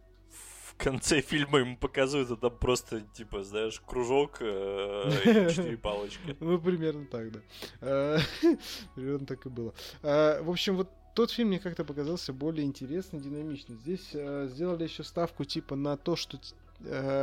[0.63, 6.37] В конце фильма ему показывают, а там просто, типа, знаешь, кружок э, и четыре палочки.
[6.39, 7.39] Ну, примерно так, да.
[7.81, 8.19] Э,
[8.95, 9.73] примерно так и было.
[10.01, 13.75] Э, в общем, вот тот фильм мне как-то показался более интересный, динамичный.
[13.75, 14.11] Здесь
[14.51, 16.39] сделали еще ставку типа на то, что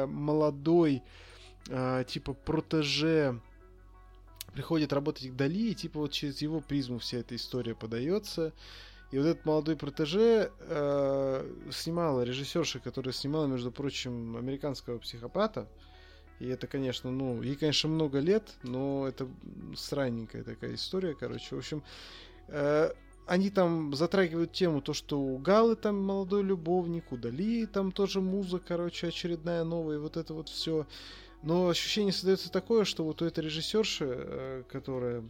[0.07, 1.03] молодой
[2.07, 3.41] типа протеже
[4.53, 8.53] приходит работать к Дали, и типа вот через его призму вся эта история подается.
[9.13, 15.69] И вот этот молодой протеже э, снимала режиссерша, которая снимала, между прочим, американского психопата.
[16.41, 19.29] И это, конечно, ну, ей, конечно, много лет, но это
[19.77, 21.55] сраненькая такая история, короче.
[21.55, 21.83] В общем,
[22.49, 22.91] э,
[23.27, 28.21] они там затрагивают тему, то, что у Галы там молодой любовник, у Дали там тоже
[28.21, 30.87] муза, короче, очередная новая, вот это вот все.
[31.43, 35.25] Но ощущение создается такое, что вот у этой режиссерши, э, которая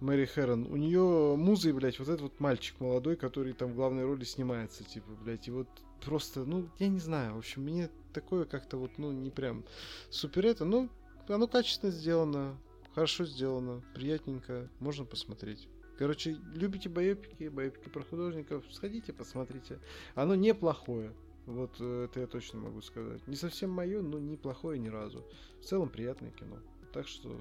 [0.00, 4.04] Мэри Хэрон, у нее муза, блядь, вот этот вот мальчик молодой, который там в главной
[4.04, 5.68] роли снимается, типа, блядь, и вот
[6.04, 9.64] просто, ну, я не знаю, в общем, мне такое как-то вот, ну, не прям
[10.10, 10.88] супер это, но
[11.26, 12.56] оно качественно сделано,
[12.94, 15.68] хорошо сделано, приятненько, можно посмотреть.
[15.98, 19.80] Короче, любите боепики, боепики про художников, сходите, посмотрите.
[20.14, 21.12] Оно неплохое.
[21.46, 23.26] Вот э, это я точно могу сказать.
[23.26, 25.26] Не совсем мое, но неплохое ни разу.
[25.60, 26.58] В целом приятное кино.
[26.92, 27.40] Так что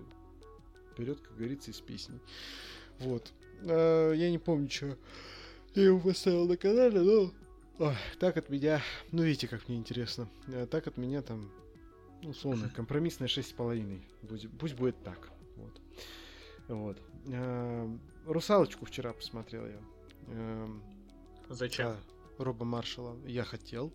[0.97, 2.19] вперед, как говорится, из песней.
[2.99, 3.31] Вот.
[3.63, 4.97] А, я не помню, что
[5.75, 7.31] я его поставил на канале, но...
[7.77, 8.81] Ой, так от меня...
[9.11, 10.27] Ну, видите, как мне интересно.
[10.47, 11.51] А, так от меня там,
[12.23, 14.01] ну, условно, компромиссная 6,5.
[14.27, 15.29] Пусть, пусть будет так.
[15.55, 15.81] Вот.
[16.67, 16.97] Вот.
[17.31, 19.79] А, Русалочку вчера посмотрел я.
[20.29, 20.81] Эм,
[21.49, 21.89] Зачем?
[21.89, 21.97] а,
[22.39, 23.15] Роба Маршала.
[23.27, 23.93] Я хотел.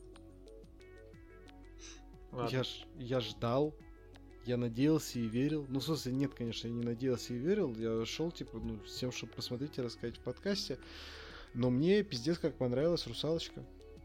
[2.31, 2.57] Ладно.
[2.57, 3.75] Я, ж, я ждал.
[4.45, 5.67] Я надеялся и верил.
[5.69, 7.75] Ну, в смысле, нет, конечно, я не надеялся и верил.
[7.77, 10.79] Я шел, типа, ну, с тем, чтобы посмотреть и рассказать в подкасте.
[11.55, 13.65] Но мне пиздец как понравилась русалочка.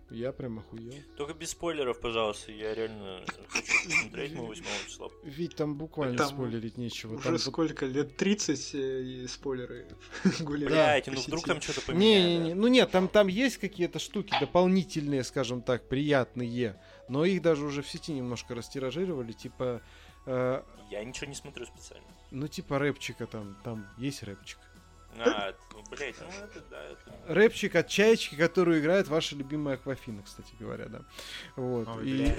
[0.09, 0.93] Я прям охуел.
[1.17, 5.09] Только без спойлеров, пожалуйста, я реально хочу посмотреть мы 8 числа.
[5.23, 7.15] Ведь там буквально Там спойлерить нечего.
[7.15, 8.15] Уже там сколько лет?
[8.15, 9.85] 30 э, и спойлеры
[10.39, 10.71] гуляют.
[10.71, 12.21] Блять, ну вдруг там что-то Не, поменяли.
[12.21, 16.79] не, не, ну нет, там, там есть какие-то штуки дополнительные, скажем так, приятные,
[17.09, 19.81] но их даже уже в сети немножко растиражировали, типа,
[20.27, 20.61] э,
[20.91, 22.07] Я ничего не смотрю специально.
[22.31, 24.59] ну типа рэпчика там, там есть рэпчик.
[25.19, 27.33] А, ну, блять, ну это да, это...
[27.33, 31.01] Рэпчик от чаечки, которую играет ваша любимая Аквафина, кстати говоря, да.
[31.55, 31.87] Вот.
[31.87, 32.35] Ой, и,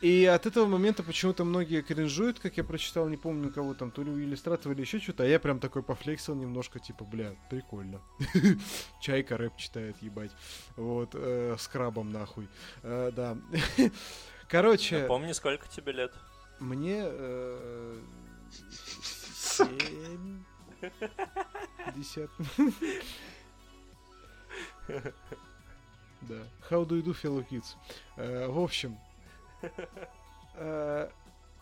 [0.22, 4.02] и от этого момента почему-то многие кринжуют, как я прочитал, не помню кого там, то
[4.02, 8.00] ли у иллюстратора или еще что-то, а я прям такой пофлексил немножко, типа, бля, прикольно.
[9.00, 10.32] Чайка рэп читает, ебать.
[10.76, 12.48] Вот, э, с крабом нахуй.
[12.82, 13.36] Э, да.
[14.48, 16.14] Короче, Помни, сколько тебе лет?
[16.60, 18.00] Мне э,
[19.34, 20.42] семь
[21.96, 22.30] десят.
[26.22, 26.34] Да.
[26.68, 27.76] How do you do, fellow kids?
[28.16, 28.98] Э, В общем,
[30.54, 31.08] э,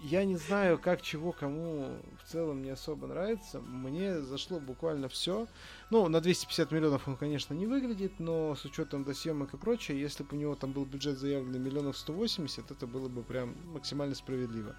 [0.01, 3.61] я не знаю, как чего кому в целом не особо нравится.
[3.61, 5.47] Мне зашло буквально все.
[5.91, 10.23] Ну, на 250 миллионов он, конечно, не выглядит, но с учетом досъемок и прочее, если
[10.23, 14.77] бы у него там был бюджет заявленный миллионов 180, это было бы прям максимально справедливо.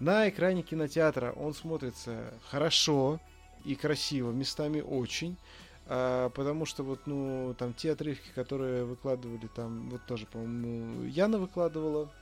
[0.00, 3.20] На экране кинотеатра он смотрится хорошо,
[3.64, 5.36] и красиво местами очень.
[5.90, 11.38] А, потому что вот, ну, там те отрывки, которые выкладывали, там, вот тоже, по-моему, Яна
[11.38, 12.12] выкладывала,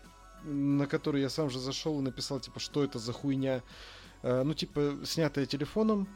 [0.46, 3.62] на который я сам же зашел и написал, типа, что это за хуйня.
[4.22, 6.08] А, ну, типа, снятая телефоном,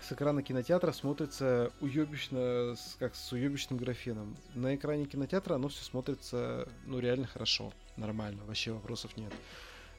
[0.00, 4.36] с экрана кинотеатра смотрится уебищно, как с уебищным графеном.
[4.54, 9.32] На экране кинотеатра оно все смотрится, ну, реально хорошо, нормально, вообще вопросов нет.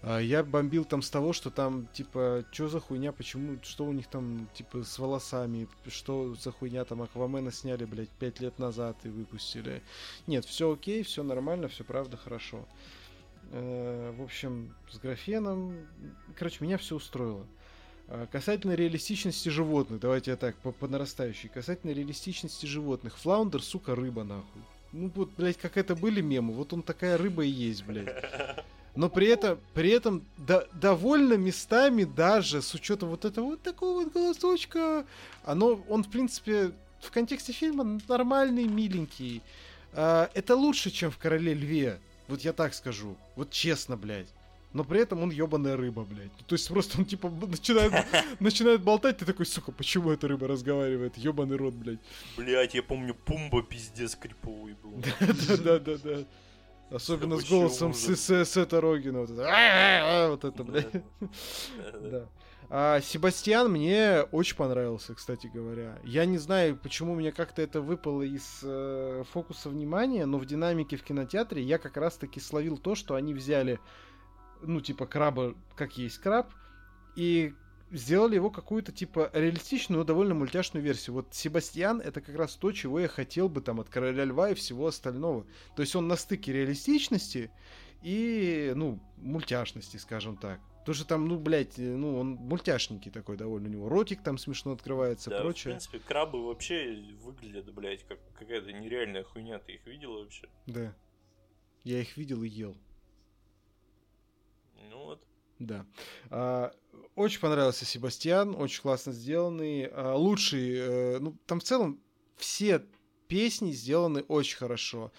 [0.01, 3.93] А, я бомбил там с того, что там, типа, что за хуйня, почему, что у
[3.93, 8.97] них там, типа, с волосами, что за хуйня там Аквамена сняли, блядь, пять лет назад
[9.03, 9.81] и выпустили.
[10.27, 12.57] Нет, все окей, все нормально, все правда хорошо.
[12.59, 13.04] Э,
[13.51, 15.87] в общем, с графеном,
[16.37, 17.45] короче, меня все устроило.
[18.07, 21.49] А, касательно реалистичности животных, давайте я так, по, нарастающей.
[21.49, 23.17] Касательно реалистичности животных.
[23.17, 24.61] Флаундер, сука, рыба, нахуй.
[24.91, 28.15] Ну вот, блядь, как это были мемы, вот он такая рыба и есть, блядь.
[28.95, 34.03] Но при этом, при этом до, довольно местами даже с учетом вот этого вот такого
[34.03, 35.05] вот голосочка,
[35.43, 36.71] оно, он в принципе
[37.01, 39.41] в контексте фильма нормальный, миленький.
[39.91, 41.99] А, это лучше, чем в Короле Льве.
[42.28, 43.15] Вот я так скажу.
[43.36, 44.28] Вот честно, блядь
[44.76, 46.34] но при этом он ебаная рыба, блядь.
[46.47, 47.93] То есть просто он типа начинает,
[48.41, 51.15] начинает болтать, ты такой, сука, почему эта рыба разговаривает?
[51.15, 51.99] Ебаный рот, блядь.
[52.36, 55.01] Блядь, я помню, Пумба пиздец криповый был.
[55.47, 56.26] Да-да-да-да.
[56.91, 59.21] Особенно с голосом Сета Рогина.
[59.21, 61.03] Вот это, вот это блядь.
[62.01, 62.28] Да.
[62.70, 65.99] А Себастьян мне очень понравился, кстати говоря.
[66.03, 70.97] Я не знаю, почему мне как-то это выпало из э, фокуса внимания, но в динамике
[70.97, 73.80] в кинотеатре я как раз-таки словил то, что они взяли
[74.61, 76.51] ну, типа, краба, как есть краб,
[77.16, 77.53] и
[77.91, 81.16] сделали его какую-то, типа, реалистичную, но довольно мультяшную версию.
[81.16, 84.55] Вот Себастьян— это как раз то, чего я хотел бы там от Короля Льва и
[84.55, 85.45] всего остального.
[85.76, 87.51] То есть он на стыке реалистичности
[88.01, 90.59] и, ну, мультяшности, скажем так.
[90.86, 93.69] Потому что там, ну, блядь, ну, он мультяшненький такой довольно.
[93.69, 95.73] У него ротик там смешно открывается, да, прочее.
[95.73, 99.57] в принципе, крабы вообще выглядят, блядь, как какая-то нереальная хуйня.
[99.57, 100.47] Ты их видел вообще?
[100.67, 100.95] Да.
[101.83, 102.77] Я их видел и ел.
[105.59, 105.86] Да.
[106.29, 106.71] А,
[107.15, 109.86] очень понравился Себастьян, очень классно сделанный.
[109.86, 112.01] А, лучший, э, ну, там в целом
[112.36, 112.86] все
[113.27, 115.11] песни сделаны очень хорошо.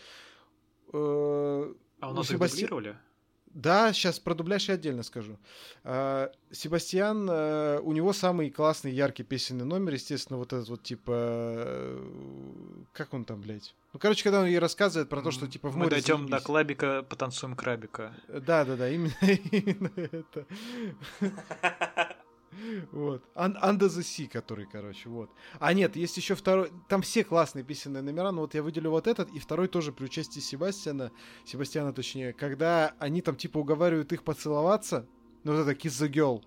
[0.92, 2.60] Э, а у нас Себасти...
[2.60, 2.98] дублировали?
[3.56, 5.38] Да, сейчас про дубляж я отдельно скажу.
[5.82, 11.12] А, Себастьян, а, у него самый классный, яркий песенный номер, естественно, вот этот вот, типа...
[11.14, 13.74] Э, как он там, блядь?
[13.94, 15.86] Ну, короче, когда он ей рассказывает про то, что, типа, в море...
[15.86, 16.30] Мы дойдем заебись.
[16.32, 18.12] до клабика, потанцуем крабика.
[18.28, 20.46] Да-да-да, именно, именно это.
[22.92, 23.22] Вот.
[23.34, 25.30] Under the Sea, который, короче, вот.
[25.58, 26.70] А нет, есть еще второй.
[26.88, 30.04] Там все классные песенные номера, но вот я выделю вот этот, и второй тоже при
[30.04, 31.12] участии Себастьяна,
[31.44, 35.06] Себастьяна точнее, когда они там типа уговаривают их поцеловаться,
[35.44, 36.42] ну вот это Kiss the Girl,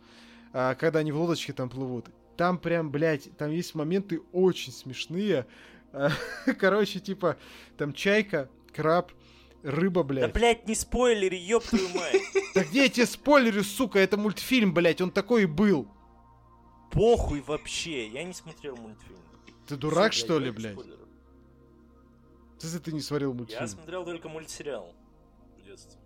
[0.53, 2.07] а, когда они в лодочке там плывут.
[2.37, 5.45] Там прям, блядь, там есть моменты очень смешные.
[5.91, 6.09] А,
[6.59, 7.37] короче, типа,
[7.77, 9.11] там чайка, краб,
[9.63, 10.31] рыба, блядь.
[10.31, 12.21] Да, блядь, не спойлери, ёб твою мать.
[12.55, 15.87] Да где я тебе спойлерю, сука, это мультфильм, блядь, он такой и был
[16.91, 18.07] похуй вообще.
[18.07, 19.19] Я не смотрел мультфильм.
[19.67, 20.77] Ты дурак, Все, что ли, блядь?
[22.59, 23.61] Ты, ты не смотрел мультфильм?
[23.61, 24.93] Я смотрел только мультсериал
[25.57, 25.99] в детстве.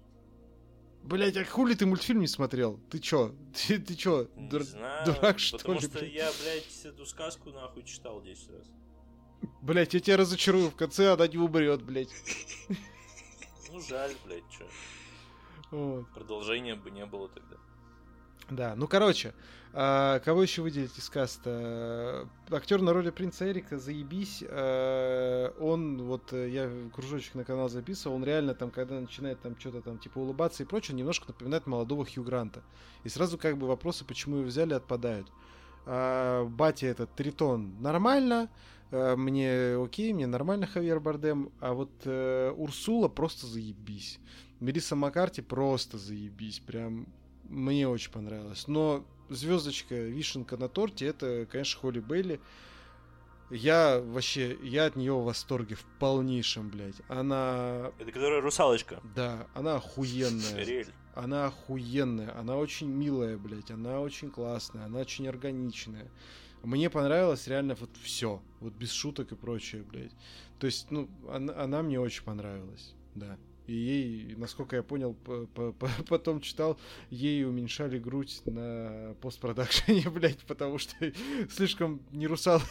[1.04, 2.80] Блять, а хули ты мультфильм не смотрел?
[2.90, 3.36] Ты чё?
[3.68, 4.30] Ты, ты чё?
[4.36, 4.64] Не дур...
[4.64, 5.88] знаю, дурак, что потому ли?
[5.88, 8.72] Потому что я, блядь, эту сказку нахуй читал 10 раз.
[9.62, 10.70] Блять, я тебя разочарую.
[10.70, 12.10] В конце она не умрет, блять.
[13.72, 14.66] Ну, жаль, блядь, чё.
[15.72, 16.08] Вот.
[16.14, 17.58] Продолжения бы не было тогда.
[18.50, 19.34] Да, ну короче,
[19.76, 22.28] а, кого еще выделить из каста?
[22.52, 24.44] Актер на роли принца Эрика, заебись.
[24.48, 29.60] А, он, вот э, я кружочек на канал записывал, он реально там, когда начинает там
[29.60, 32.62] что-то там типа улыбаться и прочее, немножко напоминает молодого Хью Гранта.
[33.04, 35.28] И сразу как бы вопросы, почему его взяли, отпадают.
[35.86, 38.50] А, батя этот Тритон нормально,
[38.92, 44.20] а, мне окей, мне нормально Хавьер Бардем, а вот а, Урсула просто заебись.
[44.60, 47.08] Мелисса Маккарти просто заебись, прям
[47.54, 48.68] мне очень понравилось.
[48.68, 52.40] Но звездочка, вишенка на торте, это, конечно, Холли Бейли.
[53.50, 56.96] Я вообще, я от нее в восторге в полнейшем, блядь.
[57.08, 57.92] Она...
[58.00, 59.00] Это которая русалочка?
[59.16, 60.64] Да, она охуенная.
[60.64, 60.88] Рель.
[61.14, 66.10] Она охуенная, она очень милая, блядь, она очень классная, она очень органичная.
[66.64, 70.14] Мне понравилось реально вот все, вот без шуток и прочее, блядь.
[70.60, 73.38] То есть, ну, она, она мне очень понравилась, да.
[73.68, 75.16] И ей, насколько я понял,
[76.10, 76.78] потом читал,
[77.10, 80.96] ей уменьшали грудь на постпродакшене, блядь, потому что
[81.50, 82.62] слишком не русал,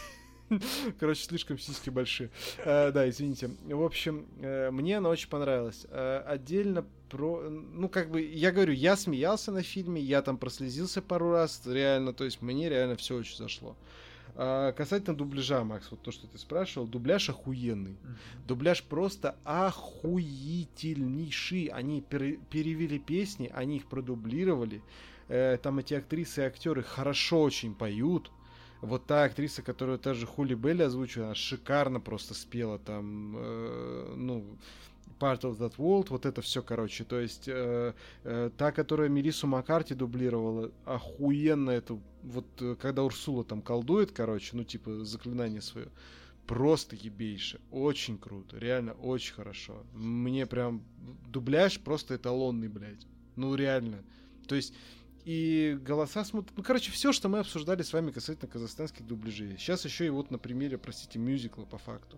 [0.99, 2.29] Короче, слишком сиськи большие.
[2.59, 3.49] Э, да, извините.
[3.63, 5.85] В общем, э, мне она очень понравилась.
[5.89, 7.49] Э, отдельно про...
[7.49, 12.13] Ну, как бы, я говорю, я смеялся на фильме, я там прослезился пару раз, реально,
[12.13, 13.75] то есть мне реально все очень зашло.
[14.35, 17.97] А, касательно дубляжа, Макс, вот то, что ты спрашивал, дубляж охуенный.
[18.47, 21.65] Дубляж просто охуительнейший.
[21.67, 24.81] Они пере- перевели песни, они их продублировали.
[25.27, 28.31] Э, там эти актрисы и актеры хорошо очень поют.
[28.81, 34.43] Вот та актриса, которую тоже Хули Белли озвучивала, она шикарно просто спела там, э, ну,
[35.23, 37.05] Part of That World, вот это все, короче.
[37.05, 37.93] То есть э,
[38.25, 44.57] э, та, которая Мирису Маккарти дублировала, охуенно это, вот э, когда Урсула там колдует, короче,
[44.57, 45.87] ну типа заклинание свое,
[46.45, 49.83] просто ебейше, очень круто, реально очень хорошо.
[49.93, 50.83] Мне прям
[51.29, 53.07] дубляж просто эталонный, блядь.
[53.37, 54.03] Ну реально.
[54.45, 54.73] То есть
[55.23, 56.51] и голоса смотрят...
[56.57, 59.57] Ну, короче, все, что мы обсуждали с вами касательно казахстанских дубляжей.
[59.57, 62.17] Сейчас еще и вот на примере, простите, мюзикла по факту.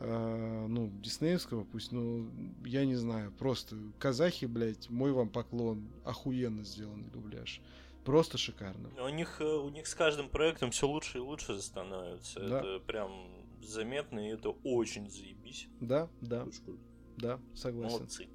[0.00, 2.30] Э, ну, диснеевского, пусть, ну,
[2.64, 7.60] я не знаю, просто казахи, блядь, мой вам поклон, охуенно сделанный дубляж.
[8.04, 8.90] Просто шикарно.
[9.04, 12.40] У них, э, у них с каждым проектом все лучше и лучше становится.
[12.40, 12.60] Да.
[12.60, 13.10] Это прям
[13.60, 15.66] заметно, и это очень заебись.
[15.80, 16.80] Да, да, Очень круто.
[17.16, 17.96] да, согласен.
[17.96, 18.28] Молодцы.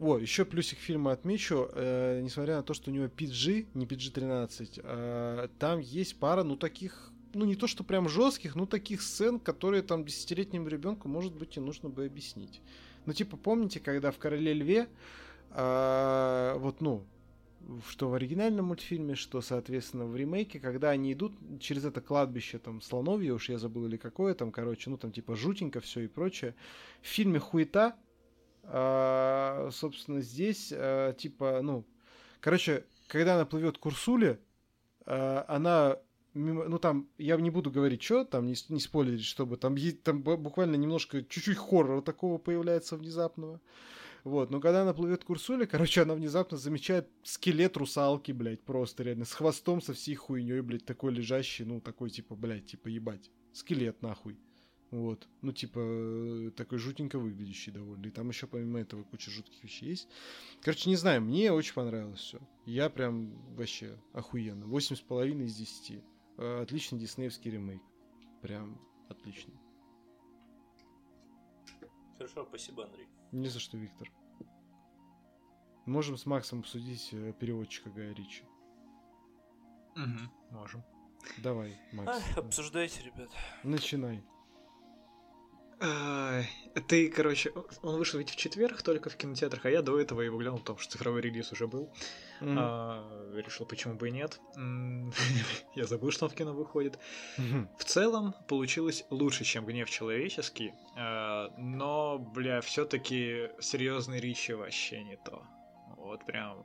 [0.00, 4.80] О, еще плюсик фильма отмечу, э, несмотря на то, что у него PG, не PG-13,
[4.82, 9.38] э, там есть пара, ну, таких, ну, не то, что прям жестких, но таких сцен,
[9.38, 12.60] которые там десятилетнему ребенку, может быть, и нужно бы объяснить.
[13.06, 14.88] Ну, типа, помните, когда в «Короле льве»,
[15.50, 17.04] э, вот, ну,
[17.88, 22.80] что в оригинальном мультфильме, что, соответственно, в ремейке, когда они идут через это кладбище, там,
[22.80, 26.54] Слоновье, уж я забыл или какое там, короче, ну, там, типа, жутенько все и прочее.
[27.02, 27.96] В фильме «Хуета»,
[28.64, 31.84] а, собственно, здесь, а, типа, ну,
[32.40, 34.40] короче, когда она плывет к Урсуле,
[35.06, 35.98] а, она,
[36.34, 40.22] мимо, ну там, я не буду говорить, что там, не, не спойлерить, чтобы там, там
[40.22, 43.60] буквально немножко, чуть-чуть хоррора такого появляется внезапного.
[44.24, 49.02] Вот, но когда она плывет к Урсуле, короче, она внезапно замечает скелет русалки, блядь, просто
[49.02, 53.30] реально, с хвостом, со всей хуйней, блядь, такой лежащий, ну, такой, типа, блядь, типа, ебать,
[53.52, 54.38] скелет, нахуй.
[54.90, 58.06] Вот, ну, типа, э, такой жутенько выглядящий довольно.
[58.06, 60.08] И там еще помимо этого куча жутких вещей есть.
[60.62, 62.38] Короче, не знаю, мне очень понравилось все.
[62.64, 64.64] Я прям вообще охуенно.
[64.64, 66.00] 8,5 из 10.
[66.36, 67.82] Отличный диснеевский ремейк.
[68.42, 69.54] Прям отлично.
[72.16, 73.08] Хорошо, спасибо, Андрей.
[73.32, 74.10] Не за что, Виктор.
[75.86, 78.44] Можем с Максом обсудить э, переводчика Гая Ричи.
[79.96, 80.82] Мгм, можем.
[81.38, 82.10] Давай, Макс.
[82.16, 83.30] Ах, обсуждайте, ребят.
[83.62, 84.24] Начинай.
[86.88, 87.52] Ты, короче,
[87.82, 90.78] он вышел ведь в четверг только в кинотеатрах, а я до этого его глянул, потому
[90.78, 91.90] что цифровой релиз уже был.
[92.40, 92.56] Мгм.
[92.58, 94.40] А, решил, почему бы и нет.
[95.74, 96.98] Я забыл, что он в кино выходит.
[97.38, 97.68] Мгм.
[97.78, 105.16] В целом получилось лучше, чем гнев человеческий, а, но, бля, все-таки серьезный Ричи вообще не
[105.16, 105.42] то.
[105.96, 106.64] Вот прям.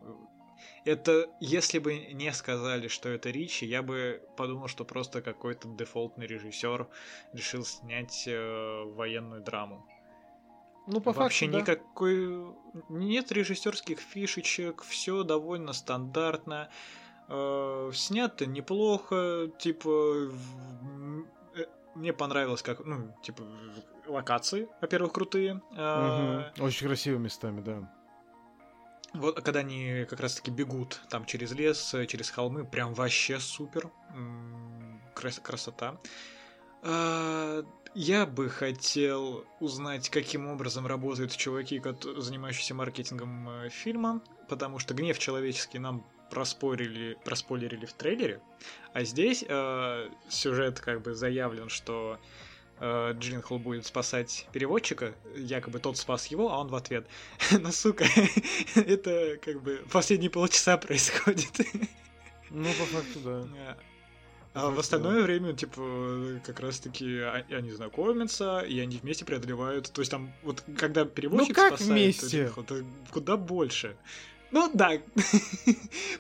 [0.85, 6.27] Это, если бы не сказали, что это Ричи, я бы подумал, что просто какой-то дефолтный
[6.27, 6.87] режиссер
[7.33, 9.85] решил снять э, военную драму.
[10.87, 11.61] Ну, по Вообще факту, да.
[11.61, 12.55] никакой...
[12.89, 16.69] Нет режиссерских фишечек, все довольно стандартно.
[17.27, 20.31] Э, снято неплохо, типа...
[21.55, 23.43] э, Мне понравилось, как, ну, типа,
[24.07, 25.61] локации, во-первых, крутые.
[25.71, 26.45] Мгм.
[26.59, 27.98] Очень красивыми местами, да.
[29.13, 33.89] Вот когда они как раз-таки бегут там через лес, э, через холмы, прям вообще супер.
[35.15, 35.97] Крас- красота.
[36.81, 37.63] А,
[37.95, 41.81] Я бы хотел узнать, каким образом работают чуваки,
[42.17, 48.41] занимающиеся маркетингом э, фильма, потому что гнев человеческий нам проспорили, проспойлерили в трейлере,
[48.93, 52.19] а здесь э, сюжет как бы заявлен, что
[52.81, 57.07] Джилленхол будет спасать переводчика, якобы тот спас его, а он в ответ.
[57.51, 58.05] Ну, сука,
[58.75, 61.51] это как бы последние полчаса происходит.
[62.49, 63.77] Ну, по факту, да.
[64.53, 69.91] А факту, в остальное время, типа, как раз-таки а- они знакомятся, и они вместе преодолевают.
[69.91, 72.51] То есть там, вот когда переводчик Ну, как спасает вместе?
[72.67, 73.95] То куда больше.
[74.51, 74.93] Ну да,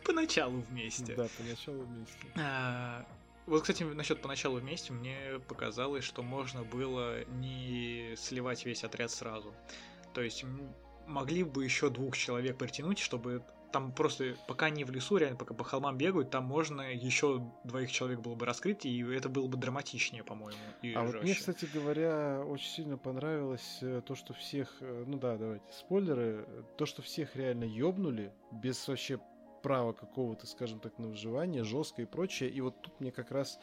[0.05, 1.15] поначалу вместе.
[1.15, 2.27] Да, поначалу вместе.
[2.35, 3.03] А,
[3.49, 9.55] Вот, кстати, насчет поначалу вместе, мне показалось, что можно было не сливать весь отряд сразу.
[10.13, 10.45] То есть
[11.07, 15.55] могли бы еще двух человек притянуть, чтобы там просто, пока они в лесу, реально, пока
[15.55, 19.57] по холмам бегают, там можно еще двоих человек было бы раскрыть, и это было бы
[19.57, 20.59] драматичнее, по-моему.
[20.83, 21.39] и А вот мне, жестче.
[21.39, 26.63] кстати говоря, очень сильно понравилось э, то, что всех, э, ну да, давайте, спойлеры, э,
[26.77, 29.19] то, что всех реально ёбнули, без вообще
[29.61, 32.49] права какого-то, скажем так, на выживание, жестко и прочее.
[32.49, 33.59] И вот тут мне как раз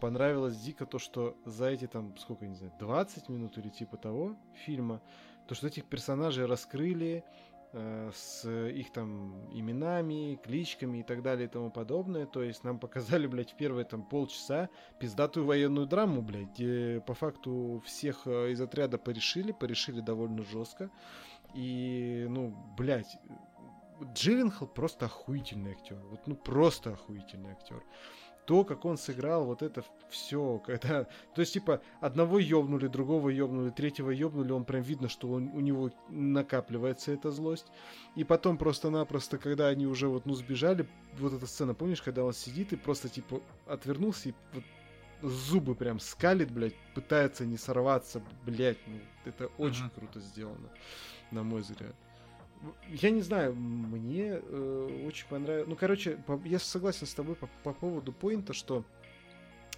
[0.00, 4.36] понравилось дико то, что за эти там, сколько, не знаю, 20 минут или типа того
[4.64, 5.00] фильма,
[5.46, 7.24] то, что этих персонажей раскрыли,
[7.72, 12.26] Э, с их там именами, кличками и так далее и тому подобное.
[12.26, 17.14] То есть нам показали, блядь, в первые там полчаса пиздатую военную драму, блядь, где по
[17.14, 20.90] факту всех э, из отряда порешили, порешили довольно жестко.
[21.54, 23.18] И, ну, блядь,
[24.14, 25.98] Джилленхол просто охуительный актер.
[26.10, 27.82] Вот, ну, просто охуительный актер
[28.50, 31.04] то, как он сыграл вот это все, когда...
[31.34, 35.60] То есть, типа, одного ёбнули, другого ёбнули, третьего ёбнули, он прям видно, что он, у
[35.60, 37.66] него накапливается эта злость.
[38.16, 42.32] И потом просто-напросто, когда они уже вот, ну, сбежали, вот эта сцена, помнишь, когда он
[42.32, 44.64] сидит и просто, типа, отвернулся и вот
[45.22, 49.94] зубы прям скалит, блядь, пытается не сорваться, блядь, ну, это очень uh-huh.
[49.94, 50.70] круто сделано,
[51.30, 51.94] на мой взгляд
[52.88, 55.68] я не знаю, мне э, очень понравилось.
[55.68, 58.84] Ну, короче, по, я согласен с тобой по, по поводу поинта, что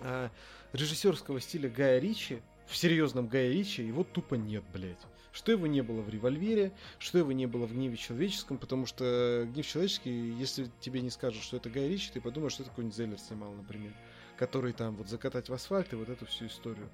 [0.00, 0.28] э,
[0.72, 4.98] режиссерского стиля Гая Ричи, в серьезном Гая Ричи, его тупо нет, блядь.
[5.32, 9.48] Что его не было в «Револьвере», что его не было в «Гневе человеческом», потому что
[9.54, 12.96] «Гнев человеческий», если тебе не скажут, что это Гай Ричи, ты подумаешь, что это какой-нибудь
[12.96, 13.92] Зеллер снимал, например,
[14.36, 16.90] который там вот закатать в асфальт и вот эту всю историю.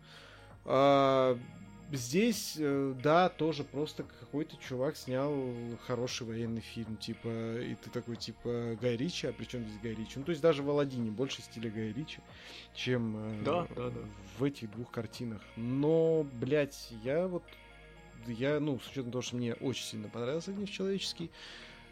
[0.65, 1.37] А,
[1.93, 5.35] здесь, э, да, тоже просто какой-то чувак снял
[5.87, 9.95] хороший военный фильм, типа, и ты такой, типа, Гай Ричи, а при чем здесь Гай
[9.95, 10.19] Ричи?
[10.19, 12.21] Ну, то есть даже в Аладдине больше стиля Гай Ричи,
[12.75, 14.01] чем э, да, да, да.
[14.39, 15.43] в этих двух картинах.
[15.57, 17.45] Но, блядь, я вот,
[18.27, 21.31] я, ну, с учетом того, что мне очень сильно понравился «Гнев человеческий»,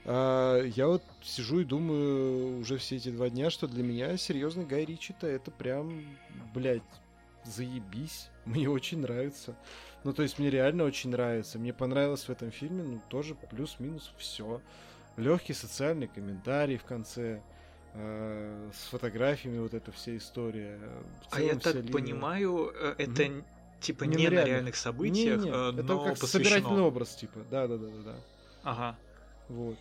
[0.08, 4.64] а, я вот сижу и думаю уже все эти два дня, что для меня серьезный
[4.64, 6.04] Гай Ричи-то это прям,
[6.54, 6.82] блядь,
[7.46, 8.30] заебись.
[8.44, 9.56] Мне очень нравится.
[10.04, 11.58] Ну, то есть мне реально очень нравится.
[11.58, 14.60] Мне понравилось в этом фильме, ну, тоже плюс-минус все.
[15.16, 17.40] Легкий социальный комментарий в конце.
[17.94, 20.78] Э, с фотографиями вот эта вся история.
[21.30, 21.92] А я так линия.
[21.92, 23.44] понимаю, э, это mm
[23.80, 25.50] типа не, не на реальных событиях, не, не.
[25.50, 26.44] Э, это как посвящено...
[26.44, 27.40] собирательный образ, типа.
[27.50, 28.16] Да, да, да, да, да.
[28.64, 28.98] Ага.
[29.48, 29.76] Вот.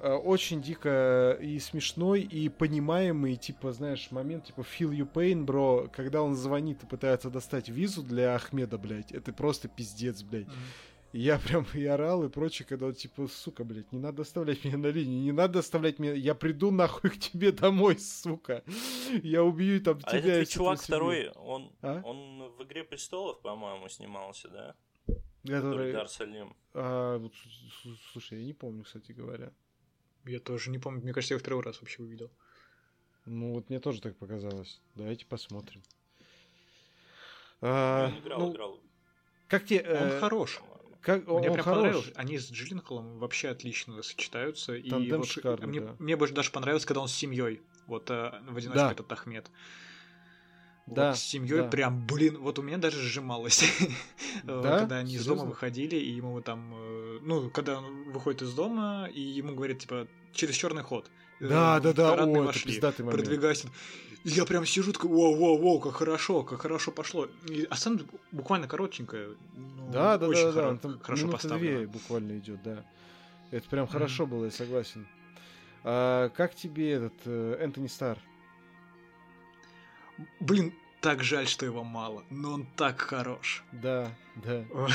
[0.00, 5.88] Э, очень дико и смешной, и понимаемый, типа, знаешь, момент, типа, feel you pain, бро,
[5.92, 10.46] когда он звонит и пытается достать визу для Ахмеда, блядь, это просто пиздец, блядь.
[10.46, 10.88] Mm-hmm.
[11.14, 14.76] Я прям и орал и прочее, когда он, типа, сука, блядь, не надо оставлять меня
[14.76, 18.62] на линии, не надо оставлять меня, я приду нахуй к тебе домой, сука.
[19.22, 20.36] Я убью там а тебя.
[20.36, 22.02] этот чувак второй, он, а?
[22.04, 24.74] он в «Игре престолов», по-моему, снимался, да?
[25.44, 25.92] Который...
[25.92, 26.08] Дар
[26.74, 27.32] А, вот,
[28.12, 29.50] слушай, я не помню, кстати говоря.
[30.28, 31.00] Я тоже не помню.
[31.02, 32.30] Мне кажется, я второй раз вообще увидел.
[33.24, 34.80] Ну, вот мне тоже так показалось.
[34.94, 35.82] Давайте посмотрим.
[37.60, 38.80] А, он играл, ну, играл.
[39.48, 39.80] Как тебе...
[39.80, 40.60] Он э, хорош.
[41.00, 41.78] Как, он, мне прям хорош.
[41.78, 42.12] понравилось.
[42.14, 44.74] Они с Джилленхолом вообще отлично сочетаются.
[44.74, 45.96] и вот шикарный, мне, да.
[45.98, 47.62] мне больше даже понравилось, когда он с семьей.
[47.86, 48.92] Вот э, в одиночку да.
[48.92, 49.50] этот Ахмед.
[50.86, 51.68] Да, вот с семьей да.
[51.68, 53.62] прям, блин, вот у меня даже сжималось,
[54.44, 54.78] да?
[54.78, 55.32] когда они Серьезно?
[55.32, 59.54] из дома выходили, и ему там, э, ну, когда он выходит из дома, и ему
[59.54, 61.10] говорят, типа, через черный ход.
[61.40, 63.22] Да, э, да, да, о, вошли, это момент.
[63.22, 63.68] Продвигайся.
[64.24, 67.28] Я прям сижу такой, воу, воу, воу, как хорошо, как хорошо пошло.
[67.48, 68.00] И, а сам
[68.32, 69.28] буквально коротенькая.
[69.54, 71.78] Ну, да, да, очень да, да, он там хорошо поставлено.
[71.78, 72.84] две буквально идет, да.
[73.50, 75.06] Это прям хорошо было, я согласен.
[75.84, 78.18] А, как тебе этот э, Энтони Стар?
[80.40, 83.62] Блин, так жаль, что его мало, но он так хорош.
[83.72, 84.64] Да, да.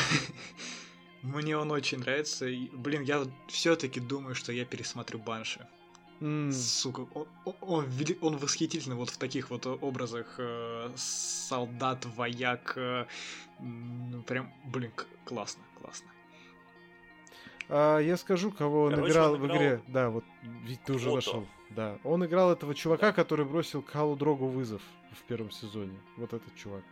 [1.24, 2.46] Мне он очень нравится.
[2.46, 5.66] И, блин, я все-таки думаю, что я пересмотрю Банши.
[6.20, 6.52] Mm.
[6.52, 7.28] Сука, он,
[7.62, 7.86] он,
[8.22, 12.74] он восхитительный вот в таких вот образах э, солдат, вояк.
[12.76, 13.06] Э,
[14.28, 14.92] прям, блин,
[15.26, 16.08] классно, классно.
[17.70, 19.82] А, я скажу, кого он Короче, играл он в игре.
[19.88, 20.26] Да, вот
[20.66, 21.48] ведь ты уже нашел.
[21.70, 25.98] Да, он играл этого чувака, который бросил Калу Дрогу вызов в первом сезоне.
[26.18, 26.84] Вот этот чувак.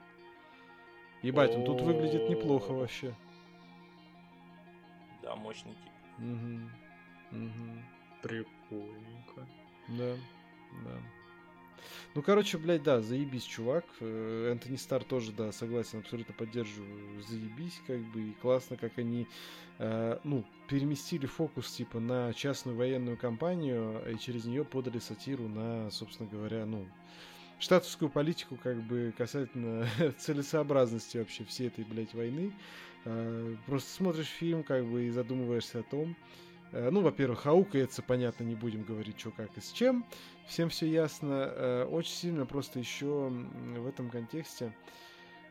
[1.21, 3.13] Ебать, он тут выглядит неплохо вообще.
[5.31, 5.91] Да, мощный тип.
[6.19, 7.41] Угу.
[7.45, 7.83] Угу.
[8.21, 9.47] Прикольненько.
[9.87, 10.15] Да,
[10.83, 10.97] да.
[12.13, 13.85] Ну, короче, блядь, да, заебись, чувак.
[14.01, 17.21] Э, Энтони Стар тоже, да, согласен, абсолютно поддерживаю.
[17.23, 19.27] Заебись, как бы, и классно, как они,
[19.79, 25.89] э, ну, переместили фокус, типа, на частную военную компанию, и через нее подали сатиру на,
[25.91, 26.85] собственно говоря, ну,
[27.57, 29.87] штатовскую политику, как бы, касательно
[30.19, 32.51] целесообразности вообще всей этой, блядь, войны.
[33.05, 36.15] Э, просто смотришь фильм, как бы, и задумываешься о том,
[36.71, 40.05] Э, ну, во-первых, аукается, понятно, не будем говорить, что, как и с чем.
[40.47, 41.51] Всем все ясно.
[41.53, 44.73] Э, очень сильно просто еще в этом контексте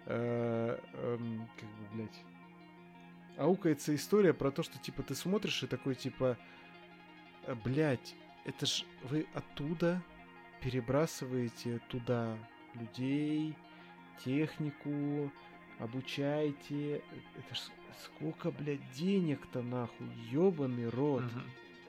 [0.06, 2.24] эм, как бы, блядь,
[3.36, 6.38] аукается история про то, что, типа, ты смотришь и такой, типа,
[7.64, 8.14] блядь,
[8.46, 10.02] это ж вы оттуда
[10.62, 12.36] перебрасываете туда
[12.74, 13.54] людей,
[14.24, 15.30] технику,
[15.80, 17.02] обучайте.
[17.36, 17.60] Это ж
[18.04, 21.22] сколько, блядь, денег-то нахуй, ёбаный рот.
[21.22, 21.42] Мгм.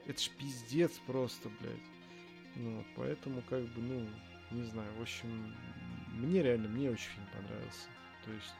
[0.06, 1.76] Это ж пиздец просто, блядь.
[2.56, 4.06] Ну, поэтому, как бы, ну,
[4.50, 5.54] не знаю, в общем,
[6.12, 7.86] мне реально, мне очень фильм понравился.
[8.24, 8.54] То есть,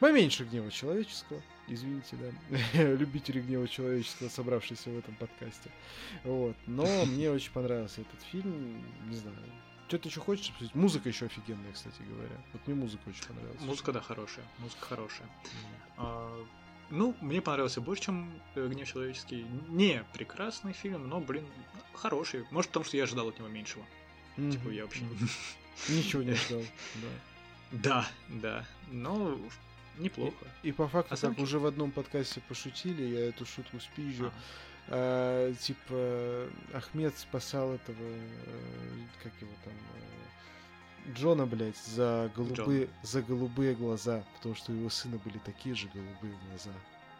[0.00, 5.70] поменьше гнева человеческого, извините, да, любители гнева человеческого, собравшиеся в этом подкасте.
[6.24, 9.36] Вот, но мне очень понравился этот фильм, не знаю.
[9.90, 10.72] Что ты еще хочешь обсудить?
[10.76, 12.36] Музыка еще офигенная, кстати говоря.
[12.52, 13.60] Вот мне музыка очень понравилась.
[13.62, 14.44] Музыка, да, хорошая.
[14.58, 15.26] Музыка хорошая.
[15.26, 15.74] М.
[15.96, 16.46] А,
[16.90, 19.44] ну, мне понравился больше, чем э, «Гнев человеческий».
[19.68, 21.44] Не прекрасный фильм, но, блин,
[21.92, 22.46] хороший.
[22.52, 23.84] Может, потому что я ожидал от него меньшего.
[24.36, 25.02] Типа, Мгм, я вообще...
[25.88, 26.62] Ничего не ждал,
[26.94, 27.08] да.
[27.72, 28.66] Да, да.
[28.92, 29.40] Но
[29.98, 30.46] неплохо.
[30.62, 31.42] И по факту, А сам чё?
[31.42, 34.26] уже в одном подкасте пошутили, я эту шутку спизжу.
[34.26, 34.32] А,
[34.92, 38.20] А, типа, Ахмед спасал этого, э,
[39.22, 44.90] как его там, э, Джона, блядь, за голубые, за голубые глаза, потому что у его
[44.90, 46.72] сына были такие же голубые глаза.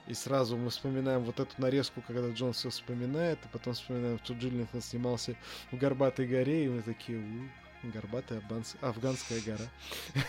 [0.09, 4.35] И сразу мы вспоминаем вот эту нарезку, когда Джон все вспоминает, и потом вспоминаем, что
[4.35, 5.37] Джиллингтон снимался
[5.71, 7.49] в Горбатой горе, и мы такие, у,
[7.83, 9.65] Горбатая Абанс- Афганская гора.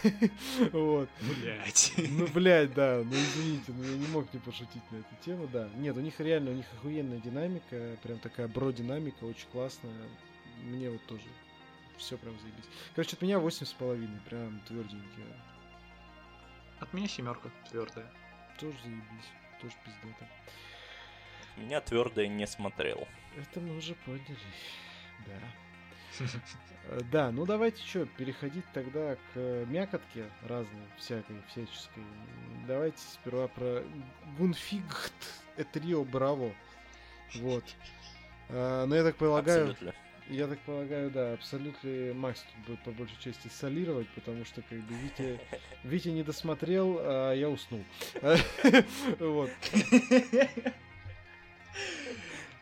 [0.71, 1.09] Вот.
[1.21, 1.93] Блять.
[1.97, 5.69] Ну, блядь, да, ну извините, но я не мог не пошутить на эту тему, да.
[5.75, 9.93] Нет, у них реально, у них охуенная динамика, прям такая бро-динамика, очень классная.
[10.63, 11.23] Мне вот тоже
[11.97, 12.65] все прям заебись.
[12.95, 15.25] Короче, от меня восемь с половиной, прям тверденькие.
[16.79, 18.09] От меня семерка твердая.
[18.59, 19.29] Тоже заебись,
[19.61, 20.27] тоже пиздато.
[21.57, 23.07] Меня твердое не смотрел.
[23.35, 24.37] Это мы уже поняли,
[25.27, 26.25] да.
[26.91, 32.03] Э, Да, ну давайте что, переходить тогда к э, мякотке разной, всякой, всяческой.
[32.67, 33.83] Давайте сперва про
[34.37, 35.13] Гунфигт
[35.57, 36.53] Этрио Браво.
[37.35, 37.63] Вот.
[38.49, 39.93] А, Ну, я так полагаю, Абсолютно.
[40.27, 44.77] я так полагаю, да, абсолютно Макс тут будет по большей части солировать, потому что как
[44.79, 45.39] бы Витя,
[45.83, 47.83] Витя не досмотрел, а я уснул.
[49.19, 49.49] Вот.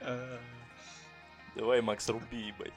[0.01, 0.37] Э,
[1.55, 2.73] Давай, Макс, руби, ебать.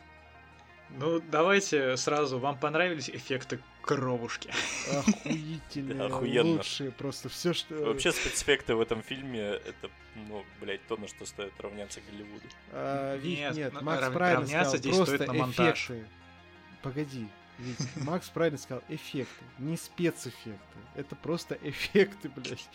[0.99, 2.38] Ну, давайте сразу.
[2.38, 4.51] Вам понравились эффекты кровушки?
[4.93, 6.51] Охуительные, Охуенно.
[6.59, 7.74] лучшие, просто все, что...
[7.74, 9.90] Вообще спецэффекты в этом фильме, это,
[10.28, 12.45] ну, блядь, то, на что стоит равняться Голливуду.
[12.72, 15.84] А, Нет, нет, на- Макс рав- правильно равняться сказал, здесь просто стоит на монтаж.
[15.90, 16.07] эффекты.
[16.82, 17.28] Погоди,
[17.59, 20.78] Вить, Макс правильно сказал, эффекты, не спецэффекты.
[20.94, 22.68] Это просто эффекты, блядь.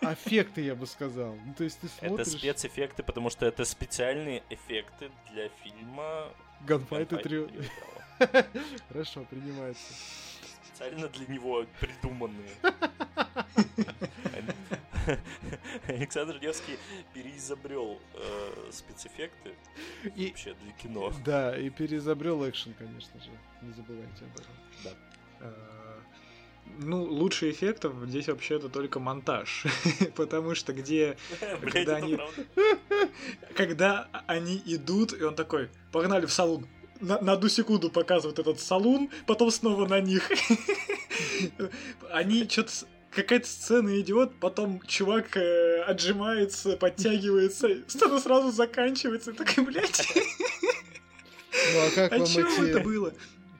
[0.00, 1.34] Аффекты, я бы сказал.
[1.44, 2.28] Ну, то есть ты Это смотришь...
[2.28, 6.28] спецэффекты, потому что это специальные эффекты для фильма
[6.60, 7.48] и Gunfight
[8.18, 8.46] Браво.
[8.88, 9.92] Хорошо, принимается.
[10.66, 12.50] Специально для него придуманные.
[15.88, 16.76] Александр Невский
[17.14, 19.54] переизобрел э, спецэффекты
[20.16, 21.12] И, вообще для кино.
[21.24, 23.30] да, и переизобрел экшен, конечно же.
[23.62, 24.98] Не забывайте об этом.
[25.40, 25.52] Э,
[26.80, 29.64] Ну, лучше эффектов здесь вообще-то только монтаж.
[30.16, 31.16] Потому что где
[31.60, 32.18] Когда это они-
[33.56, 36.66] когда они идут, и он такой, погнали в салон.
[37.00, 40.30] На, на одну секунду показывает этот салон, потом снова на них.
[42.10, 42.72] Они что-то...
[43.10, 49.30] Какая-то сцена идет, потом чувак э, отжимается, подтягивается, сцена сразу заканчивается.
[49.30, 50.06] и Такой, блядь,
[51.74, 52.84] Ну а как а вам чего это эти...
[52.84, 53.12] было?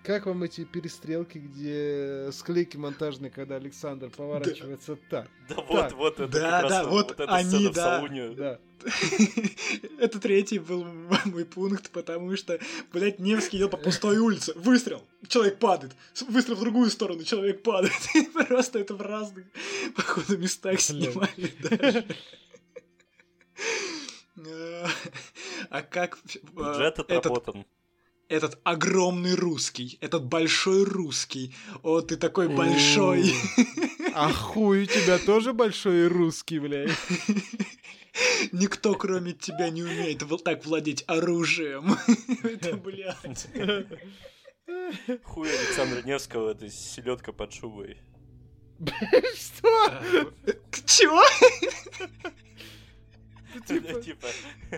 [0.09, 5.29] Как вам эти перестрелки, где склейки монтажные, когда Александр поворачивается так?
[5.51, 7.83] Да вот, вот, это Да, как раз да, вот вот эта они, сцена в да.
[7.83, 8.29] салоне.
[8.31, 8.59] Да.
[9.99, 10.87] Это третий был
[11.27, 12.59] мой пункт, потому что,
[12.91, 14.55] блядь, Невский идет по пустой улице.
[14.57, 15.03] Выстрел!
[15.29, 15.95] Человек падает.
[16.27, 17.93] Выстрел в другую сторону, человек падает.
[18.49, 19.45] Просто это в разных,
[19.95, 22.07] походу, местах снимали даже.
[24.39, 24.87] Э,
[25.69, 27.61] А как э, Бюджет этот, отработан.
[27.61, 27.78] этот
[28.65, 33.33] огромный русский, этот большой русский, о, ты такой большой.
[34.15, 36.91] А хуй у тебя тоже большой русский, блядь.
[38.53, 41.97] Никто, кроме тебя, не умеет вот так владеть оружием.
[42.43, 43.47] Это, блядь.
[45.25, 47.99] Хуй Александра Невского, это селедка под шубой.
[49.35, 50.33] Что?
[50.85, 51.23] Чего?
[53.67, 54.27] Типа, Типа,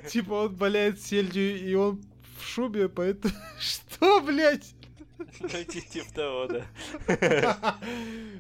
[0.09, 2.01] типа он болеет сельдью, и он
[2.41, 3.35] в шубе, поэтому...
[3.61, 4.75] Что, блядь?
[5.41, 7.79] ну, ти- типа того, да.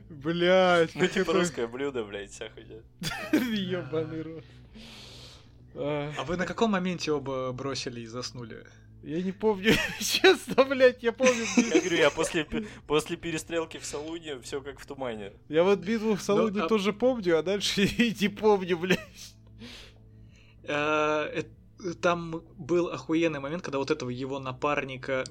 [0.08, 1.32] Блядь, Ну, типа это...
[1.34, 2.80] русское блюдо, блядь, вся хуйня.
[3.32, 4.44] Ёбаный рот.
[5.74, 8.66] А, А вы на каком моменте оба бросили и заснули?
[9.02, 11.44] Я не помню, честно, блядь, я помню.
[11.56, 12.46] Я говорю, я после,
[12.86, 15.32] после перестрелки в салуне все как в тумане.
[15.48, 19.34] Я вот битву в салоне а- тоже помню, а дальше и не помню, блядь.
[20.64, 21.42] Э, э,
[22.00, 25.24] Там был охуенный момент, когда вот этого его напарника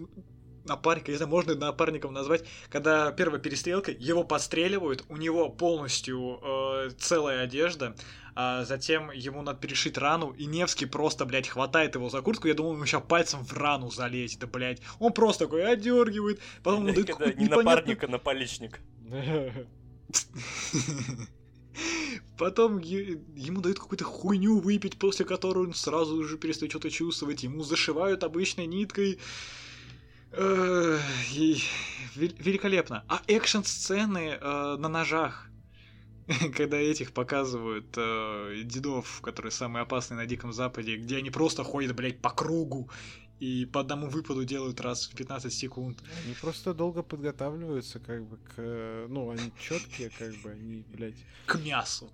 [0.66, 6.90] напарника, не знаю, можно напарником назвать, когда первая перестрелка, его подстреливают, у него полностью э,
[6.98, 7.96] целая одежда,
[8.36, 12.54] а затем ему надо перешить рану, и Невский просто, блядь, хватает его за куртку, я
[12.54, 14.82] думал, ему сейчас пальцем в рану залезет, да, блядь.
[15.00, 18.80] Он просто такой одергивает, потом Когда какую-то не непонятную напарник, а наполичник.
[22.40, 27.44] Потом ему дают какую-то хуйню выпить, после которой он сразу же перестает что-то чувствовать.
[27.44, 29.20] Ему зашивают обычной ниткой.
[30.32, 31.58] И
[32.16, 33.04] вел- Великолепно.
[33.10, 35.50] А экшн-сцены э, на ножах,
[36.56, 41.94] когда этих показывают э, дедов, которые самые опасные на Диком Западе, где они просто ходят,
[41.94, 42.90] блядь, по кругу
[43.40, 46.04] и по одному выпаду делают раз в 15 секунд.
[46.26, 49.06] Они просто долго подготавливаются, как бы, к...
[49.08, 52.12] Ну, они четкие, как бы, они, блядь, К мясу.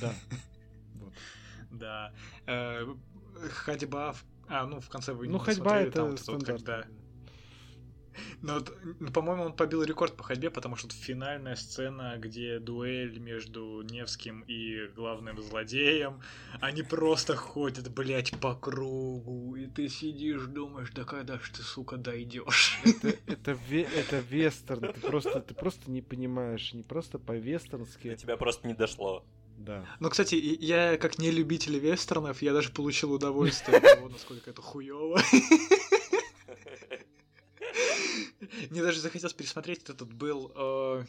[0.00, 0.14] да.
[0.94, 1.12] Вот.
[1.70, 2.12] Да.
[2.46, 2.86] Э,
[3.50, 4.14] ходьба.
[4.48, 6.88] А, ну, в конце вы Ну, не ходьба смотрели, там это стандарт.
[8.42, 13.82] Когда- Ну, по-моему, он побил рекорд по ходьбе, потому что финальная сцена, где дуэль между
[13.82, 16.20] Невским и главным злодеем,
[16.60, 21.96] они просто ходят, блядь, по кругу, и ты сидишь, думаешь, да когда ж ты, сука,
[21.96, 22.78] дойдешь?
[22.84, 28.14] Это, это, ве- это вестерн, ты просто, ты просто не понимаешь, не просто До по-вестернски,
[28.16, 29.24] тебя просто не дошло.
[29.58, 29.86] да.
[30.00, 34.62] Ну, кстати, я как не любитель вестернов, я даже получил удовольствие от того, насколько это
[34.62, 35.20] хуёво.
[38.70, 41.04] Мне даже захотелось пересмотреть, этот был э,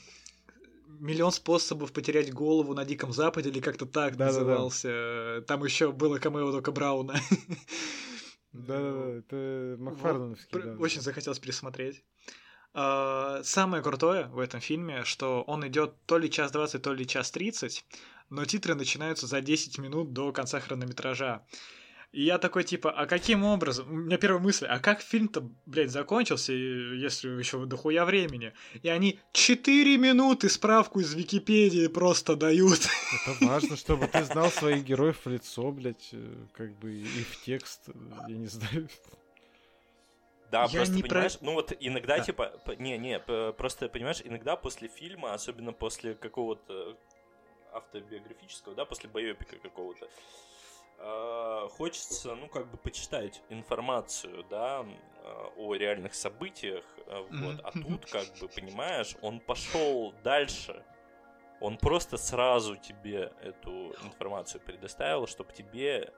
[0.99, 5.43] миллион способов потерять голову на Диком Западе, или как-то так назывался.
[5.47, 7.15] Там еще было камео Дока Брауна.
[8.53, 10.75] Да-да-да, это Макфарлановский, да.
[10.77, 12.03] Очень захотелось пересмотреть.
[12.73, 17.07] А, Самое крутое в этом фильме, что он идет то ли час 20, то ли
[17.07, 17.85] час 30,
[18.29, 21.45] но титры начинаются за 10 минут до конца хронометража.
[22.11, 23.89] И я такой, типа, а каким образом?
[23.89, 28.51] У меня первая мысль, а как фильм-то, блядь, закончился, если еще дохуя времени?
[28.83, 32.79] И они 4 минуты справку из Википедии просто дают.
[33.25, 37.41] Это важно, чтобы ты знал своих героев в лицо, блядь, э, как бы и в
[37.45, 37.93] текст, э,
[38.27, 38.89] я не знаю.
[40.51, 42.23] Да, Я просто не про- понимаешь, ну вот иногда Да.
[42.25, 43.19] типа, не, не,
[43.53, 46.97] просто понимаешь, иногда после фильма, особенно после какого-то
[47.71, 50.09] автобиографического, да, после боепика какого-то, э,
[51.69, 58.05] хочется, ну как бы почитать информацию, да, э, о реальных событиях, э, вот, а тут
[58.05, 60.83] как бы понимаешь, он пошел дальше.
[61.59, 66.11] Он просто сразу тебе эту информацию предоставил, чтобы тебе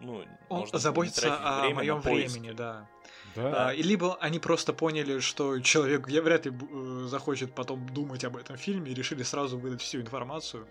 [0.00, 2.88] ну, Он заботится тратить о время моем времени, да.
[3.36, 7.86] Да, А, и либо они просто поняли, что человек я вряд ли э, захочет потом
[7.88, 10.66] думать об этом фильме и решили сразу выдать всю информацию.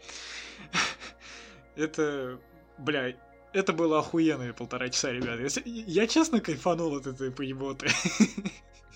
[1.76, 2.40] Это,
[2.80, 3.15] бля,
[3.53, 5.39] это было охуенные полтора часа, ребят.
[5.39, 7.88] Если- Я честно кайфанул от этой поеботы.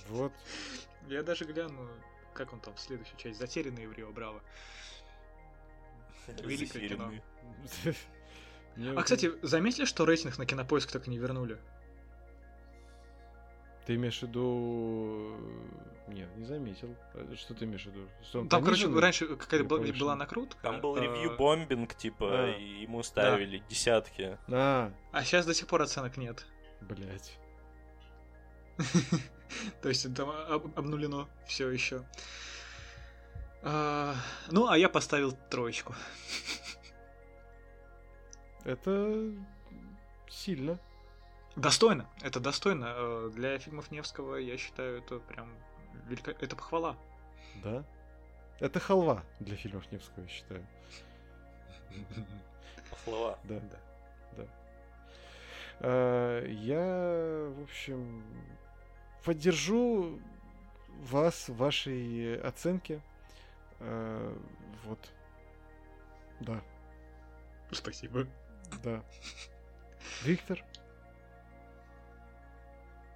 [0.09, 0.31] вот.
[1.07, 1.87] Я даже гляну,
[2.33, 4.41] как он там, следующая часть, «Затерянные в Рио Браво».
[6.43, 7.11] Великое кино.
[8.95, 11.59] А, кстати, заметили, что рейтинг на Кинопоиск так и не вернули?
[13.85, 15.35] Ты имеешь в виду...
[16.07, 16.95] Нет, не заметил.
[17.13, 18.07] А Что ты имеешь в виду?
[18.23, 20.61] Что он Там, короче, раньше какая-то была, была накрутка.
[20.61, 22.51] Там был э, ревью-бомбинг, типа, А.
[22.51, 24.37] и ему ставили десятки.
[24.49, 26.45] А, А сейчас до сих пор оценок нет.
[26.81, 27.37] блядь.
[29.81, 32.03] То есть там об- обнулено все еще.
[33.63, 35.95] Ну, а я поставил троечку.
[38.65, 39.31] Это
[40.29, 40.79] сильно.
[41.55, 42.09] Достойно.
[42.21, 42.93] Это достойно.
[42.95, 45.49] Э, Для фильмов Невского, я считаю, это прям
[46.07, 46.31] велика...
[46.31, 46.97] Это похвала.
[47.63, 47.83] Да?
[48.59, 50.65] Это халва для фильмов Невского, я считаю.
[52.89, 53.37] Пахлава.
[53.43, 53.77] Да, да,
[54.37, 54.47] да.
[55.81, 58.23] А, Я, в общем,
[59.23, 60.19] поддержу
[61.01, 63.01] вас в вашей оценке.
[63.79, 64.35] А,
[64.85, 64.99] Вот.
[66.39, 66.61] Да,
[67.71, 68.27] Спасибо.
[68.83, 69.03] да.
[70.23, 70.63] Виктор?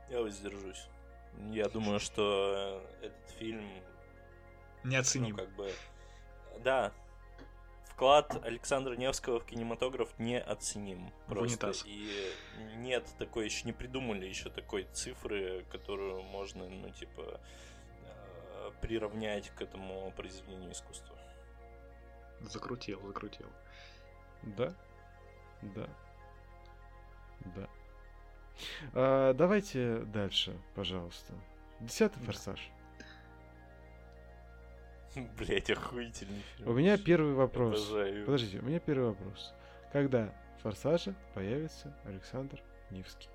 [0.09, 0.87] Я воздержусь.
[1.51, 3.69] Я думаю, что э, этот фильм,
[4.83, 5.35] ну, Неоценим.
[5.35, 5.71] как бы...
[6.63, 6.91] Да,
[7.97, 11.11] вклад Александра Невского в кинематограф неоценим.
[11.27, 11.67] Просто.
[11.67, 11.83] унитаз.
[11.85, 12.31] И
[12.77, 17.41] нет такой, еще не придумали еще такой цифры, которую можно, ну, типа,
[18.03, 21.17] э, приравнять к этому произведению искусства.
[22.41, 23.47] Закрутил, закрутил.
[24.43, 24.73] Да?
[25.61, 25.87] Да.
[27.55, 27.67] Да.
[28.93, 31.33] А, давайте дальше, пожалуйста.
[31.79, 32.59] Десятый форсаж.
[35.37, 36.69] Блять, охуительный фильм.
[36.69, 37.89] У меня первый вопрос.
[37.89, 38.25] Обожаю.
[38.25, 39.53] Подождите, у меня первый вопрос.
[39.91, 42.61] Когда в форсаже появится Александр
[42.91, 43.29] Невский?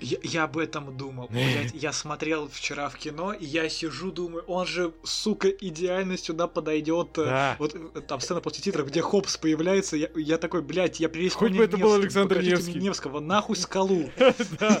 [0.00, 1.28] Я, я об этом думал.
[1.28, 6.46] Блядь, я смотрел вчера в кино, и я сижу, думаю, он же, сука, идеально сюда
[6.46, 7.18] подойдет.
[7.18, 7.56] э, Да.
[7.58, 11.34] Вот э, там сцена после титров, где Хопс появляется, я, я такой, блядь, я привез
[11.34, 12.78] Хоть бы это был Александр Невский.
[12.78, 14.10] Невского, нахуй скалу.
[14.58, 14.80] Да,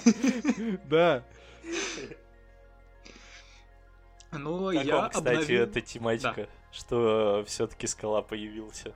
[0.84, 1.24] да.
[4.32, 5.62] Ну, Как я вам, кстати, обновил...
[5.62, 8.92] эта тематика, что все-таки скала появился?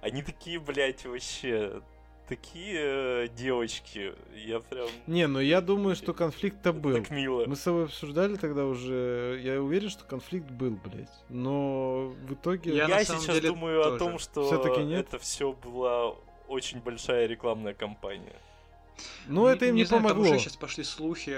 [0.00, 1.80] Они такие, блядь, вообще
[2.28, 2.80] такие
[3.24, 4.14] э, девочки.
[4.34, 6.94] Я прям Не, ну я думаю, что конфликт-то был.
[6.94, 7.44] так мило.
[7.46, 9.40] Мы с тобой обсуждали тогда уже.
[9.42, 11.08] Я уверен, что конфликт был, блядь.
[11.28, 12.74] Но в итоге.
[12.74, 13.98] Я Я, сейчас деле думаю о тоже.
[13.98, 15.06] том, что нет?
[15.06, 16.14] это все была
[16.48, 18.40] очень большая рекламная кампания.
[19.26, 20.24] Ну, это им не, знаю, помогло.
[20.24, 21.36] Там уже сейчас пошли слухи...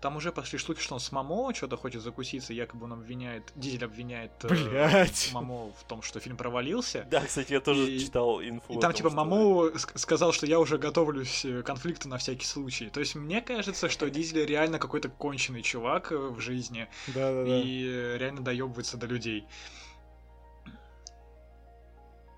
[0.00, 3.52] Там уже пошли слухи, что он с Мамо что-то хочет закуситься, якобы он обвиняет...
[3.56, 5.30] Дизель обвиняет э, Блядь.
[5.32, 7.04] Мамо в том, что фильм провалился.
[7.10, 8.72] Да, кстати, я тоже И- читал инфу.
[8.72, 9.36] И там том, типа что- Мамо
[9.70, 12.90] ск- сказал, что я уже готовлюсь э, к конфликту на всякий случай.
[12.90, 17.58] То есть мне кажется, что Дизель реально какой-то конченый чувак э, в жизни Да-да-да.
[17.60, 19.46] и э, реально доебывается до людей.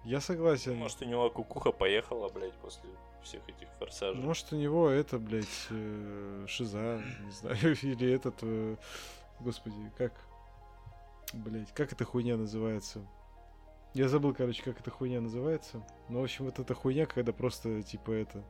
[0.05, 0.77] Я согласен.
[0.77, 2.89] Может, у него кукуха поехала, блядь, после
[3.23, 4.23] всех этих форсажей.
[4.23, 8.77] Может, у него это, блядь, э, шиза, не знаю, или этот, э,
[9.41, 10.13] господи, как,
[11.35, 13.01] блядь, как эта хуйня называется?
[13.93, 15.85] Я забыл, короче, как эта хуйня называется.
[16.09, 18.45] Ну, в общем, вот эта хуйня, когда просто, типа, это,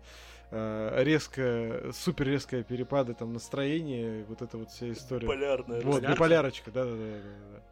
[0.51, 5.27] э, резко, супер резкое перепады там настроения, вот эта вот вся история.
[5.27, 5.81] Полярная.
[5.81, 7.62] Вот, биполярочка, да-да-да.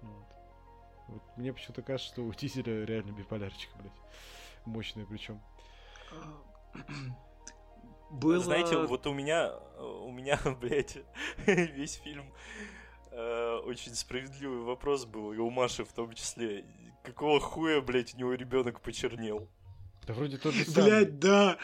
[0.00, 0.24] Вот.
[1.08, 3.92] Вот мне почему-то кажется, что у Дизеля реально биполярочка, блядь.
[4.64, 5.40] Мощная причем.
[8.10, 8.38] Было...
[8.40, 10.98] Знаете, вот у меня, у меня, блядь,
[11.46, 12.32] весь фильм
[13.10, 16.64] э, очень справедливый вопрос был, и у Маши в том числе.
[17.02, 19.48] Какого хуя, блядь, у него ребенок почернел?
[20.06, 20.90] Да вроде тот же самый.
[20.90, 21.58] Блять, да.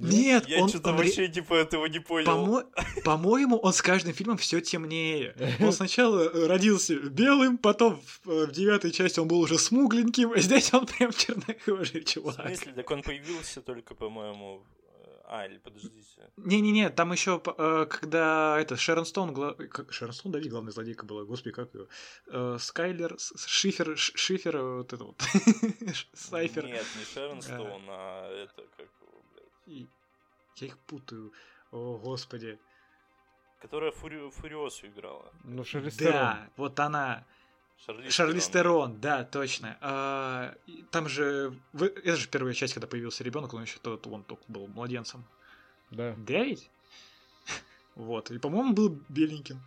[0.00, 2.26] Нет, Я он, что-то он вообще типа этого не понял.
[2.26, 5.34] Помо- По-моему, он с каждым фильмом все темнее.
[5.60, 10.32] Он сначала э, родился белым, потом в, э, в девятой части он был уже смугленьким,
[10.32, 12.46] а здесь он прям чернокожий В чувак.
[12.46, 14.62] смысле, так он появился только, по-моему...
[15.04, 16.06] э, А, или подождите.
[16.36, 19.54] Не-не-не, там еще, когда это Шерон Стоун, гла-
[19.90, 22.58] Шерон Стоун, да, главная злодейка была, господи, как ее?
[22.58, 23.16] Скайлер,
[23.46, 25.20] Шифер, Шифер, вот это вот,
[26.14, 26.64] Сайфер.
[26.66, 28.86] Нет, не Шерон Стоун, а это как.
[29.70, 29.86] И-
[30.56, 31.32] Я их путаю.
[31.70, 32.58] О, господи.
[33.60, 34.30] Которая Фури...
[34.30, 35.30] Фуриосу играла.
[35.44, 36.12] Ну, Шарлиз Терон.
[36.12, 37.24] Да, вот она.
[37.84, 38.62] Шарлиз Шарлиз Терон.
[38.92, 39.76] Терон, да, точно.
[39.80, 40.54] А,
[40.90, 41.54] там же...
[41.74, 45.24] Это же первая часть, когда появился ребенок, он еще тот, он только был младенцем.
[45.90, 46.14] Да.
[46.16, 46.70] Ведь?
[47.94, 48.30] Вот.
[48.30, 49.60] И, по-моему, был беленьким.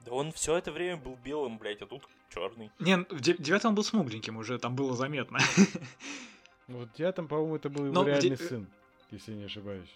[0.00, 2.70] Да он все это время был белым, блядь, а тут черный.
[2.78, 5.38] Не, в де- девятом он был смугленьким уже, там было заметно.
[6.68, 8.66] Вот я там, по-моему, это был его Но в реальный де- сын,
[9.10, 9.90] если не ошибаюсь.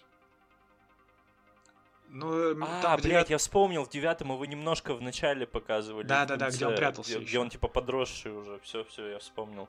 [2.09, 6.05] Ну, э, А, там блядь, девят- я вспомнил, в девятом его немножко в начале показывали.
[6.05, 8.59] Да, да, да, где он прятался Где, где он типа подросший уже.
[8.59, 9.67] Все, все, я вспомнил.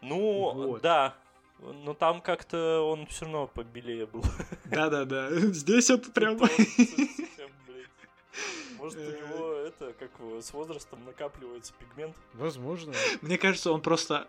[0.00, 0.82] Ну, Вот.
[0.82, 1.14] да.
[1.58, 4.22] Но там как-то он все равно побелее был.
[4.66, 5.30] Да-да-да.
[5.30, 6.34] Здесь вот прям...
[6.34, 8.78] Это он совсем, блядь.
[8.78, 9.20] Может, у Э.
[9.28, 10.10] него это, как
[10.42, 12.14] с возрастом накапливается пигмент?
[12.34, 12.92] Возможно.
[13.22, 14.28] Мне кажется, он просто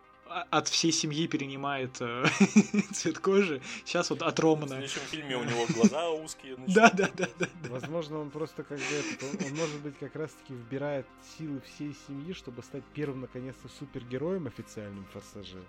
[0.49, 2.25] от всей семьи перенимает э,
[2.93, 3.61] цвет кожи.
[3.85, 4.67] Сейчас вот от В Романа.
[4.67, 6.57] следующем фильме у него глаза узкие.
[6.57, 6.75] начнут.
[6.75, 7.47] Да-да-да-да.
[7.69, 11.05] Возможно, он просто как бы этот, он, он, может быть, как раз-таки вбирает
[11.37, 15.63] силы всей семьи, чтобы стать первым, наконец-то, супергероем официальным в Форсаже.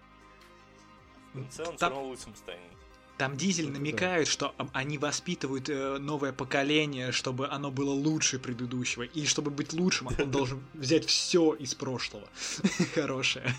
[1.30, 2.60] В конце он все Там- равно лысым станет.
[3.18, 3.72] Там Дизель да.
[3.72, 9.02] намекает, что они воспитывают э, новое поколение, чтобы оно было лучше предыдущего.
[9.02, 12.28] И чтобы быть лучшим, он должен взять все из прошлого.
[12.94, 13.52] Хорошее.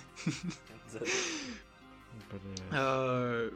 [2.71, 3.51] Э,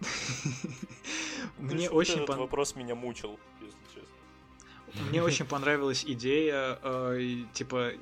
[1.58, 5.08] Мне очень этот вопрос меня мучил, если честно.
[5.08, 6.78] Мне очень понравилась идея,
[7.14, 7.92] и, типа,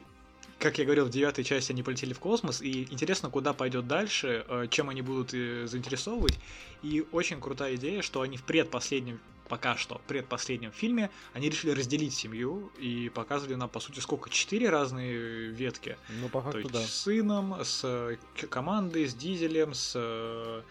[0.58, 4.44] как я говорил, в девятой части они полетели в космос, и интересно, куда пойдет дальше,
[4.48, 6.38] э, чем они будут э, заинтересовывать.
[6.82, 12.14] И очень крутая идея, что они в предпоследнем, пока что, предпоследнем фильме, они решили разделить
[12.14, 14.30] семью и показывали нам, по сути, сколько?
[14.30, 15.98] Четыре разные ветки.
[16.20, 16.80] Ну, по То факту, есть да.
[16.80, 18.16] с сыном, с э,
[18.48, 20.64] командой, с Дизелем, с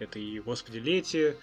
[0.00, 1.36] этой, господи, Лети.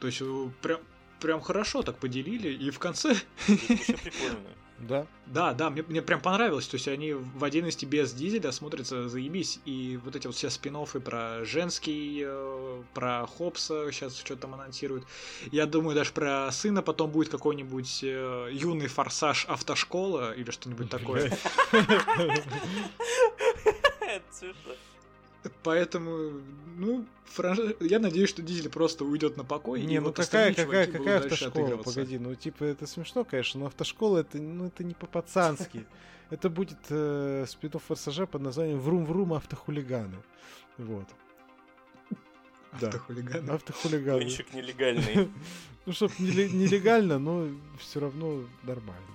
[0.00, 0.22] То есть
[0.62, 0.80] прям,
[1.20, 3.10] прям хорошо так поделили, и в конце
[3.46, 4.48] Это прикольно.
[4.80, 5.06] Да.
[5.26, 6.66] да, да, мне, мне прям понравилось.
[6.68, 9.58] То есть они в отдельности без дизеля смотрятся заебись.
[9.64, 15.04] И вот эти вот все спин про женский, э, про Хопса сейчас что-то там анонсируют.
[15.50, 21.36] Я думаю, даже про сына потом будет какой-нибудь э, юный форсаж автошкола или что-нибудь такое.
[24.00, 24.74] Это смешно.
[25.62, 26.40] Поэтому,
[26.76, 27.58] ну, франш...
[27.80, 29.82] я надеюсь, что Дизель просто уйдет на покой.
[29.82, 31.76] Не, и ну какая, какая, какая автошкола?
[31.76, 35.86] Погоди, ну типа это смешно, конечно, но автошкола это, ну, это не по-пацански.
[36.30, 40.16] Это будет э, спин форсажа под названием Врум-Врум автохулиганы.
[40.76, 41.06] Вот.
[42.80, 42.88] Да.
[42.88, 43.50] Автохулиганы.
[43.50, 44.20] Автохулиганы.
[44.20, 45.30] Гонщик нелегальный.
[45.86, 47.48] Ну, чтоб неле- нелегально, но
[47.78, 49.06] все равно нормально.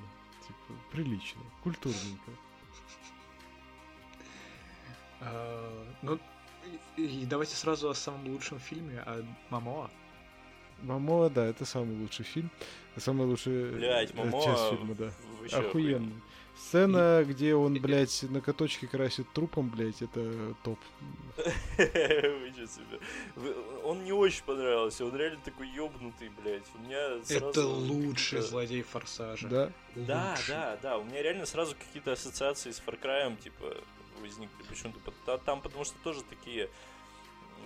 [0.42, 2.32] Типа, прилично, культурненько.
[5.26, 6.20] А, Ну,
[6.98, 9.90] и и давайте сразу о самом лучшем фильме, о Мамоа.
[10.82, 12.50] Мамоа, да, это самый лучший фильм.
[12.98, 14.70] Самая лучшая э, Блять, часть Мамоа.
[14.70, 15.12] фильма, да.
[15.58, 16.12] Охуенно.
[16.56, 20.78] Сцена, где он, блядь, на каточке красит трупом, блядь, это топ.
[21.78, 23.00] Ничего себе.
[23.36, 26.64] Вы- Он не очень понравился, он реально такой ёбнутый, блядь.
[26.76, 27.50] У меня сразу...
[27.50, 29.48] Это лучший какие-то- злодей Форсажа.
[29.48, 29.72] Да?
[29.96, 30.48] Да, Лучший.
[30.54, 30.98] да, да.
[31.00, 33.76] У меня реально сразу какие-то ассоциации с Far Cry, типа,
[34.24, 35.38] возникли почему-то.
[35.40, 36.70] Там потому что тоже такие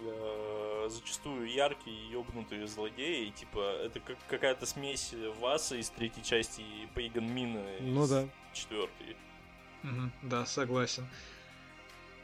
[0.02, 3.28] э, зачастую яркие ёбнутые злодеи.
[3.28, 8.10] И, типа, это как какая-то смесь Васа из третьей части и Пейган Мина Ну из
[8.10, 8.28] да.
[8.54, 9.16] четвертой.
[9.84, 11.08] Мгм, Да, согласен.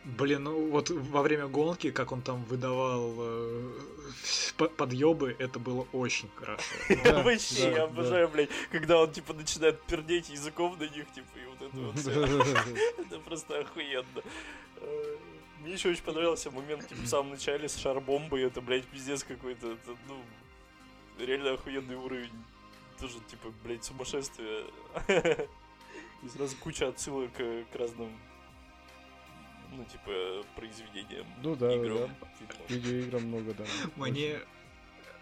[0.06, 3.72] Блин, ну вот во время гонки, как он там выдавал э,
[4.58, 6.64] по- подъебы, это было очень хорошо.
[7.24, 11.62] Вообще, я обожаю, блядь, когда он, типа, начинает пердеть языком на них, типа, и вот
[11.62, 12.78] это вот.
[13.06, 14.22] Это просто охуенно.
[15.62, 18.42] Мне еще очень понравился момент, типа, в самом начале с шар-бомбой.
[18.44, 19.72] Это, блядь, пиздец какой-то.
[19.72, 20.22] Это, ну,
[21.26, 22.44] реально охуенный уровень.
[23.00, 24.66] Тоже, типа, блядь, сумасшествие.
[26.24, 28.12] И сразу куча отсылок э, к разным,
[29.78, 31.26] ну, типа, произведениям.
[31.42, 32.28] Ну да, играм, да.
[32.38, 32.68] фильмам.
[32.70, 33.66] Видеоиграм много, да.
[33.96, 34.40] Мне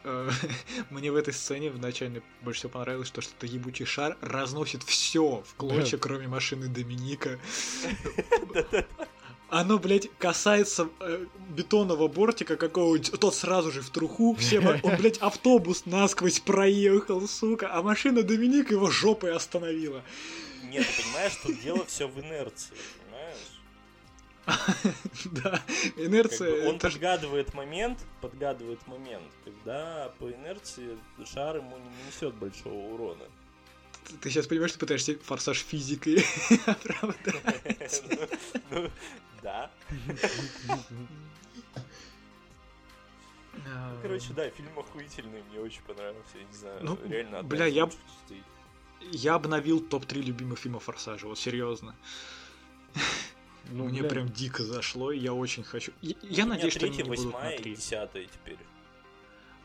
[0.03, 0.29] э,
[0.89, 4.83] мне в этой сцене в начале больше всего понравилось то, что этот ебучий шар разносит
[4.83, 7.39] все в клочья, кроме машины Доминика.
[9.49, 14.95] Оно, блядь, касается э, бетонного бортика какого-нибудь, тот сразу же в труху, все, ма- он,
[14.95, 20.03] блядь, автобус насквозь проехал, сука, а машина Доминика его жопой остановила.
[20.63, 22.73] Нет, ты понимаешь, что дело все в инерции?
[25.25, 25.61] Да,
[25.97, 26.67] инерция...
[26.67, 33.25] он подгадывает момент, подгадывает момент, когда по инерции шар ему не нанесет большого урона.
[34.21, 36.25] Ты сейчас понимаешь, что пытаешься форсаж физикой
[36.65, 38.03] оправдать?
[38.71, 38.89] Ну,
[39.43, 39.71] Да.
[43.67, 47.89] А, Короче, да, фильм охуительный, мне очень понравился, я не знаю, Ну, реально бля, я-.
[49.11, 51.95] Я обновил топ-3 любимых фильмов Форсажа, вот серьезно.
[53.69, 55.91] Ну, Мне прям дико зашло, и я очень хочу.
[56.01, 57.75] Я, я надеюсь, что они не будут на восьмая и 3.
[57.75, 58.57] десятая теперь.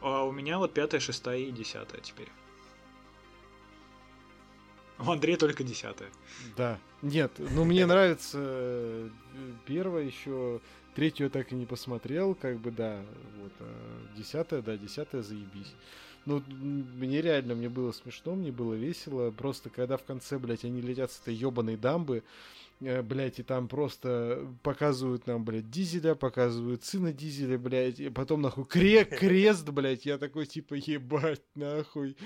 [0.01, 2.29] А у меня вот пятая, шестая и десятая теперь.
[4.99, 6.11] У Андрея только десятая.
[6.57, 6.79] Да.
[7.03, 9.11] Нет, ну мне нравится э,
[9.67, 10.61] первая еще,
[10.95, 13.03] третью я так и не посмотрел, как бы да,
[13.43, 15.75] вот, а десятая, да, десятая заебись.
[16.25, 20.81] Ну, мне реально, мне было смешно, мне было весело, просто когда в конце, блядь, они
[20.81, 22.25] летят с этой ебаной дамбы,
[22.81, 28.65] блядь, и там просто показывают нам, блядь, Дизеля, показывают сына Дизеля, блядь, и потом, нахуй,
[28.65, 32.17] кре крест, блядь, я такой, типа, ебать, нахуй,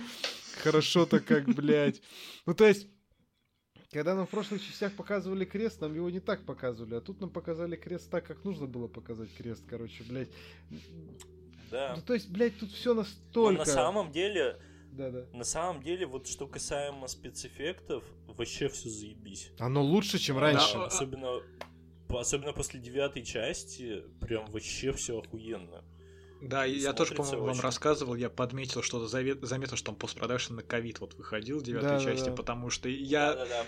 [0.62, 2.02] хорошо-то как, блядь.
[2.46, 2.88] Ну, то есть,
[3.92, 7.30] когда нам в прошлых частях показывали крест, нам его не так показывали, а тут нам
[7.30, 10.30] показали крест так, как нужно было показать крест, короче, блядь.
[11.70, 11.94] Да.
[11.96, 13.58] Ну, то есть, блядь, тут все Но настолько...
[13.58, 14.60] на самом деле,
[14.92, 15.26] Да-да.
[15.32, 18.04] на самом деле, вот что касаемо спецэффектов,
[18.40, 19.52] вообще все заебись.
[19.58, 20.76] Оно лучше, чем Да, раньше.
[20.76, 21.40] а- особенно,
[22.08, 25.84] особенно после девятой части, прям вообще все охуенно.
[26.42, 27.60] Да, и я тоже, по-моему, вам очень.
[27.60, 31.90] рассказывал, я подметил что-то, завет- заметил, что там постпродакшн на ковид вот выходил в девятой
[31.90, 32.10] Да-да-да.
[32.12, 33.64] части, потому что я, Да-да-да.
[33.64, 33.66] Да.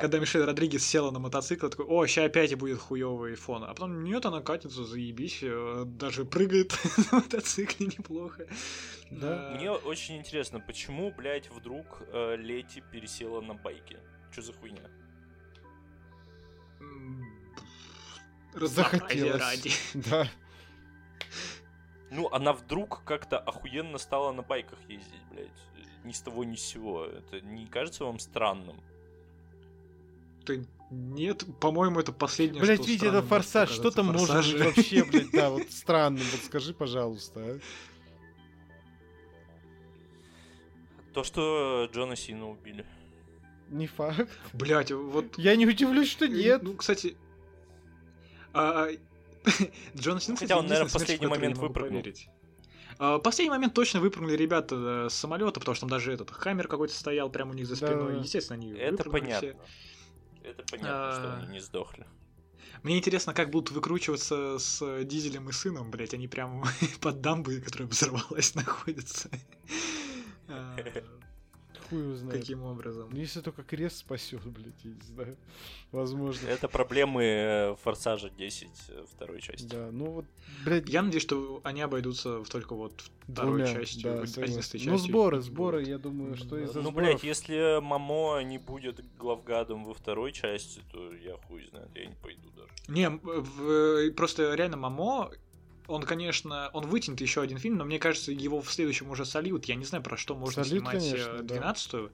[0.00, 3.64] Когда Мишель Родригес села на мотоцикл, такой, о, сейчас опять будет хуёвый фон.
[3.64, 6.72] А потом, нет, она катится, заебись, э, даже прыгает
[7.12, 8.46] на мотоцикле неплохо.
[9.10, 9.50] Да.
[9.50, 13.98] А, Мне очень интересно, почему, блядь, вдруг э, Лети пересела на байке?
[14.32, 14.82] Что за хуйня?
[18.54, 19.40] Захотелось.
[19.40, 19.70] ради.
[19.94, 20.28] Да.
[22.10, 25.48] Ну, она вдруг как-то охуенно стала на байках ездить, блядь.
[26.04, 27.06] Ни с того, ни с сего.
[27.06, 28.80] Это не кажется вам странным?
[30.44, 33.70] Ты- Нет, по-моему, это последнее, Блять, что Витя, это форсаж.
[33.70, 34.58] Что там «Форсаже».
[34.58, 36.22] вообще, блядь, да, вот странным?
[36.32, 37.58] Вот скажи, пожалуйста, а.
[41.12, 42.84] То, что Джона Сина убили.
[43.70, 44.28] Не факт.
[44.52, 46.62] Блять, вот Я не удивлюсь, что нет.
[46.62, 47.16] Ну, кстати,
[48.52, 48.88] а,
[49.96, 52.00] Джон Син, Хотя он, кстати, наверное, единственная в последний момент выпрыгнул.
[52.00, 52.28] поверить.
[52.98, 56.68] А, последний момент точно выпрыгнули ребята э, с самолета, потому что там даже этот хаммер
[56.68, 57.94] какой-то стоял прямо у них за спиной.
[57.94, 58.20] Да-да-да.
[58.20, 59.36] Естественно, они Это понятно.
[59.48, 59.56] все.
[60.44, 61.38] Это понятно, что А.
[61.42, 62.06] они не сдохли.
[62.82, 66.64] Мне интересно, как будут выкручиваться с Дизелем и сыном, блять, они прям
[67.00, 69.30] под дамбой, которая взорвалась, находятся.
[71.90, 72.40] Хуй его знает.
[72.40, 73.08] Каким образом?
[73.12, 75.36] Ну, если только крест спасет, блядь, я не знаю.
[75.92, 76.48] Возможно.
[76.48, 79.66] Это проблемы э, Форсажа 10 э, второй части.
[79.66, 80.24] Да, ну вот,
[80.64, 84.42] блядь, Я надеюсь, что они обойдутся в только вот второй двумя, частью, да, согласен.
[84.42, 85.88] 11 Ну, частью сборы, сборы, будет.
[85.88, 90.80] я думаю, что из-за Ну, сборов- блядь, если Мамо не будет главгадом во второй части,
[90.90, 92.70] то я хуй знает, я не пойду даже.
[92.88, 95.30] Не, в- просто реально Мамо,
[95.86, 99.66] он, конечно, он вытянет еще один фильм, но мне кажется, его в следующем уже сольют.
[99.66, 101.56] Я не знаю, про что можно Сольют, снимать конечно, э, да.
[101.56, 102.10] 12-ю.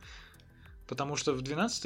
[0.90, 1.84] Потому что в 12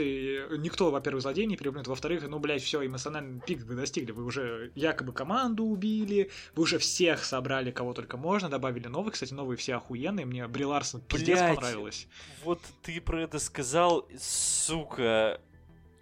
[0.58, 4.12] никто, во-первых, злодей не переплюнет, во-вторых, ну, блядь, все, эмоциональный пик вы достигли.
[4.12, 9.12] Вы уже якобы команду убили, вы уже всех собрали, кого только можно, добавили новых.
[9.12, 10.24] Кстати, новые все охуенные.
[10.24, 11.54] Мне Бри Ларсон пиздец Блядь.
[11.56, 12.08] понравилось.
[12.44, 15.38] Вот ты про это сказал, сука,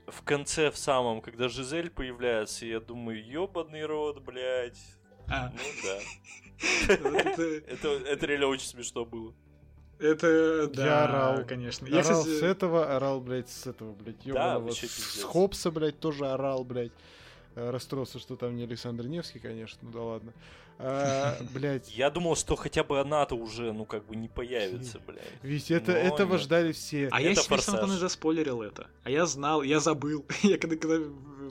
[0.07, 4.79] в конце, в самом, когда Жизель появляется, я думаю, ёбаный рот, блядь.
[5.29, 6.93] А, Ну да.
[6.95, 9.33] это, Это, это реально очень смешно было.
[9.99, 11.45] это, да, Я орал.
[11.47, 11.87] конечно.
[11.87, 14.67] Я, орал кстати, с этого, орал, блядь, с этого, блядь, ёбаного.
[14.67, 15.23] вообще с.
[15.23, 16.93] Хопса, блядь, тоже орал, блядь.
[17.55, 20.33] Э, Расстроился, что там не Александр Невский, конечно, ну да ладно.
[20.79, 25.23] А, блядь, Я думал, что хотя бы она-то уже, ну, как бы не появится, блядь.
[25.43, 26.41] ведь это, Но этого нет.
[26.43, 27.09] ждали все.
[27.13, 27.99] А я Это себе сам «Форсаж».
[27.99, 28.87] заспойлерил это.
[29.05, 30.25] А я знал, я забыл.
[30.43, 30.97] Я когда, когда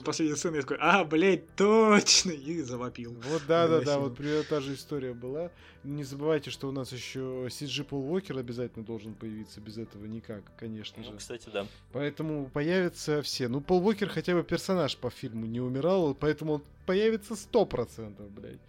[0.02, 2.32] в последней сцене я такой, а, блядь, точно!
[2.32, 3.16] И завопил.
[3.30, 4.00] Вот да, да, да, Выносил.
[4.00, 5.50] вот примерно та же история была.
[5.84, 10.42] Не забывайте, что у нас еще CG Пол Уокер обязательно должен появиться, без этого никак,
[10.56, 11.12] конечно же.
[11.12, 11.66] Ну, кстати, да.
[11.92, 13.48] Поэтому появятся все.
[13.48, 18.28] Ну, Пол Уокер хотя бы персонаж по фильму не умирал, поэтому он появится сто процентов,
[18.30, 18.60] блядь.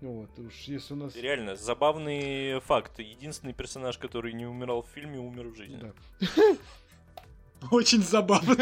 [0.00, 1.14] Ну Вот, уж если у нас...
[1.14, 2.98] Реально, забавный факт.
[2.98, 5.78] Единственный персонаж, который не умирал в фильме, умер в жизни.
[5.80, 6.26] Да.
[7.70, 8.56] Очень забавно.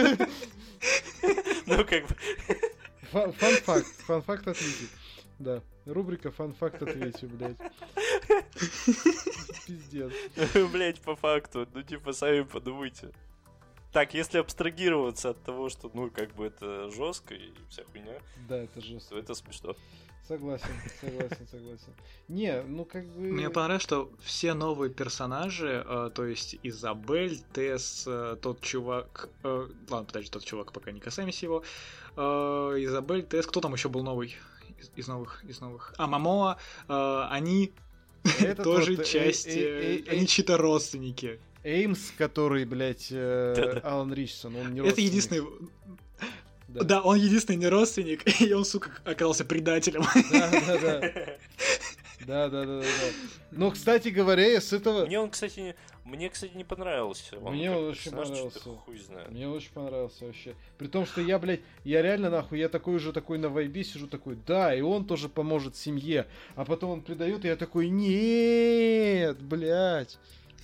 [1.66, 2.16] Ну, как бы,
[3.12, 4.88] Фа- Фан-факт, фан-факт от Вити.
[5.38, 7.56] Да, рубрика фан-факт от Вити, блядь.
[9.66, 10.12] Пиздец.
[10.72, 11.66] блять, по факту.
[11.74, 13.10] Ну, типа, сами подумайте.
[13.92, 18.56] Так, если абстрагироваться от того, что, ну, как бы это жестко и вся хуйня, Да,
[18.58, 19.10] это жестко.
[19.14, 19.74] то это смешно.
[20.28, 20.68] Согласен,
[21.00, 21.92] согласен, согласен.
[22.28, 23.20] Не, ну как бы...
[23.20, 29.28] Мне понравилось, что все новые персонажи, э, то есть Изабель, Тесс, э, тот чувак...
[29.42, 31.64] э, ладно, подожди, тот чувак, пока не касаемся его.
[32.16, 32.22] Э,
[32.78, 34.36] Изабель, Тесс, кто там еще был новый?
[34.78, 35.94] Из, из новых, из новых.
[35.98, 37.72] А, Мамоа, э, они
[38.38, 39.48] Это тоже э, часть...
[39.48, 41.40] э, э, э, э, Они чьи-то родственники.
[41.62, 43.80] Эймс, который, блядь, э.
[43.84, 45.46] Алан Ричсон, он не Это единственный...
[46.68, 46.84] Да.
[46.84, 50.04] Да, он единственный не родственник, и он, сука, оказался предателем.
[50.30, 51.00] Да, да, да.
[52.26, 52.86] Да, да, да, да, да.
[53.50, 55.06] Но, кстати говоря, я с этого...
[55.06, 55.74] Мне он, кстати, не-
[56.04, 57.38] мне, кстати, не понравился.
[57.38, 58.60] Он Мне он очень понравился.
[58.60, 59.30] Хуй знает.
[59.30, 60.54] Мне очень понравился вообще.
[60.76, 64.06] При том, что я, блядь, я реально нахуй, я такой уже такой на вайбе сижу,
[64.06, 66.26] такой, да, и он тоже поможет семье.
[66.56, 70.18] А потом он предает, и я такой, нет, блядь.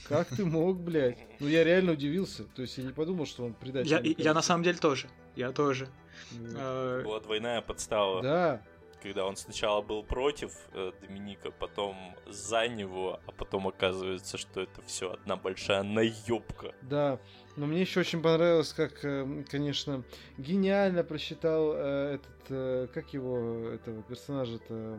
[0.08, 1.18] Как ты мог, блядь?
[1.40, 2.44] Ну, я реально удивился.
[2.44, 3.90] То есть я не подумал, что он предатель.
[3.90, 5.08] Я, я на самом деле тоже.
[5.34, 5.88] Я тоже.
[6.32, 6.50] Вот.
[6.56, 8.22] Э, Была двойная подстава.
[8.22, 8.62] Да,
[9.02, 11.96] Когда он сначала был против э, Доминика, потом
[12.26, 16.74] за него, а потом оказывается, что это все одна большая наебка.
[16.82, 17.18] да.
[17.56, 20.04] Но мне еще очень понравилось, как, э, конечно,
[20.36, 24.98] гениально просчитал э, этот, как его, этого персонажа-то, э,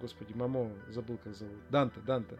[0.00, 2.36] господи, Мамо, забыл, как зовут, Данте, Данте.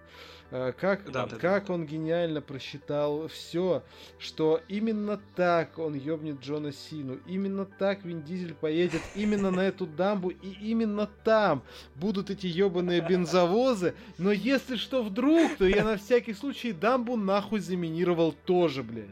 [0.51, 3.83] Э, Как, Данте, как он гениально просчитал все,
[4.19, 9.87] что именно так он ёбнет Джона Сину, именно так Вин Дизель поедет именно на эту
[9.87, 11.63] дамбу, и именно там
[11.95, 17.61] будут эти ебаные бензовозы, но если что вдруг, то я на всякий случай дамбу нахуй
[17.61, 19.09] заминировал тоже, блядь.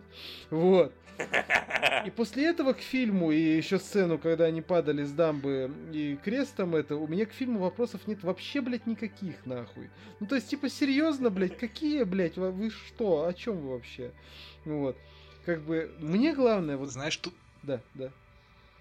[0.51, 0.93] Вот.
[2.07, 6.74] И после этого к фильму, и еще сцену, когда они падали с дамбы и крестом
[6.74, 9.90] это, у меня к фильму вопросов нет вообще, блядь, никаких, нахуй.
[10.20, 14.12] Ну, то есть, типа, серьезно, блядь, какие, блядь, вы- что, о чем вы вообще?
[14.65, 14.97] Вот.
[15.45, 18.11] Как бы, мне главное, вот, знаешь, тут, да, да.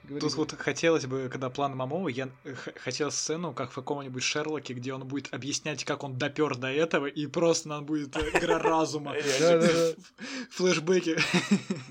[0.03, 0.51] Говори, тут говори.
[0.51, 4.93] вот хотелось бы, когда план Мамова, я э, хотел сцену, как в каком-нибудь Шерлоке, где
[4.93, 9.15] он будет объяснять, как он допер до этого, и просто нам будет э, игра разума.
[10.57, 11.21] Да,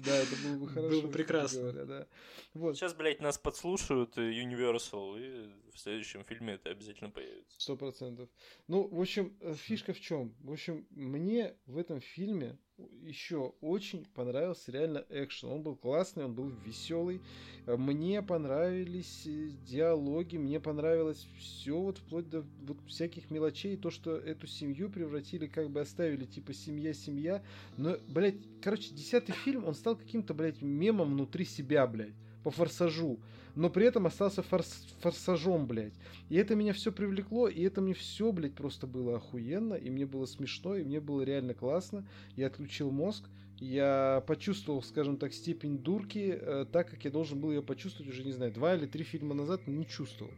[0.06, 0.88] да, это было бы хорошо.
[0.90, 1.60] Было бы прекрасно.
[1.60, 2.06] говоря, да.
[2.54, 7.60] Вот, Сейчас, блядь, нас подслушают э, Universal, и в следующем фильме это обязательно появится.
[7.60, 8.28] сто процентов.
[8.66, 10.34] Ну, в общем, э, фишка в чем?
[10.40, 12.58] В общем, мне в этом фильме
[13.02, 15.48] еще очень понравился реально экшен.
[15.50, 17.22] Он был классный, он был веселый.
[17.66, 24.16] Мне понравились э, диалоги, мне понравилось все, вот вплоть до вот всяких мелочей, то, что
[24.16, 27.42] эту семью превратили, как бы оставили, типа, семья-семья.
[27.76, 32.14] Но, блядь, короче, десятый фильм, он стал каким-то, блядь, мемом внутри себя, блядь.
[32.42, 33.18] по форсажу,
[33.56, 35.94] но при этом остался форс форсажом, блядь.
[36.28, 40.06] И это меня все привлекло, и это мне все, блядь, просто было охуенно, и мне
[40.06, 42.06] было смешно, и мне было реально классно.
[42.36, 43.24] Я отключил мозг,
[43.58, 48.24] я почувствовал, скажем так, степень дурки, э, так как я должен был ее почувствовать уже,
[48.24, 50.32] не знаю, два или три фильма назад, не чувствовал.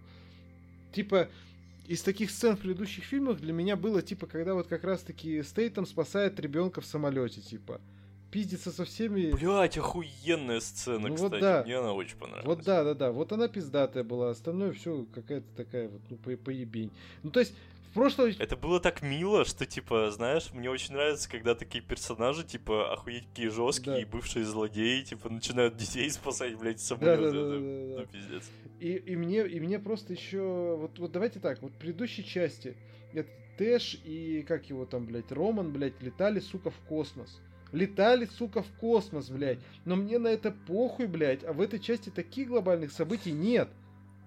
[0.93, 1.29] Типа,
[1.89, 5.87] из таких сцен в предыдущих фильмах для меня было, типа, когда вот как раз-таки Стейтом
[5.87, 7.81] спасает ребенка в самолете, типа.
[8.31, 9.33] Пиздится со всеми...
[9.33, 11.31] Блять, охуенная сцена, Ну кстати.
[11.33, 11.63] вот да.
[11.65, 12.47] Мне она очень понравилась.
[12.47, 13.11] Вот да, да, да.
[13.13, 16.91] Вот она пиздатая была, остальное все какая-то такая вот, ну, по поебень.
[17.23, 17.55] Ну, то есть,
[17.91, 18.31] в прошлом...
[18.39, 23.27] Это было так мило, что, типа, знаешь, мне очень нравится, когда такие персонажи, типа, охуеть
[23.29, 24.03] какие жесткие, Да.
[24.03, 28.01] и бывшие злодеи, типа, начинают детей спасать, блядь, с Да, да, да, да, да, да.
[28.01, 28.51] Ну, пиздец.
[28.79, 30.77] И, и мне, и мне просто еще...
[30.79, 32.77] Вот, вот давайте так, вот в предыдущей части
[33.15, 37.41] это Тэш и, как его там, блядь, Роман, блядь, летали, сука, в космос.
[37.73, 39.59] Летали, сука, в космос, блядь.
[39.85, 41.45] Но мне на это похуй, блядь.
[41.45, 43.69] А в этой части таких глобальных событий нет.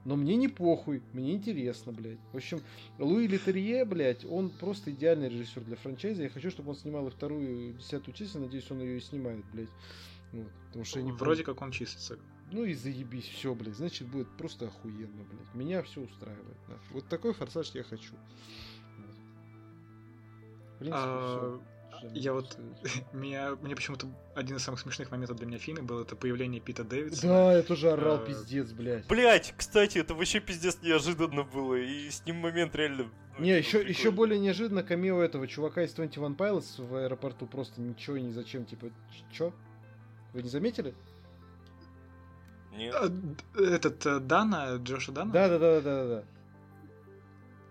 [0.03, 2.17] Но мне не похуй, мне интересно, блядь.
[2.33, 2.61] В общем,
[2.97, 6.23] Луи Летерье, блядь, он просто идеальный режиссер для франчайза.
[6.23, 8.99] Я хочу, чтобы он снимал и вторую, и десятую часть, и надеюсь, он ее и
[8.99, 9.69] снимает, блядь.
[10.31, 12.17] Вот, потому что я не Вроде как он чистится.
[12.51, 13.75] ну и заебись, все, блядь.
[13.75, 15.53] Значит, будет просто охуенно, блядь.
[15.53, 16.57] Меня все устраивает.
[16.67, 16.87] нахуй.
[16.93, 18.13] Вот такой форсаж я хочу.
[20.75, 21.61] В принципе, А, всё.
[22.13, 22.57] Я вот
[23.13, 26.83] меня, мне почему-то один из самых смешных моментов для меня фильма был это появление Пита
[26.83, 27.31] Дэвидсона.
[27.33, 29.07] Да, я тоже орал, Э, пиздец, блядь.
[29.07, 33.11] Блять, кстати, это вообще пиздец неожиданно было, и с ним момент реально...
[33.37, 34.11] ну, Не, типа, еще, еще прикольный.
[34.17, 38.65] более неожиданно камео этого чувака из 21 Pilots в аэропорту просто ничего и ни зачем,
[38.65, 38.87] типа,
[39.31, 39.53] чё?
[40.33, 40.93] Вы не заметили?
[42.71, 42.95] Нет.
[42.95, 43.11] А,
[43.61, 45.31] Этот э, Дана, Джоша Дана?
[45.33, 46.23] Да, да, да, да, да, да.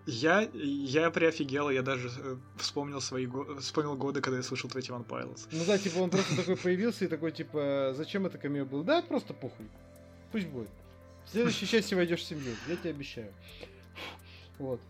[0.05, 3.27] Я, я приофигел, я даже э, вспомнил свои
[3.59, 5.47] вспомнил годы, когда я слушал 21 Pilots.
[5.51, 8.83] Ну да, типа он просто такой появился и такой, типа, зачем это камео было?
[8.83, 9.67] Да, просто похуй.
[10.31, 10.69] Пусть будет.
[11.25, 13.31] В следующей части войдешь в семью, я тебе обещаю.
[14.57, 14.81] Вот.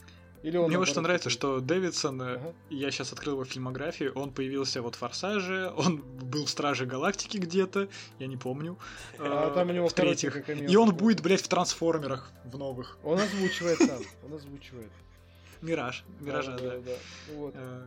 [0.43, 2.53] Или он Мне вот что наоборот нравится, что Дэвидсон, э, Ага.
[2.69, 7.37] я сейчас открыл его фильмографию, он появился вот в Форсаже, он был в Страже Галактики
[7.37, 8.77] где-то, я не помню.
[9.19, 10.49] А э, там у него в третьих.
[10.49, 12.97] И он будет, блядь, в Трансформерах в новых.
[13.03, 14.91] Он озвучивает там, он озвучивает.
[15.61, 16.79] Мираж, Миража, да.
[16.79, 16.91] да.
[17.35, 17.53] Вот.
[17.55, 17.83] Э,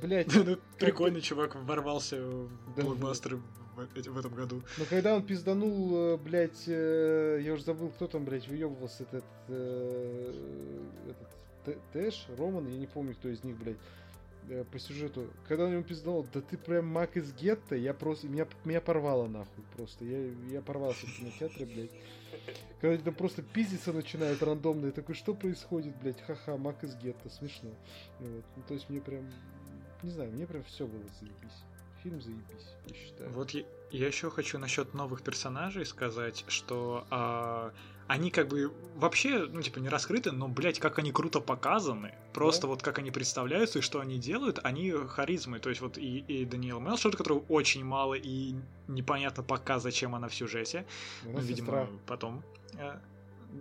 [0.00, 3.40] Блять, ну, Прикольный чувак ворвался в блокбастеры
[3.76, 4.62] в этом году.
[4.76, 10.32] но когда он пизданул, блять, я уже забыл, кто там, блять, выебывался этот, э,
[11.08, 11.37] этот
[11.92, 13.76] Тэш, Роман, я не помню, кто из них, блядь,
[14.48, 15.28] э, по сюжету.
[15.46, 19.26] Когда он ему пизданул, да ты прям маг из гетто, я просто, меня, меня порвало
[19.26, 20.04] нахуй просто.
[20.04, 21.90] Я, я порвался в кинотеатре, блядь.
[22.80, 26.94] Когда они там просто пиздиться начинают рандомно, я такой, что происходит, блядь, ха-ха, маг из
[26.96, 27.70] гетто, смешно.
[28.20, 28.44] Вот.
[28.56, 29.28] Ну, то есть мне прям,
[30.02, 31.64] не знаю, мне прям все было заебись.
[32.02, 33.30] Фильм заебись, я считаю.
[33.30, 37.72] Вот я, я еще хочу насчет новых персонажей сказать, что а,
[38.08, 42.14] они как бы вообще, ну, типа, не раскрыты, но, блядь, как они круто показаны.
[42.32, 42.68] Просто Да.
[42.68, 45.58] вот как они представляются и что они делают, они харизмы.
[45.60, 48.54] То есть вот и, и Даниэл Мелшот, которого очень мало и
[48.88, 50.84] непонятно пока, зачем она в сюжете.
[51.24, 51.86] Она Ну, видимо, сестра.
[52.06, 52.42] потом.
[52.78, 52.98] Э,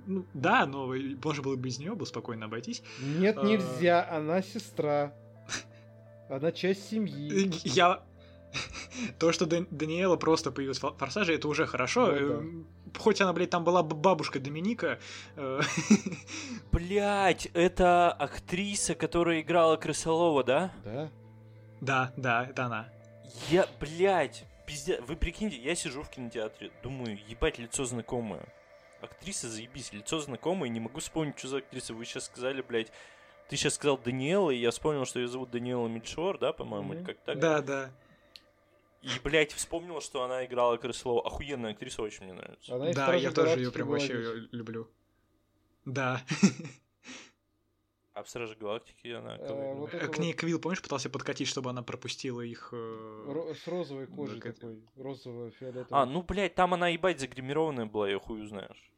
[0.06, 0.94] Ну, да, но
[1.24, 2.84] можно было бы без нее бы спокойно обойтись.
[3.00, 3.44] Нет, А.
[3.44, 5.14] нельзя, она сестра.
[6.30, 7.52] Она часть семьи.
[7.64, 8.04] Я...
[9.20, 12.08] То, что Дан- Даниэла просто появилась в Форсаже, это уже хорошо.
[12.08, 12.34] Ну да.
[12.36, 12.68] Эм,
[12.98, 15.00] Хоть она, блядь, там была бабушка Доминика.
[15.36, 15.62] э,
[16.72, 20.72] Блять, это актриса, которая играла Крысолова, да?
[20.84, 21.10] Да?
[21.82, 22.90] Да, да, это она.
[23.50, 25.00] Я, блять, пиздец.
[25.06, 28.46] Вы прикиньте, я сижу в кинотеатре, думаю, ебать, лицо знакомое.
[29.02, 31.94] Актриса, заебись, лицо знакомое, не могу вспомнить, что за актриса.
[31.94, 32.92] Вы сейчас сказали, блядь,
[33.48, 37.00] ты сейчас сказал Даниэла, и я вспомнил, что ее зовут Даниэла Мельшор, да, по-моему, или
[37.02, 37.06] Мгм.
[37.08, 37.40] как так?
[37.40, 37.92] Да, да.
[39.16, 41.26] И, блядь, вспомнил, что она играла Крысолова.
[41.26, 42.76] Охуенная актриса, очень мне нравится.
[42.76, 44.88] Она Да, «Страже я тоже ее прям вообще люблю.
[45.86, 46.22] Да.
[48.14, 51.84] А в Страже Галактики она Э, это К ней Квилл, помнишь, пытался подкатить, чтобы она
[51.84, 52.70] пропустила их...
[52.72, 55.88] э, с розовой кожей такой, розово-фиолетовой.
[55.92, 58.92] А, ну, блядь, там она, ебать, загримированная была, я хуй знаешь.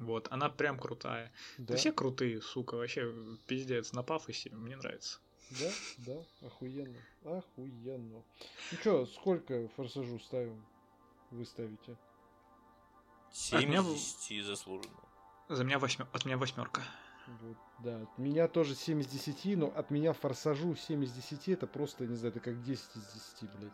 [0.00, 1.32] Вот, она прям крутая.
[1.58, 3.14] да, Да все крутые, сука, вообще
[3.46, 5.20] пиздец, на пафосе, мне нравится.
[5.60, 8.22] Да, да, охуенно, охуенно.
[8.72, 10.64] Ну чё, сколько форсажу ставим?
[11.30, 11.96] Вы ставите?
[13.32, 15.00] 7 меня из в- 10 заслуженно.
[15.48, 16.08] За меня восьмер...
[16.12, 16.82] От меня восьмерка.
[17.26, 21.48] Вот, да, от меня тоже 7 из 10, но от меня форсажу 7 из 10,
[21.48, 23.72] это просто, не знаю, это как 10 из 10, блядь,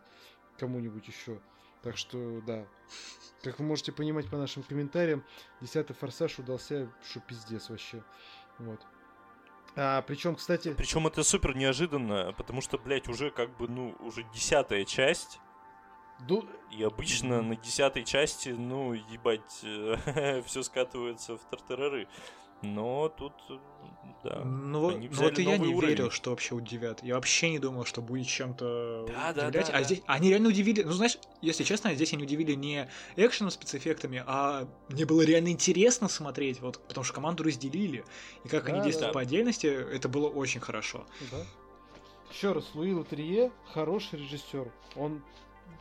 [0.59, 1.40] кому-нибудь еще.
[1.82, 2.66] Так что, да.
[3.43, 5.24] Как вы можете понимать по нашим комментариям,
[5.62, 8.05] 10 форсаж удался, что пиздец вообще.
[8.59, 8.81] Вот.
[9.76, 14.24] А, причем, кстати, Причем это супер неожиданно, потому что, блядь, уже как бы, ну, уже
[14.34, 15.38] десятая часть.
[16.20, 19.40] Ду- И обычно на десятой части, ну, ебать,
[20.47, 22.09] все скатывается в тартарары.
[22.62, 23.32] Но тут,
[24.23, 24.43] да.
[24.45, 25.89] Ну, вот- Они ну взяли вот и я не уровень.
[25.95, 27.03] верил, что вообще удивят.
[27.03, 29.66] Я вообще не думал, что будет чем-то Да, да, удивлять.
[29.69, 29.82] да, а да.
[29.85, 30.82] здесь они реально удивили.
[30.82, 36.09] Ну, знаешь, если честно, здесь они удивили не экшеном, спецэффектами, а мне было реально интересно
[36.09, 38.05] смотреть, вот, потому что команду разделили.
[38.45, 38.85] И как Да, они да.
[38.85, 41.07] действуют по отдельности, это было очень хорошо.
[41.31, 41.39] Да.
[42.31, 44.70] Еще раз, Луи Лутрие хороший режиссер.
[44.97, 45.23] Он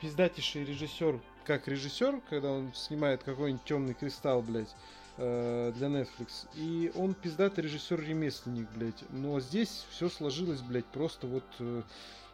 [0.02, 4.74] пиздатейший режиссер, как режиссер, когда он снимает какой-нибудь темный кристалл, блядь,
[5.20, 6.48] э, для Netflix.
[6.56, 9.04] И он пиздатый режиссер-ремесленник, блядь.
[9.12, 11.84] Но здесь все сложилось, блядь, просто вот, э,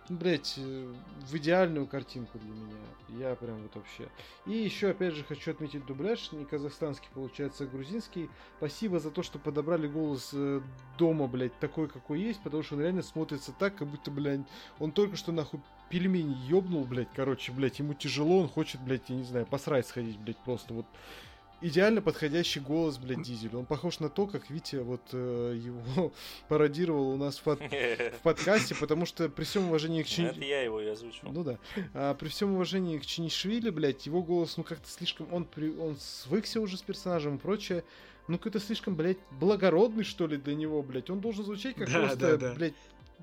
[0.08, 0.94] ну, блядь, э,
[1.28, 2.78] в идеальную картинку для меня.
[3.30, 4.08] Я прям вот вообще.
[4.46, 8.30] И еще, опять же, хочу отметить дубляж, не казахстанский, получается, а грузинский.
[8.58, 10.62] Спасибо за то, что подобрали голос э,
[10.98, 14.42] дома, блядь, такой, какой есть, потому что он реально смотрится так, как будто, блядь,
[14.80, 15.60] он только что, нахуй,
[15.90, 20.20] пельмени ёбнул, блядь, короче, блядь, ему тяжело, он хочет, блядь, я не знаю, посрать сходить,
[20.20, 20.86] блядь, просто вот
[21.62, 23.56] идеально подходящий голос, блядь, Дизель.
[23.56, 26.12] Он похож на то, как Витя вот э, его
[26.48, 30.26] пародировал у нас в, под- в подкасте, потому что при всем уважении к Чин...
[30.28, 31.30] Это я его и озвучил.
[31.32, 31.58] Ну да.
[31.94, 35.32] А, при всем уважении к Чинишвили, блядь, его голос, ну как-то слишком...
[35.34, 35.70] Он, при...
[35.76, 37.84] он свыкся уже с персонажем и прочее.
[38.28, 41.10] Ну какой-то слишком, блядь, благородный, что ли, для него, блядь.
[41.10, 42.54] Он должен звучать как Да, просто, да, да.
[42.56, 42.74] блядь,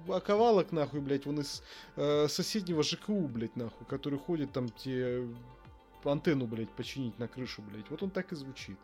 [0.09, 1.63] оковалок, нахуй, блядь, он из
[1.97, 5.25] э, соседнего ЖКУ, блядь, нахуй, который ходит там те
[6.11, 7.89] антенну, блядь, починить на крышу, блядь.
[7.91, 8.79] Вот он так и звучит.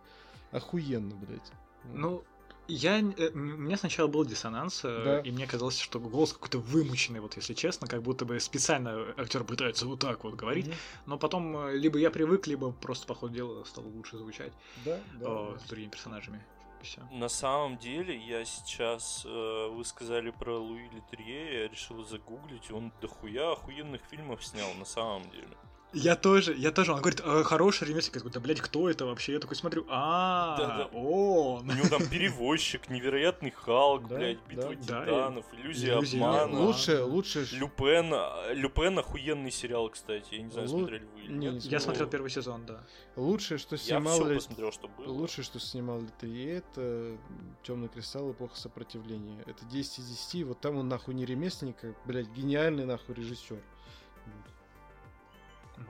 [0.52, 1.52] Охуенно, блядь.
[1.94, 2.22] Ну,
[2.68, 5.20] я, э, у меня сначала был диссонанс, э, Да.
[5.20, 9.42] и мне казалось, что голос какой-то вымученный, вот если честно, как будто бы специально актер
[9.44, 10.66] пытается вот так вот говорить.
[10.66, 10.76] Мгм.
[11.06, 14.52] Но потом э, либо я привык, либо просто по ходу дела стало лучше звучать
[14.84, 15.26] Да, да.
[15.26, 15.58] э, да.
[15.58, 16.44] с другими персонажами.
[16.82, 17.00] Все.
[17.10, 22.92] На самом деле, я сейчас, э, вы сказали про Луи Литрье, я решил загуглить, он
[23.00, 25.56] дохуя охуенных фильмов снял, на самом деле.
[25.94, 26.93] Я тоже, я тоже.
[26.93, 28.16] Он говорит, «Э, хороший ремесленник.
[28.16, 29.32] Я такой, да, блядь, кто это вообще?
[29.32, 31.70] Я такой смотрю, а, он.
[31.70, 35.05] У него там перевозчик, невероятный Халк, Да, блядь, битва да.
[35.05, 36.60] титанов, иллюзия Иллюзия обмана.
[36.60, 37.48] Лучше, лучше...
[37.52, 38.12] Люпен,
[38.55, 40.35] Люпен охуенный сериал, кстати.
[40.35, 41.52] Я не знаю, Лу- смотрели вы или не, нет.
[41.55, 41.81] не Я смотрел.
[41.81, 42.85] смотрел первый сезон, да.
[43.16, 44.15] Лучшее, что Я снимал...
[44.20, 45.06] все Ли- посмотрел, что было.
[45.10, 47.16] Лучшее, что снимал Литрие, это
[47.62, 49.43] Темный кристалл эпоха сопротивления.
[49.47, 50.47] Это 10 из 10.
[50.48, 53.59] Вот там он нахуй не ремесленник, а, блядь, гениальный нахуй режиссер.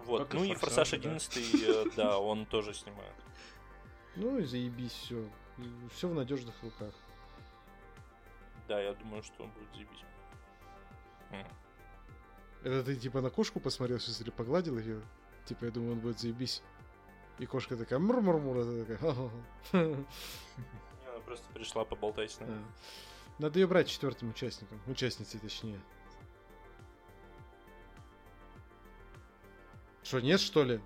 [0.05, 0.97] Вот, Как ну и Форсаж да.
[0.97, 3.15] 11, э, да, он тоже снимает.
[4.17, 5.29] Ну и заебись, все.
[5.93, 6.95] Все в надежных руках.
[8.69, 10.05] Да, я думаю, что он будет заебись.
[12.63, 15.01] Это ты типа на кошку посмотрел сейчас или погладил ее?
[15.47, 16.63] Типа, я думаю, он будет заебись.
[17.39, 19.79] И кошка такая мур-мур-мур, а ты такая «Ха-ха-ха».
[21.09, 22.65] Она просто пришла поболтать с нами.
[23.39, 24.81] Надо ее брать четвертым участником.
[24.87, 25.81] Участницей, точнее.
[30.09, 30.81] Что, нет, что ли?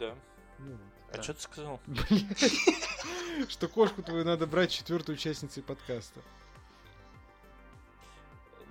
[0.00, 0.16] Да.
[0.58, 0.76] Ну,
[1.12, 1.22] А Да.
[1.22, 1.80] что ты сказал?
[3.48, 6.20] Что кошку твою надо брать четвертой участницей подкаста.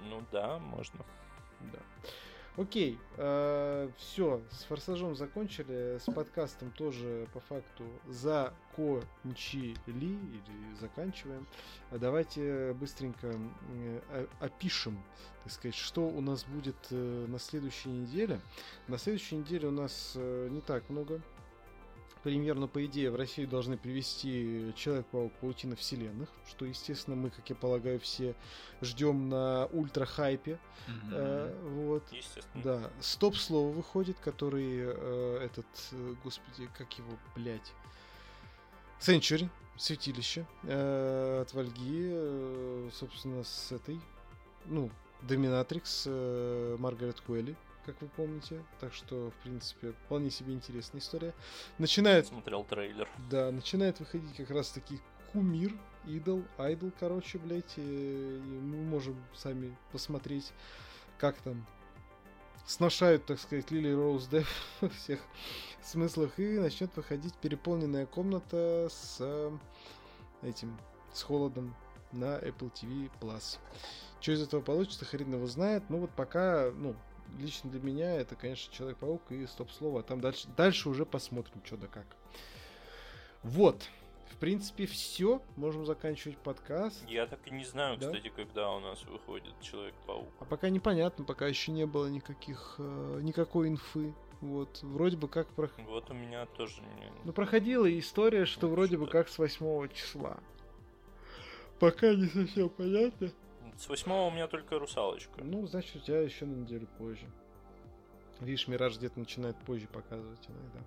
[0.02, 1.06] Ну да, можно.
[1.62, 1.80] Да.
[2.60, 10.18] Окей, все, с форсажом закончили, с подкастом тоже по факту закончили или
[10.78, 11.48] заканчиваем.
[11.90, 13.34] А Давайте быстренько
[14.10, 15.02] э, опишем,
[15.46, 18.42] так сказать, что у нас будет э, на следующей неделе.
[18.90, 21.22] На следующей неделе у нас э, не так много
[22.24, 27.50] премьер, но по идее в Россию должны привести Человек-паук Паутина Вселенных, что, естественно, мы, как
[27.50, 28.36] я полагаю, все
[28.82, 30.60] ждем на ультра-хайпе.
[31.12, 32.04] Э, вот.
[32.12, 32.64] Естественно.
[32.64, 37.74] Да, стоп-слово выходит, который э, этот, э, господи, как его, блядь,
[39.00, 44.00] Century, святилище э, от Вальги, э, собственно, с этой,
[44.66, 44.90] ну,
[45.22, 47.56] Доминатрикс э, Маргарет Куэлли,
[47.90, 48.64] как вы помните.
[48.80, 51.34] Так что, в принципе, вполне себе интересная история.
[51.80, 53.10] Начинает Смотрел трейлер.
[53.30, 55.00] да, начинает выходить как раз таки
[55.34, 55.74] кумир,
[56.06, 60.52] идол, айдол, короче, блядь, и, и мы можем сами посмотреть,
[61.18, 61.66] как там
[62.66, 64.48] сношают, так сказать, Лили Роуз Дев
[64.82, 65.20] во всех
[65.82, 69.52] смыслах, и начнет выходить переполненная комната с э,
[70.44, 70.78] этим,
[71.12, 71.76] с холодом
[72.12, 73.58] на Apple TV Plus.
[74.22, 76.96] Что из этого получится, хрен его знает, но вот пока, ну,
[77.38, 81.78] лично для меня это, конечно, Человек-паук и стоп-слово, а там дальше, дальше уже посмотрим, что
[81.78, 82.06] да как.
[83.44, 83.88] Вот.
[84.32, 85.42] В принципе, все.
[85.58, 87.04] Можем заканчивать подкаст.
[87.10, 88.08] Я так и не знаю, Да?
[88.08, 90.30] кстати, когда у нас выходит Человек-паук.
[90.40, 94.14] А пока непонятно, пока еще не было никаких, э, никакой инфы.
[94.40, 95.70] Вот, вроде бы как про...
[95.86, 97.12] Вот у меня тоже не...
[97.26, 99.18] Ну, проходила история, что Ну, вроде бы что-то.
[99.24, 100.38] как с 8 числа.
[101.80, 103.32] Пока не совсем понятно.
[103.80, 105.42] С восьмого у меня только русалочка.
[105.42, 107.26] Ну, значит, у тебя еще на неделю позже.
[108.42, 110.80] Видишь, Мираж где-то начинает позже показывать иногда.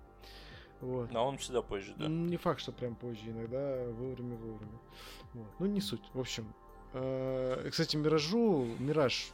[0.79, 1.11] Вот.
[1.11, 2.05] Но он всегда позже, да.
[2.07, 4.79] Не факт, что прям позже, иногда вовремя, вовремя.
[5.33, 5.47] Вот.
[5.57, 6.03] Ну, не суть.
[6.13, 6.53] В общем,
[6.93, 9.31] э, кстати, Миражу, Мираж,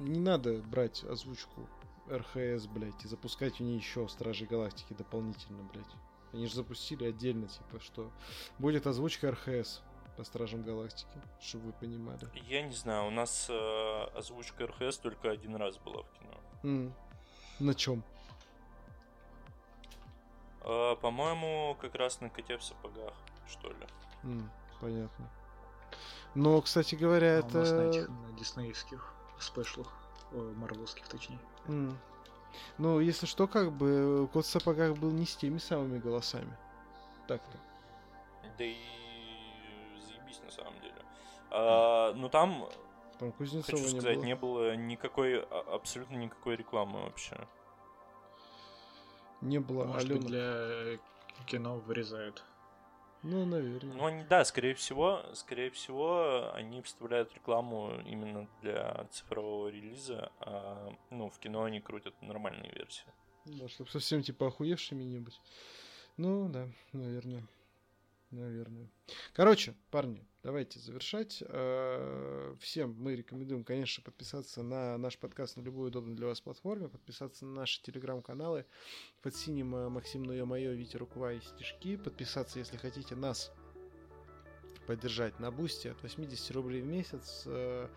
[0.00, 1.68] не надо брать озвучку
[2.10, 5.94] РХС, блядь, и запускать в ней еще Стражи Галактики дополнительно, блядь.
[6.32, 8.10] Они же запустили отдельно, типа, что
[8.58, 9.82] будет озвучка РХС
[10.16, 12.18] по Стражам Галактики, чтобы вы понимали.
[12.48, 16.34] Я не знаю, у нас э, озвучка РХС только один раз была в кино.
[16.62, 16.94] М.
[17.58, 18.02] На чем?
[20.62, 23.14] Э, по-моему, как раз на коте в сапогах,
[23.48, 23.86] что ли.
[24.24, 25.30] М, понятно.
[26.34, 27.98] Но, кстати говоря, А у нас на это...
[27.98, 29.92] этих, на диснеевских спешлах,
[30.32, 31.38] о, марвелских точнее.
[31.66, 31.98] М.
[32.78, 36.56] Ну, если что, как бы Кот в сапогах был не с теми самыми голосами.
[37.28, 37.58] Так-то.
[38.58, 38.76] Да и
[40.36, 40.94] заебись на самом деле.
[41.50, 42.68] А, ну там,
[43.18, 44.24] Там Кузнецова хочу не сказать, было.
[44.24, 47.36] не было никакой, а- абсолютно никакой рекламы вообще.
[49.40, 50.16] Не было Может Алена.
[50.20, 50.98] быть, для э,
[51.46, 52.42] кино вырезают.
[53.22, 53.94] Ну, наверное.
[53.96, 60.92] Ну, они, да, скорее всего, скорее всего, они вставляют рекламу именно для цифрового релиза, а,
[61.10, 63.06] ну, в кино они крутят нормальные версии.
[63.46, 65.40] Да, чтобы совсем типа охуевшими не быть.
[66.16, 67.46] Ну, да, наверное.
[68.36, 68.90] Наверное.
[69.32, 71.42] Короче, парни, давайте завершать.
[71.46, 76.88] Э, Всем мы рекомендуем, конечно, подписаться на наш подкаст на любой удобной для вас платформе,
[76.88, 78.66] подписаться на наши телеграм-каналы
[79.22, 83.52] под синим э, Максим Ну Мое, Витя Руква и Стишки, подписаться, если хотите нас
[84.86, 87.88] поддержать на бусте от 80 рублей в месяц э,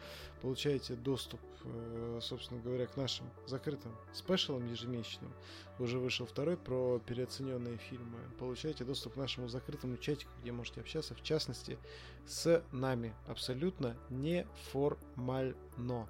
[0.42, 5.32] получаете доступ, э, собственно говоря, к нашим закрытым спешалам ежемесячным.
[5.78, 8.20] Уже вышел второй про переоцененные фильмы.
[8.38, 11.78] Получаете доступ к нашему закрытому чатику, где можете общаться, в частности,
[12.26, 13.14] с нами.
[13.28, 16.10] Абсолютно неформально.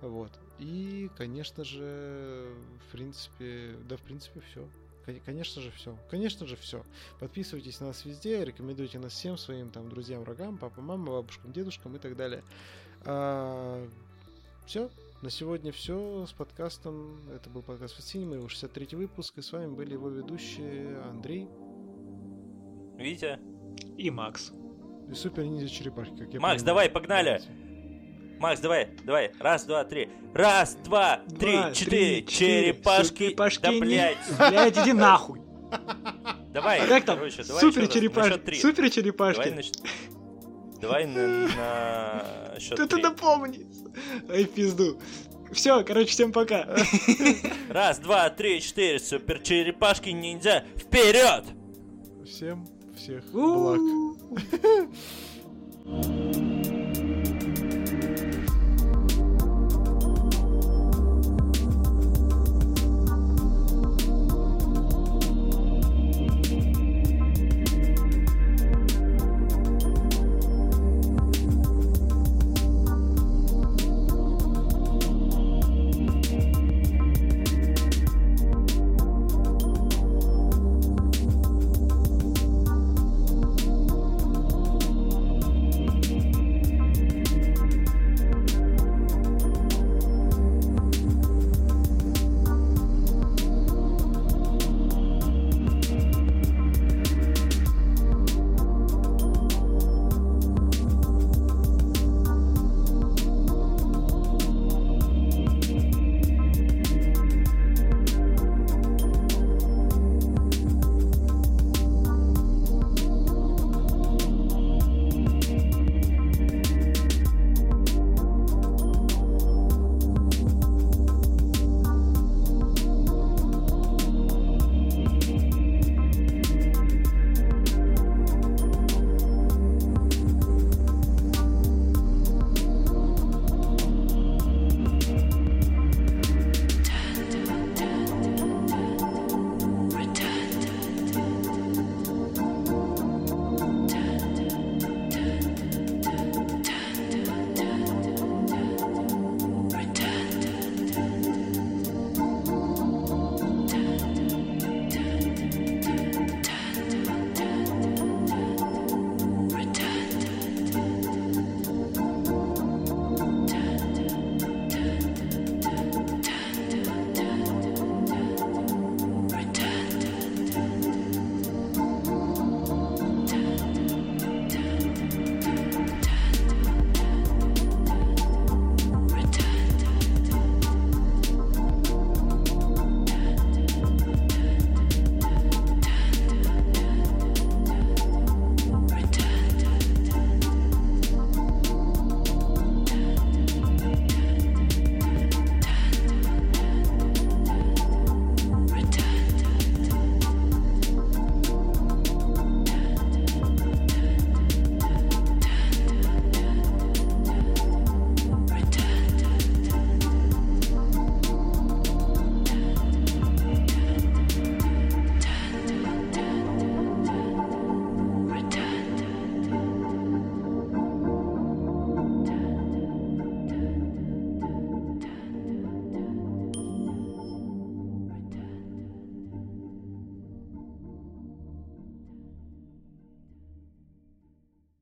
[0.00, 0.32] Вот.
[0.58, 2.52] И, конечно же,
[2.86, 4.68] в принципе, да, в принципе, все.
[5.24, 5.96] Конечно же, все.
[6.10, 6.84] Конечно же, все.
[7.20, 11.96] Подписывайтесь на нас везде, рекомендуйте нас всем своим там друзьям, врагам, папам, мамам, бабушкам, дедушкам
[11.96, 12.42] и так далее.
[14.66, 14.90] все.
[15.22, 17.18] На сегодня все с подкастом.
[17.34, 19.38] Это был подкаст Фасинема, его 63 выпуск.
[19.38, 21.48] И с вами были его ведущие Андрей
[22.96, 23.38] Видите?
[23.98, 24.52] И Макс.
[25.10, 26.64] и Супер Ниндзя Черепахи, как я Макс, понимаю.
[26.64, 27.42] давай, погнали!
[28.38, 29.32] Макс, давай, давай.
[29.40, 30.08] Раз, два, три.
[30.34, 32.22] Раз, два, три, Два, четыре.
[32.22, 32.26] три.
[32.26, 33.18] Черепашки.
[33.28, 34.16] Черепашки Да, блядь.
[34.38, 35.40] Блядь, иди нахуй.
[36.52, 37.18] Давай, А как там?
[37.18, 37.80] короче, давай Супер.
[37.82, 38.54] На счёт черепашки.
[38.60, 39.48] Супер Давай, черепашки.
[39.48, 39.72] нач-
[40.80, 41.26] Давай на,
[42.54, 43.00] на счет Ты три.
[43.00, 43.66] это помни.
[44.30, 45.00] Ай, пизду.
[45.52, 46.68] Все, короче, всем пока.
[47.70, 48.98] Раз, два, три, четыре.
[48.98, 50.64] Супер черепашки ниндзя.
[50.76, 51.44] Вперед!
[52.26, 53.80] Всем всех благ.